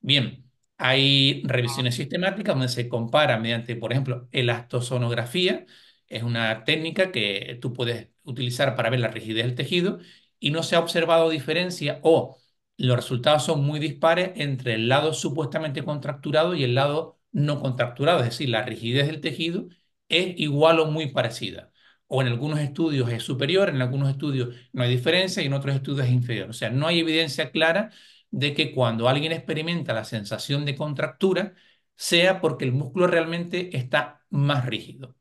Bien, 0.00 0.49
hay 0.82 1.42
revisiones 1.44 1.94
sistemáticas 1.96 2.54
donde 2.54 2.68
se 2.68 2.88
compara 2.88 3.38
mediante, 3.38 3.76
por 3.76 3.92
ejemplo, 3.92 4.28
elastosonografía, 4.32 5.66
es 6.08 6.22
una 6.22 6.64
técnica 6.64 7.12
que 7.12 7.58
tú 7.60 7.72
puedes 7.72 8.08
utilizar 8.22 8.74
para 8.76 8.90
ver 8.90 9.00
la 9.00 9.08
rigidez 9.08 9.44
del 9.46 9.54
tejido 9.54 9.98
y 10.38 10.50
no 10.50 10.62
se 10.62 10.76
ha 10.76 10.80
observado 10.80 11.28
diferencia 11.30 12.00
o 12.02 12.38
los 12.78 12.96
resultados 12.96 13.44
son 13.44 13.62
muy 13.64 13.78
dispares 13.78 14.32
entre 14.36 14.74
el 14.74 14.88
lado 14.88 15.12
supuestamente 15.12 15.84
contracturado 15.84 16.54
y 16.54 16.64
el 16.64 16.74
lado 16.74 17.20
no 17.32 17.60
contracturado, 17.60 18.20
es 18.20 18.24
decir, 18.26 18.48
la 18.48 18.62
rigidez 18.64 19.06
del 19.06 19.20
tejido 19.20 19.68
es 20.08 20.34
igual 20.40 20.80
o 20.80 20.86
muy 20.86 21.08
parecida. 21.12 21.72
O 22.06 22.22
en 22.22 22.28
algunos 22.28 22.58
estudios 22.58 23.10
es 23.12 23.22
superior, 23.22 23.68
en 23.68 23.80
algunos 23.82 24.10
estudios 24.10 24.56
no 24.72 24.82
hay 24.82 24.90
diferencia 24.90 25.42
y 25.42 25.46
en 25.46 25.52
otros 25.52 25.76
estudios 25.76 26.06
es 26.06 26.12
inferior. 26.12 26.50
O 26.50 26.52
sea, 26.52 26.70
no 26.70 26.86
hay 26.88 27.00
evidencia 27.00 27.50
clara 27.52 27.90
de 28.30 28.54
que 28.54 28.72
cuando 28.74 29.08
alguien 29.08 29.32
experimenta 29.32 29.92
la 29.94 30.04
sensación 30.04 30.64
de 30.64 30.76
contractura, 30.76 31.54
sea 31.96 32.40
porque 32.40 32.64
el 32.64 32.72
músculo 32.72 33.06
realmente 33.06 33.76
está 33.76 34.24
más 34.30 34.66
rígido. 34.66 35.16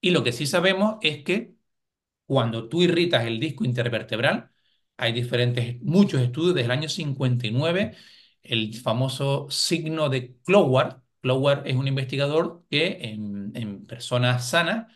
Y 0.00 0.10
lo 0.10 0.24
que 0.24 0.32
sí 0.32 0.46
sabemos 0.46 0.98
es 1.02 1.24
que 1.24 1.54
cuando 2.26 2.68
tú 2.68 2.82
irritas 2.82 3.24
el 3.26 3.40
disco 3.40 3.64
intervertebral, 3.64 4.50
hay 4.96 5.12
diferentes, 5.12 5.80
muchos 5.82 6.20
estudios 6.22 6.54
desde 6.54 6.66
el 6.66 6.70
año 6.72 6.88
59, 6.88 7.94
el 8.42 8.74
famoso 8.74 9.48
signo 9.50 10.08
de 10.08 10.36
Cloward. 10.44 11.02
Cloward 11.20 11.66
es 11.66 11.76
un 11.76 11.88
investigador 11.88 12.64
que 12.70 12.98
en, 13.02 13.52
en 13.56 13.86
personas 13.86 14.48
sanas 14.48 14.92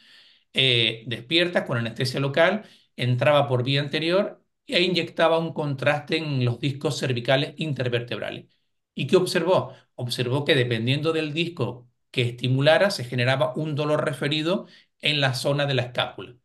eh, 0.52 1.04
despierta 1.06 1.66
con 1.66 1.78
anestesia 1.78 2.20
local, 2.20 2.64
entraba 2.96 3.48
por 3.48 3.64
vía 3.64 3.80
anterior 3.80 4.39
e 4.74 4.82
inyectaba 4.82 5.38
un 5.38 5.52
contraste 5.52 6.16
en 6.18 6.44
los 6.44 6.58
discos 6.60 6.98
cervicales 6.98 7.54
intervertebrales. 7.58 8.46
¿Y 8.94 9.06
qué 9.06 9.16
observó? 9.16 9.74
Observó 9.94 10.44
que 10.44 10.54
dependiendo 10.54 11.12
del 11.12 11.32
disco 11.32 11.88
que 12.10 12.22
estimulara, 12.22 12.90
se 12.90 13.04
generaba 13.04 13.54
un 13.56 13.74
dolor 13.74 14.04
referido 14.04 14.66
en 15.00 15.20
la 15.20 15.34
zona 15.34 15.66
de 15.66 15.74
la 15.74 15.82
escápula. 15.82 16.36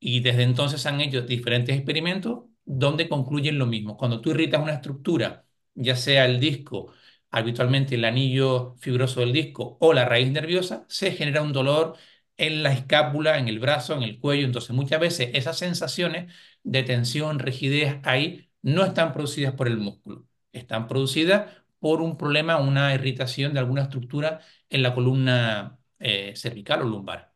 Y 0.00 0.20
desde 0.20 0.42
entonces 0.42 0.84
han 0.86 1.00
hecho 1.00 1.22
diferentes 1.22 1.76
experimentos 1.76 2.44
donde 2.64 3.08
concluyen 3.08 3.58
lo 3.58 3.66
mismo. 3.66 3.96
Cuando 3.96 4.20
tú 4.20 4.30
irritas 4.30 4.60
una 4.62 4.74
estructura, 4.74 5.46
ya 5.74 5.96
sea 5.96 6.24
el 6.26 6.40
disco, 6.40 6.92
habitualmente 7.30 7.94
el 7.94 8.04
anillo 8.04 8.74
fibroso 8.78 9.20
del 9.20 9.32
disco 9.32 9.76
o 9.80 9.92
la 9.92 10.04
raíz 10.04 10.30
nerviosa, 10.32 10.84
se 10.88 11.12
genera 11.12 11.42
un 11.42 11.52
dolor 11.52 11.96
en 12.36 12.62
la 12.62 12.72
escápula, 12.72 13.38
en 13.38 13.48
el 13.48 13.58
brazo, 13.60 13.94
en 13.94 14.02
el 14.02 14.18
cuello. 14.18 14.44
Entonces 14.46 14.70
muchas 14.70 15.00
veces 15.00 15.30
esas 15.34 15.58
sensaciones 15.58 16.32
de 16.62 16.82
tensión, 16.82 17.38
rigidez 17.38 17.98
ahí 18.04 18.48
no 18.62 18.84
están 18.84 19.12
producidas 19.12 19.54
por 19.54 19.66
el 19.68 19.76
músculo, 19.78 20.26
están 20.52 20.86
producidas 20.88 21.50
por 21.80 22.00
un 22.00 22.16
problema, 22.16 22.58
una 22.58 22.94
irritación 22.94 23.52
de 23.54 23.58
alguna 23.60 23.82
estructura 23.82 24.40
en 24.70 24.82
la 24.82 24.94
columna 24.94 25.78
eh, 25.98 26.34
cervical 26.36 26.82
o 26.82 26.84
lumbar. 26.84 27.32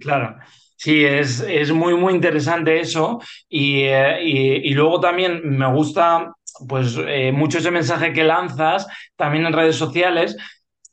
Claro. 0.00 0.36
Sí, 0.76 1.04
es, 1.04 1.40
es 1.40 1.72
muy, 1.72 1.94
muy 1.94 2.14
interesante 2.14 2.78
eso. 2.80 3.20
Y, 3.48 3.82
eh, 3.82 4.22
y- 4.22 4.74
luego 4.74 5.00
también 5.00 5.40
me 5.58 5.66
gusta, 5.72 6.32
pues, 6.68 6.96
eh, 7.06 7.32
mucho 7.32 7.58
ese 7.58 7.70
mensaje 7.70 8.12
que 8.12 8.22
lanzas 8.24 8.86
también 9.16 9.46
en 9.46 9.52
redes 9.52 9.76
sociales 9.76 10.36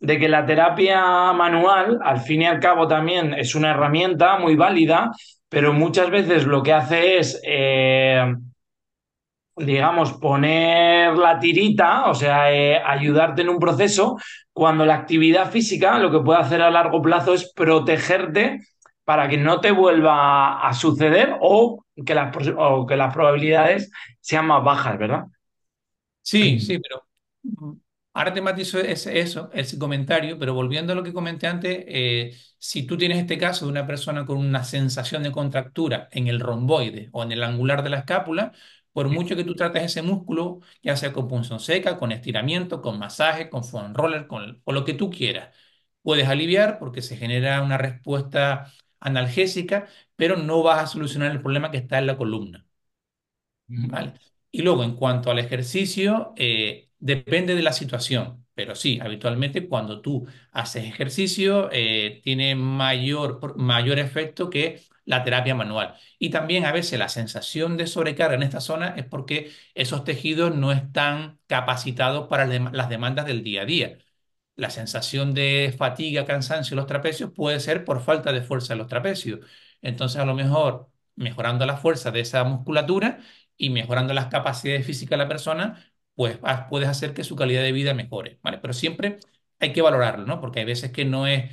de 0.05 0.19
que 0.19 0.29
la 0.29 0.45
terapia 0.45 1.33
manual, 1.33 1.99
al 2.03 2.19
fin 2.19 2.43
y 2.43 2.45
al 2.45 2.59
cabo, 2.59 2.87
también 2.87 3.33
es 3.33 3.55
una 3.55 3.71
herramienta 3.71 4.37
muy 4.37 4.55
válida, 4.55 5.11
pero 5.49 5.73
muchas 5.73 6.11
veces 6.11 6.45
lo 6.45 6.61
que 6.61 6.73
hace 6.73 7.17
es, 7.17 7.41
eh, 7.43 8.23
digamos, 9.55 10.13
poner 10.13 11.17
la 11.17 11.39
tirita, 11.39 12.05
o 12.07 12.13
sea, 12.13 12.53
eh, 12.53 12.79
ayudarte 12.85 13.41
en 13.41 13.49
un 13.49 13.57
proceso, 13.57 14.17
cuando 14.53 14.85
la 14.85 14.93
actividad 14.95 15.49
física 15.49 15.97
lo 15.97 16.11
que 16.11 16.19
puede 16.19 16.39
hacer 16.39 16.61
a 16.61 16.69
largo 16.69 17.01
plazo 17.01 17.33
es 17.33 17.51
protegerte 17.53 18.59
para 19.03 19.27
que 19.27 19.37
no 19.37 19.59
te 19.59 19.71
vuelva 19.71 20.67
a 20.67 20.73
suceder 20.73 21.35
o 21.41 21.83
que 22.05 22.13
las, 22.13 22.35
o 22.57 22.85
que 22.85 22.95
las 22.95 23.13
probabilidades 23.13 23.91
sean 24.21 24.45
más 24.45 24.63
bajas, 24.63 24.99
¿verdad? 24.99 25.25
Sí, 26.21 26.59
sí, 26.59 26.79
pero 26.79 27.05
ahora 28.15 28.33
te 28.33 28.41
matizo 28.41 28.79
ese- 28.79 29.19
eso, 29.19 29.51
ese 29.53 29.79
comentario, 29.79 30.39
pero 30.39 30.55
volviendo 30.55 30.93
a 30.93 30.97
lo 30.97 31.03
que 31.03 31.13
comenté 31.13 31.47
antes, 31.47 31.85
eh, 31.87 32.35
si 32.59 32.83
tú 32.87 32.97
tienes 32.97 33.19
este 33.19 33.37
caso 33.37 33.65
de 33.65 33.71
una 33.71 33.87
persona 33.87 34.25
con 34.25 34.37
una 34.39 34.63
sensación 34.65 35.23
de 35.23 35.31
contractura 35.31 36.09
en 36.11 36.27
el 36.27 36.39
romboide 36.41 37.09
o 37.13 37.23
en 37.23 37.31
el 37.33 37.43
angular 37.43 37.83
de 37.83 37.91
la 37.91 37.99
escápula, 37.99 38.53
por 38.93 39.09
mucho 39.09 39.35
que 39.35 39.43
tú 39.45 39.55
trates 39.55 39.83
ese 39.83 40.01
músculo, 40.01 40.61
ya 40.83 40.97
sea 40.97 41.13
con 41.13 41.27
punción 41.27 41.59
seca, 41.59 41.97
con 41.97 42.11
estiramiento, 42.13 42.81
con 42.81 42.99
masaje, 42.99 43.49
con 43.49 43.63
foam 43.65 43.93
roller, 43.93 44.27
con, 44.27 44.61
con 44.63 44.75
lo 44.75 44.85
que 44.85 44.93
tú 44.95 45.09
quieras, 45.11 45.55
puedes 46.01 46.27
aliviar 46.27 46.79
porque 46.79 47.01
se 47.01 47.17
genera 47.17 47.61
una 47.61 47.77
respuesta 47.77 48.71
analgésica, 49.01 49.87
pero 50.15 50.37
no 50.37 50.63
vas 50.63 50.83
a 50.83 50.87
solucionar 50.87 51.31
el 51.31 51.41
problema 51.41 51.71
que 51.71 51.77
está 51.77 51.99
en 51.99 52.07
la 52.07 52.17
columna. 52.17 52.65
¿vale? 53.87 54.13
Y 54.51 54.61
luego, 54.61 54.83
en 54.83 54.95
cuanto 54.95 55.31
al 55.31 55.39
ejercicio, 55.39 56.33
eh, 56.37 56.89
depende 56.99 57.55
de 57.55 57.61
la 57.63 57.73
situación, 57.73 58.45
pero 58.55 58.75
sí, 58.75 58.99
habitualmente 59.01 59.67
cuando 59.67 60.01
tú 60.01 60.25
haces 60.51 60.85
ejercicio, 60.85 61.69
eh, 61.71 62.21
tiene 62.23 62.55
mayor, 62.55 63.57
mayor 63.57 63.99
efecto 63.99 64.49
que 64.49 64.81
la 65.05 65.23
terapia 65.23 65.53
manual. 65.55 65.95
Y 66.19 66.29
también 66.31 66.65
a 66.65 66.71
veces 66.71 66.97
la 66.99 67.09
sensación 67.09 67.77
de 67.77 67.87
sobrecarga 67.87 68.35
en 68.35 68.43
esta 68.43 68.61
zona 68.61 68.89
es 68.97 69.05
porque 69.05 69.51
esos 69.75 70.03
tejidos 70.03 70.55
no 70.55 70.71
están 70.71 71.39
capacitados 71.47 72.27
para 72.27 72.45
las 72.47 72.89
demandas 72.89 73.25
del 73.25 73.43
día 73.43 73.61
a 73.63 73.65
día. 73.65 73.97
La 74.55 74.69
sensación 74.69 75.33
de 75.33 75.73
fatiga, 75.77 76.25
cansancio 76.25 76.75
en 76.75 76.77
los 76.77 76.87
trapecios 76.87 77.31
puede 77.33 77.59
ser 77.59 77.83
por 77.83 78.01
falta 78.01 78.31
de 78.31 78.41
fuerza 78.41 78.73
en 78.73 78.79
los 78.79 78.87
trapecios. 78.87 79.41
Entonces, 79.81 80.21
a 80.21 80.25
lo 80.25 80.33
mejor 80.33 80.89
mejorando 81.15 81.65
la 81.65 81.77
fuerza 81.77 82.11
de 82.11 82.21
esa 82.21 82.43
musculatura 82.45 83.19
y 83.57 83.69
mejorando 83.69 84.13
las 84.13 84.27
capacidades 84.27 84.85
físicas 84.85 85.11
de 85.11 85.23
la 85.23 85.27
persona, 85.27 85.85
pues 86.15 86.39
puedes 86.69 86.89
hacer 86.89 87.13
que 87.13 87.23
su 87.23 87.35
calidad 87.35 87.63
de 87.63 87.71
vida 87.71 87.93
mejore, 87.93 88.39
¿vale? 88.43 88.57
Pero 88.59 88.73
siempre 88.73 89.19
hay 89.59 89.73
que 89.73 89.81
valorarlo, 89.81 90.25
¿no? 90.25 90.39
Porque 90.41 90.59
hay 90.59 90.65
veces 90.65 90.91
que 90.91 91.05
no 91.05 91.27
es 91.27 91.51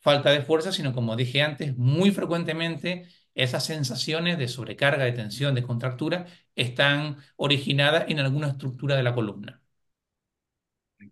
falta 0.00 0.30
de 0.30 0.42
fuerza, 0.42 0.72
sino 0.72 0.92
como 0.94 1.16
dije 1.16 1.42
antes, 1.42 1.76
muy 1.76 2.10
frecuentemente 2.10 3.06
esas 3.34 3.64
sensaciones 3.64 4.38
de 4.38 4.48
sobrecarga, 4.48 5.04
de 5.04 5.12
tensión, 5.12 5.54
de 5.54 5.62
contractura 5.62 6.26
están 6.56 7.16
originadas 7.36 8.04
en 8.08 8.18
alguna 8.20 8.48
estructura 8.48 8.96
de 8.96 9.02
la 9.04 9.14
columna. 9.14 9.62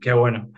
Qué 0.00 0.12
bueno. 0.12 0.50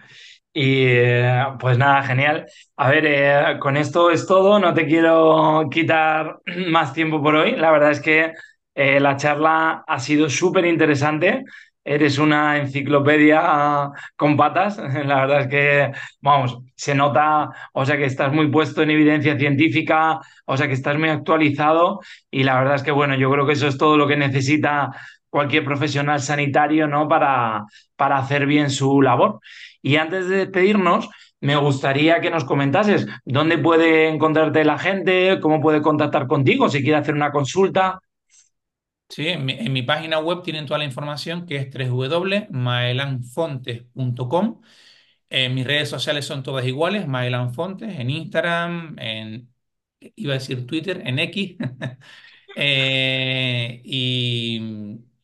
Y 0.52 0.86
eh, 0.86 1.44
pues 1.60 1.78
nada, 1.78 2.02
genial. 2.04 2.46
A 2.76 2.90
ver, 2.90 3.06
eh, 3.06 3.58
con 3.60 3.76
esto 3.76 4.10
es 4.10 4.26
todo. 4.26 4.58
No 4.58 4.74
te 4.74 4.86
quiero 4.86 5.68
quitar 5.70 6.40
más 6.68 6.92
tiempo 6.94 7.22
por 7.22 7.36
hoy. 7.36 7.52
La 7.56 7.70
verdad 7.72 7.92
es 7.92 8.00
que 8.00 8.32
eh, 8.74 9.00
la 9.00 9.16
charla 9.16 9.84
ha 9.86 10.00
sido 10.00 10.30
súper 10.30 10.66
interesante. 10.66 11.44
Eres 11.84 12.18
una 12.18 12.58
enciclopedia 12.58 13.90
con 14.16 14.36
patas. 14.36 14.78
La 15.06 15.26
verdad 15.26 15.40
es 15.42 15.46
que, 15.48 15.92
vamos, 16.20 16.58
se 16.76 16.94
nota, 16.94 17.50
o 17.72 17.84
sea, 17.84 17.96
que 17.96 18.04
estás 18.04 18.32
muy 18.32 18.48
puesto 18.50 18.82
en 18.82 18.90
evidencia 18.90 19.38
científica, 19.38 20.20
o 20.46 20.56
sea, 20.56 20.68
que 20.68 20.74
estás 20.74 20.98
muy 20.98 21.08
actualizado. 21.08 22.00
Y 22.30 22.44
la 22.44 22.58
verdad 22.58 22.76
es 22.76 22.82
que, 22.82 22.92
bueno, 22.92 23.16
yo 23.16 23.30
creo 23.30 23.46
que 23.46 23.52
eso 23.54 23.68
es 23.68 23.78
todo 23.78 23.96
lo 23.96 24.06
que 24.06 24.16
necesita 24.16 24.90
cualquier 25.28 25.64
profesional 25.64 26.20
sanitario, 26.20 26.86
¿no? 26.86 27.08
Para, 27.08 27.64
para 27.96 28.18
hacer 28.18 28.46
bien 28.46 28.70
su 28.70 29.00
labor. 29.02 29.40
Y 29.80 29.96
antes 29.96 30.28
de 30.28 30.36
despedirnos, 30.38 31.08
me 31.40 31.56
gustaría 31.56 32.20
que 32.20 32.30
nos 32.30 32.44
comentases 32.44 33.06
dónde 33.24 33.58
puede 33.58 34.08
encontrarte 34.08 34.64
la 34.64 34.78
gente, 34.78 35.40
cómo 35.40 35.60
puede 35.60 35.82
contactar 35.82 36.26
contigo, 36.28 36.68
si 36.68 36.82
quiere 36.82 36.98
hacer 36.98 37.14
una 37.14 37.32
consulta. 37.32 37.98
Sí, 39.14 39.28
en 39.28 39.44
mi, 39.44 39.52
en 39.52 39.72
mi 39.74 39.82
página 39.82 40.20
web 40.20 40.42
tienen 40.42 40.64
toda 40.66 40.78
la 40.78 40.84
información 40.86 41.44
que 41.44 41.56
es 41.56 41.68
www.maelanfontes.com. 41.90 44.62
Eh, 45.30 45.48
mis 45.50 45.66
redes 45.66 45.88
sociales 45.90 46.24
son 46.26 46.42
todas 46.42 46.66
iguales, 46.66 47.06
Maelan 47.08 47.52
Fontes, 47.54 47.98
en 47.98 48.08
Instagram, 48.10 48.96
en, 48.98 49.52
iba 50.16 50.32
a 50.34 50.38
decir 50.38 50.66
Twitter, 50.66 51.02
en 51.06 51.18
X, 51.20 51.56
Eh, 52.56 53.80
y, 53.84 54.60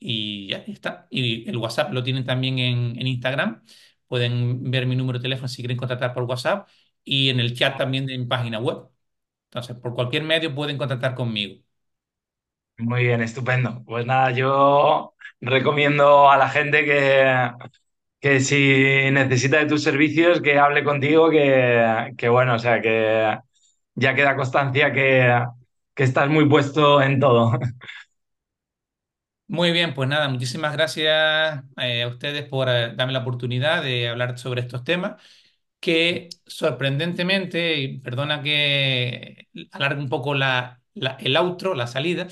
y 0.00 0.48
ya 0.48 0.58
está. 0.58 1.06
Y 1.10 1.48
el 1.50 1.56
WhatsApp 1.58 1.92
lo 1.92 2.02
tienen 2.04 2.24
también 2.26 2.58
en, 2.60 2.98
en 3.00 3.06
Instagram. 3.08 3.64
Pueden 4.08 4.70
ver 4.70 4.86
mi 4.86 4.94
número 4.96 5.18
de 5.18 5.22
teléfono 5.24 5.48
si 5.48 5.56
quieren 5.62 5.76
contactar 5.78 6.14
por 6.14 6.22
WhatsApp 6.24 6.68
y 7.04 7.28
en 7.30 7.40
el 7.40 7.54
chat 7.56 7.76
también 7.78 8.06
de 8.06 8.16
mi 8.18 8.26
página 8.26 8.60
web. 8.60 8.88
Entonces, 9.46 9.76
por 9.78 9.92
cualquier 9.94 10.22
medio 10.24 10.54
pueden 10.54 10.78
contactar 10.78 11.14
conmigo. 11.16 11.60
Muy 12.78 13.04
bien, 13.04 13.20
estupendo. 13.22 13.82
Pues 13.84 14.06
nada, 14.06 14.30
yo 14.30 15.14
recomiendo 15.40 16.30
a 16.30 16.36
la 16.36 16.48
gente 16.48 16.84
que, 16.84 17.50
que 18.20 18.40
si 18.40 19.10
necesita 19.12 19.58
de 19.58 19.66
tus 19.66 19.82
servicios, 19.82 20.40
que 20.40 20.58
hable 20.58 20.84
contigo, 20.84 21.30
que, 21.30 22.12
que 22.18 22.28
bueno, 22.28 22.54
o 22.54 22.58
sea, 22.60 22.80
que 22.82 23.38
ya 23.94 24.14
queda 24.14 24.36
constancia 24.36 24.92
que, 24.92 25.44
que 25.94 26.04
estás 26.04 26.28
muy 26.30 26.48
puesto 26.48 27.02
en 27.02 27.20
todo. 27.20 27.52
Muy 29.50 29.72
bien, 29.72 29.94
pues 29.94 30.08
nada, 30.10 30.28
muchísimas 30.28 30.74
gracias 30.74 31.64
eh, 31.78 32.02
a 32.02 32.08
ustedes 32.08 32.46
por 32.48 32.68
eh, 32.68 32.94
darme 32.94 33.14
la 33.14 33.20
oportunidad 33.20 33.82
de 33.82 34.08
hablar 34.08 34.38
sobre 34.38 34.60
estos 34.60 34.84
temas. 34.84 35.22
que 35.80 36.28
sorprendentemente, 36.46 37.76
y 37.78 37.98
perdona 38.00 38.42
que 38.42 39.48
alargue 39.72 40.00
un 40.02 40.08
poco 40.10 40.34
la, 40.34 40.82
el 41.20 41.36
outro, 41.36 41.74
la 41.74 41.86
salida, 41.88 42.28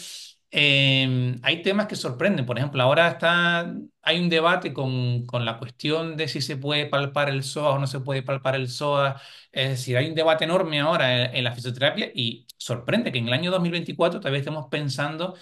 eh, 0.59 1.37
hay 1.43 1.63
temas 1.63 1.87
que 1.87 1.97
sorprenden. 1.97 2.47
Por 2.47 2.57
ejemplo, 2.59 2.83
ahora 2.83 3.09
está, 3.09 3.75
hay 4.03 4.19
un 4.21 4.29
debate 4.31 4.73
con, 4.73 5.27
con 5.27 5.45
la 5.45 5.59
cuestión 5.59 6.17
de 6.17 6.29
si 6.29 6.41
se 6.41 6.57
puede 6.57 6.87
palpar 6.87 7.29
el 7.29 7.43
psoas 7.43 7.75
o 7.77 7.79
no 7.79 7.87
se 7.87 8.01
puede 8.01 8.23
palpar 8.23 8.55
el 8.55 8.69
psoas. 8.69 9.21
Es 9.53 9.69
decir, 9.71 9.97
hay 9.99 10.09
un 10.09 10.15
debate 10.15 10.45
enorme 10.45 10.81
ahora 10.81 11.27
en, 11.27 11.37
en 11.37 11.45
la 11.45 11.53
fisioterapia 11.53 12.11
y 12.15 12.47
sorprende 12.57 13.13
que 13.13 13.19
en 13.19 13.29
el 13.29 13.35
año 13.35 13.51
2024 13.51 14.19
todavía 14.21 14.39
estemos 14.41 14.67
pensando 14.71 15.35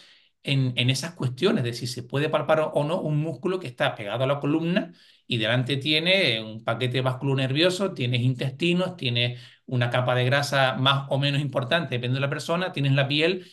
en, 0.43 0.73
en 0.77 0.91
esas 0.91 1.15
cuestiones 1.15 1.63
de 1.65 1.73
si 1.75 1.87
se 1.87 2.03
puede 2.03 2.29
palpar 2.29 2.71
o 2.75 2.85
no 2.85 3.01
un 3.01 3.17
músculo 3.19 3.61
que 3.61 3.67
está 3.69 3.95
pegado 3.95 4.25
a 4.25 4.27
la 4.27 4.41
columna 4.41 4.93
y 5.27 5.39
delante 5.39 5.77
tiene 5.77 6.43
un 6.43 6.65
paquete 6.65 7.01
vasculonervioso, 7.01 7.95
tienes 7.95 8.21
intestinos, 8.23 8.97
tienes 8.97 9.41
una 9.67 9.91
capa 9.91 10.15
de 10.15 10.25
grasa 10.25 10.75
más 10.77 11.07
o 11.11 11.19
menos 11.19 11.41
importante, 11.41 11.95
depende 11.95 12.17
de 12.17 12.21
la 12.21 12.29
persona, 12.31 12.73
tienes 12.73 12.93
la 12.93 13.09
piel. 13.09 13.47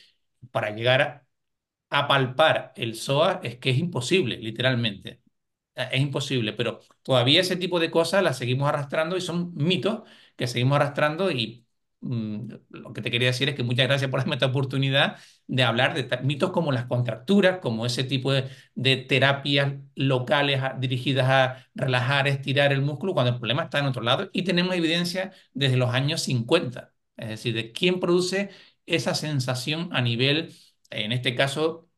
Para 0.51 0.72
llegar 0.72 1.26
a, 1.92 2.00
a 2.00 2.08
palpar 2.08 2.74
el 2.76 2.96
psoas 2.96 3.39
es 3.44 3.58
que 3.58 3.72
es 3.72 3.78
imposible, 3.78 4.38
literalmente. 4.38 5.22
Eh, 5.76 5.89
Es 5.94 6.02
imposible, 6.02 6.54
pero 6.54 6.80
todavía 7.04 7.42
ese 7.42 7.56
tipo 7.58 7.80
de 7.80 7.92
cosas 7.92 8.24
las 8.24 8.38
seguimos 8.38 8.68
arrastrando 8.70 9.18
y 9.18 9.22
son 9.22 9.54
mitos 9.56 10.02
que 10.36 10.48
seguimos 10.48 10.76
arrastrando 10.78 11.32
y 11.32 11.66
mm, 12.02 12.48
lo 12.70 12.94
que 12.94 13.02
te 13.02 13.12
quería 13.12 13.28
decir 13.30 13.50
es 13.50 13.56
que 13.56 13.64
muchas 13.64 13.88
gracias 13.88 14.10
por 14.12 14.20
darme 14.20 14.36
esta 14.36 14.48
oportunidad 14.48 15.18
de 15.48 15.64
hablar 15.64 15.94
de 15.94 16.18
mitos 16.24 16.52
como 16.52 16.72
las 16.72 16.86
contracturas, 16.86 17.60
como 17.60 17.86
ese 17.86 18.04
tipo 18.04 18.32
de, 18.34 18.98
terapias 19.08 19.74
locales 19.96 20.62
dirigidas 20.80 21.30
a 21.30 21.68
relajar, 21.76 22.28
estirar 22.28 22.72
el 22.74 22.82
músculo, 22.82 23.14
cuando 23.14 23.32
el 23.34 23.38
problema 23.39 23.64
está 23.64 23.80
en 23.80 23.86
otro 23.86 24.02
lado 24.02 24.30
y 24.34 24.44
tenemos 24.44 24.76
evidencia 24.76 25.32
desde 25.54 25.78
los 25.78 25.89
años 25.94 26.22
50, 26.22 26.94
es 27.18 27.30
decir, 27.30 27.54
de 27.56 27.72
quién 27.72 28.00
produce 28.00 28.50
esa 28.86 29.14
sensación 29.16 29.89
a 29.94 30.02
nivel, 30.02 30.54
en 30.92 31.12
este 31.12 31.36
caso, 31.36 31.89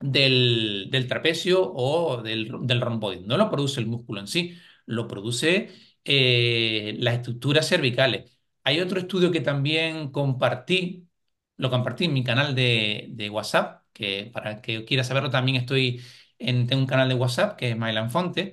del, 0.00 0.88
del 0.90 1.08
trapecio 1.08 1.62
o 1.74 2.22
del, 2.22 2.50
del 2.62 2.80
romboide. 2.80 3.22
No 3.26 3.36
lo 3.38 3.50
produce 3.50 3.80
el 3.80 3.86
músculo 3.86 4.20
en 4.20 4.26
sí, 4.28 4.56
lo 4.86 5.08
produce 5.08 5.70
eh, 6.04 6.96
las 6.98 7.14
estructuras 7.16 7.68
cervicales. 7.68 8.30
Hay 8.64 8.80
otro 8.80 8.98
estudio 9.00 9.30
que 9.30 9.40
también 9.40 10.10
compartí, 10.10 11.08
lo 11.56 11.70
compartí 11.70 12.04
en 12.06 12.14
mi 12.14 12.24
canal 12.24 12.54
de, 12.54 13.06
de 13.10 13.30
WhatsApp, 13.30 13.84
que 13.92 14.30
para 14.32 14.60
que 14.62 14.84
quiera 14.84 15.04
saberlo 15.04 15.30
también 15.30 15.56
estoy 15.56 16.02
en 16.38 16.66
tengo 16.66 16.82
un 16.82 16.88
canal 16.88 17.08
de 17.08 17.14
WhatsApp 17.14 17.56
que 17.56 17.70
es 17.70 17.76
Mailan 17.76 18.10
Fonte. 18.10 18.52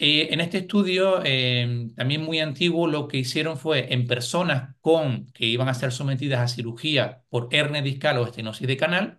Eh, 0.00 0.28
en 0.32 0.40
este 0.40 0.58
estudio, 0.58 1.20
eh, 1.24 1.88
también 1.96 2.22
muy 2.22 2.38
antiguo, 2.38 2.86
lo 2.86 3.08
que 3.08 3.16
hicieron 3.18 3.58
fue 3.58 3.92
en 3.92 4.06
personas 4.06 4.76
con 4.80 5.26
que 5.32 5.46
iban 5.46 5.68
a 5.68 5.74
ser 5.74 5.90
sometidas 5.92 6.40
a 6.40 6.46
cirugía 6.54 7.24
por 7.30 7.48
hernia 7.50 7.82
discal 7.82 8.18
o 8.18 8.24
estenosis 8.26 8.66
de 8.68 8.76
canal, 8.76 9.18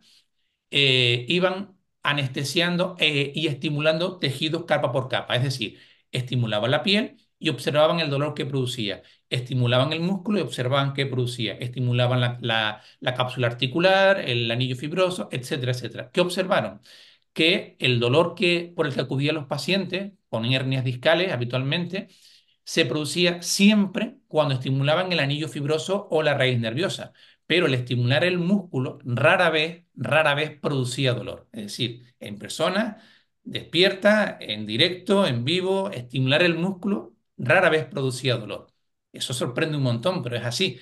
eh, 0.71 1.25
iban 1.29 1.77
anestesiando 2.03 2.95
eh, 2.99 3.31
y 3.35 3.47
estimulando 3.47 4.19
tejidos 4.19 4.65
capa 4.65 4.91
por 4.93 5.09
capa, 5.09 5.35
es 5.35 5.43
decir, 5.43 5.79
estimulaban 6.11 6.71
la 6.71 6.83
piel 6.83 7.17
y 7.39 7.49
observaban 7.49 7.99
el 8.01 8.09
dolor 8.09 8.33
que 8.35 8.45
producía, 8.45 9.03
estimulaban 9.29 9.93
el 9.93 10.01
músculo 10.01 10.39
y 10.39 10.41
observaban 10.43 10.93
qué 10.93 11.05
producía, 11.07 11.53
estimulaban 11.55 12.21
la, 12.21 12.37
la- 12.41 12.81
la 13.01 13.13
cápsula 13.15 13.47
articular, 13.47 14.19
el 14.21 14.49
anillo 14.51 14.75
fibroso, 14.77 15.29
etcétera, 15.31 15.73
etcétera. 15.73 16.11
¿Qué 16.11 16.21
observaron? 16.21 16.81
Que 17.33 17.75
el 17.79 17.99
dolor 17.99 18.35
que, 18.35 18.73
por 18.75 18.87
el 18.87 18.93
que 18.93 19.01
acudían 19.01 19.35
los 19.35 19.45
pacientes 19.47 20.13
con 20.29 20.45
hernias 20.45 20.83
discales 20.83 21.31
habitualmente 21.31 22.07
se 22.63 22.85
producía 22.85 23.41
siempre 23.41 24.17
cuando 24.27 24.53
estimulaban 24.55 25.11
el 25.11 25.19
anillo 25.19 25.47
fibroso 25.47 26.07
o 26.11 26.21
la 26.23 26.35
raíz 26.35 26.59
nerviosa 26.59 27.13
pero 27.47 27.65
el 27.65 27.73
estimular 27.73 28.23
el 28.23 28.37
músculo 28.37 28.99
rara 29.03 29.49
vez, 29.49 29.85
rara 29.95 30.35
vez 30.35 30.59
producía 30.59 31.13
dolor. 31.15 31.47
Es 31.51 31.63
decir, 31.63 32.13
en 32.19 32.37
personas 32.37 33.03
despierta, 33.43 34.37
en 34.39 34.67
directo, 34.67 35.25
en 35.25 35.43
vivo, 35.45 35.89
estimular 35.89 36.43
el 36.43 36.55
músculo 36.55 37.15
rara 37.37 37.69
vez 37.69 37.85
producía 37.85 38.37
dolor. 38.37 38.67
Eso 39.11 39.33
sorprende 39.33 39.77
un 39.77 39.83
montón, 39.83 40.21
pero 40.21 40.35
es 40.35 40.45
así. 40.45 40.79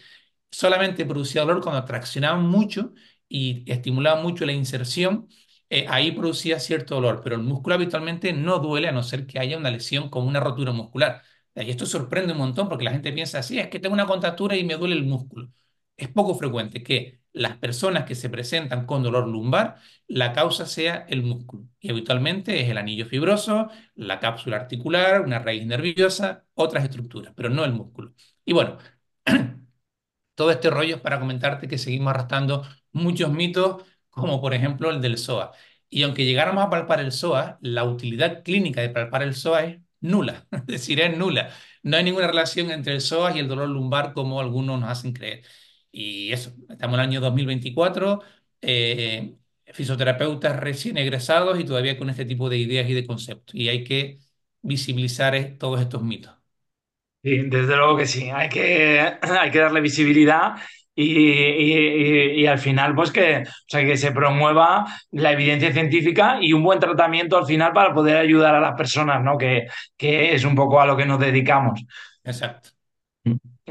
Solamente 0.52 1.06
producía 1.06 1.42
dolor 1.42 1.62
cuando 1.64 1.86
traccionaban 1.86 2.46
mucho 2.46 2.94
y 3.30 3.64
estimulaban 3.72 4.22
mucho 4.24 4.46
la 4.46 4.52
inserción, 4.52 5.30
eh, 5.70 5.86
ahí 5.90 6.12
producía 6.12 6.60
cierto 6.60 6.96
dolor, 6.96 7.22
pero 7.24 7.36
el 7.36 7.44
músculo 7.44 7.76
habitualmente 7.76 8.34
no 8.34 8.60
duele 8.60 8.88
a 8.88 8.92
no 8.92 9.04
ser 9.04 9.26
que 9.28 9.40
haya 9.40 9.58
una 9.58 9.72
lesión 9.72 10.10
como 10.10 10.28
una 10.28 10.40
rotura 10.40 10.72
muscular. 10.72 11.22
Y 11.56 11.70
esto 11.72 11.86
sorprende 11.88 12.34
un 12.34 12.40
montón 12.40 12.70
porque 12.70 12.84
la 12.86 12.92
gente 12.92 13.12
piensa 13.14 13.40
así, 13.40 13.60
es 13.60 13.68
que 13.70 13.80
tengo 13.80 13.94
una 13.94 14.06
contractura 14.06 14.56
y 14.56 14.64
me 14.64 14.76
duele 14.76 14.96
el 14.96 15.06
músculo 15.06 15.50
es 15.98 16.10
poco 16.10 16.36
frecuente 16.36 16.84
que 16.84 17.22
las 17.34 17.58
personas 17.58 18.06
que 18.06 18.16
se 18.16 18.30
presentan 18.30 18.86
con 18.86 19.04
dolor 19.04 19.28
lumbar, 19.28 19.78
la 20.08 20.34
causa 20.34 20.66
sea 20.66 21.06
el 21.10 21.24
músculo. 21.24 21.68
Y 21.80 21.92
habitualmente 21.92 22.62
es 22.62 22.70
el 22.70 22.78
anillo 22.78 23.06
fibroso, 23.06 23.70
la 23.96 24.20
cápsula 24.20 24.58
articular, 24.58 25.22
una 25.22 25.40
raíz 25.40 25.66
nerviosa, 25.66 26.46
otras 26.56 26.84
estructuras, 26.86 27.34
pero 27.36 27.50
no 27.50 27.66
el 27.66 27.74
músculo. 27.74 28.14
Y 28.46 28.54
bueno, 28.54 28.78
todo 30.36 30.52
este 30.52 30.70
rollo 30.70 30.96
es 30.96 31.02
para 31.02 31.20
comentarte 31.20 31.68
que 31.68 31.78
seguimos 31.78 32.12
arrastrando 32.12 32.64
muchos 32.92 33.32
mitos, 33.32 33.84
como 34.18 34.42
por 34.42 34.54
ejemplo 34.54 34.90
el 34.92 35.02
del 35.02 35.18
psoas. 35.18 35.52
Y 35.90 36.04
aunque 36.04 36.26
llegáramos 36.26 36.66
a 36.66 36.70
palpar 36.70 37.00
el 37.00 37.12
psoas, 37.12 37.56
la 37.62 37.84
utilidad 37.86 38.44
clínica 38.44 38.82
de 38.82 38.90
palpar 38.90 39.24
el 39.24 39.36
psoas 39.36 39.64
es 39.66 39.80
nula, 40.02 40.46
es 40.52 40.66
decir, 40.68 41.00
es 41.02 41.18
nula. 41.18 41.50
No 41.84 41.98
hay 41.98 42.04
ninguna 42.04 42.28
relación 42.28 42.72
entre 42.72 42.94
el 42.94 43.02
psoas 43.02 43.36
y 43.36 43.40
el 43.40 43.48
dolor 43.48 43.70
lumbar 43.70 44.14
como 44.14 44.40
algunos 44.40 44.80
nos 44.80 44.90
hacen 44.90 45.14
creer. 45.14 45.44
Y 45.92 46.32
eso, 46.34 46.52
estamos 46.70 46.96
en 46.96 47.00
el 47.04 47.10
año 47.10 47.22
2024, 47.22 48.22
eh, 48.62 49.38
fisioterapeutas 49.74 50.56
recién 50.60 50.98
egresados 50.98 51.60
y 51.60 51.64
todavía 51.66 51.98
con 51.98 52.10
este 52.10 52.26
tipo 52.26 52.50
de 52.50 52.58
ideas 52.58 52.90
y 52.90 52.94
de 52.94 53.06
conceptos. 53.08 53.56
Y 53.56 53.70
hay 53.70 53.84
que 53.84 54.20
visibilizar 54.62 55.36
todos 55.60 55.82
estos 55.82 56.04
mitos. 56.04 56.34
Sí, 57.24 57.44
desde 57.50 57.76
luego 57.76 57.98
que 57.98 58.06
sí, 58.06 58.30
hay 58.30 58.48
que, 58.50 59.00
hay 59.22 59.52
que 59.52 59.60
darle 59.60 59.82
visibilidad 59.82 60.56
y- 61.04 62.32
y- 62.40 62.42
y 62.42 62.48
al 62.48 62.60
final 62.60 62.96
pues 62.96 63.12
que, 63.12 63.44
o 63.46 63.46
sea, 63.68 63.86
que 63.86 63.98
se 63.98 64.12
promueva 64.12 64.86
la 65.12 65.32
evidencia 65.34 65.72
científica 65.74 66.38
y 66.42 66.54
un 66.54 66.64
buen 66.64 66.80
tratamiento 66.80 67.38
al 67.38 67.46
final 67.46 67.74
para 67.74 67.94
poder 67.94 68.18
ayudar 68.18 68.56
a 68.56 68.60
las 68.62 68.76
personas, 68.76 69.24
¿no? 69.24 69.38
Que, 69.38 69.68
que 69.98 70.34
es 70.36 70.44
un 70.46 70.56
poco 70.56 70.80
a 70.82 70.86
lo 70.88 70.98
que 70.98 71.06
nos 71.06 71.20
dedicamos. 71.20 71.82
Exacto. 72.24 72.70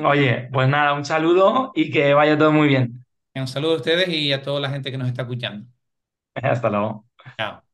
Oye, 0.03 0.49
pues 0.53 0.69
nada, 0.69 0.93
un 0.95 1.05
saludo 1.05 1.73
y 1.75 1.91
que 1.91 2.15
vaya 2.15 2.37
todo 2.39 2.53
muy 2.53 2.69
bien. 2.69 3.05
Un 3.37 3.47
saludo 3.47 3.75
a 3.75 3.77
ustedes 3.77 4.09
y 4.09 4.33
a 4.33 4.43
toda 4.43 4.59
la 4.61 4.69
gente 4.71 4.91
que 4.91 4.99
nos 4.99 5.07
está 5.09 5.23
escuchando. 5.23 5.69
Hasta 6.35 6.71
luego. 6.71 7.07
Chao. 7.39 7.66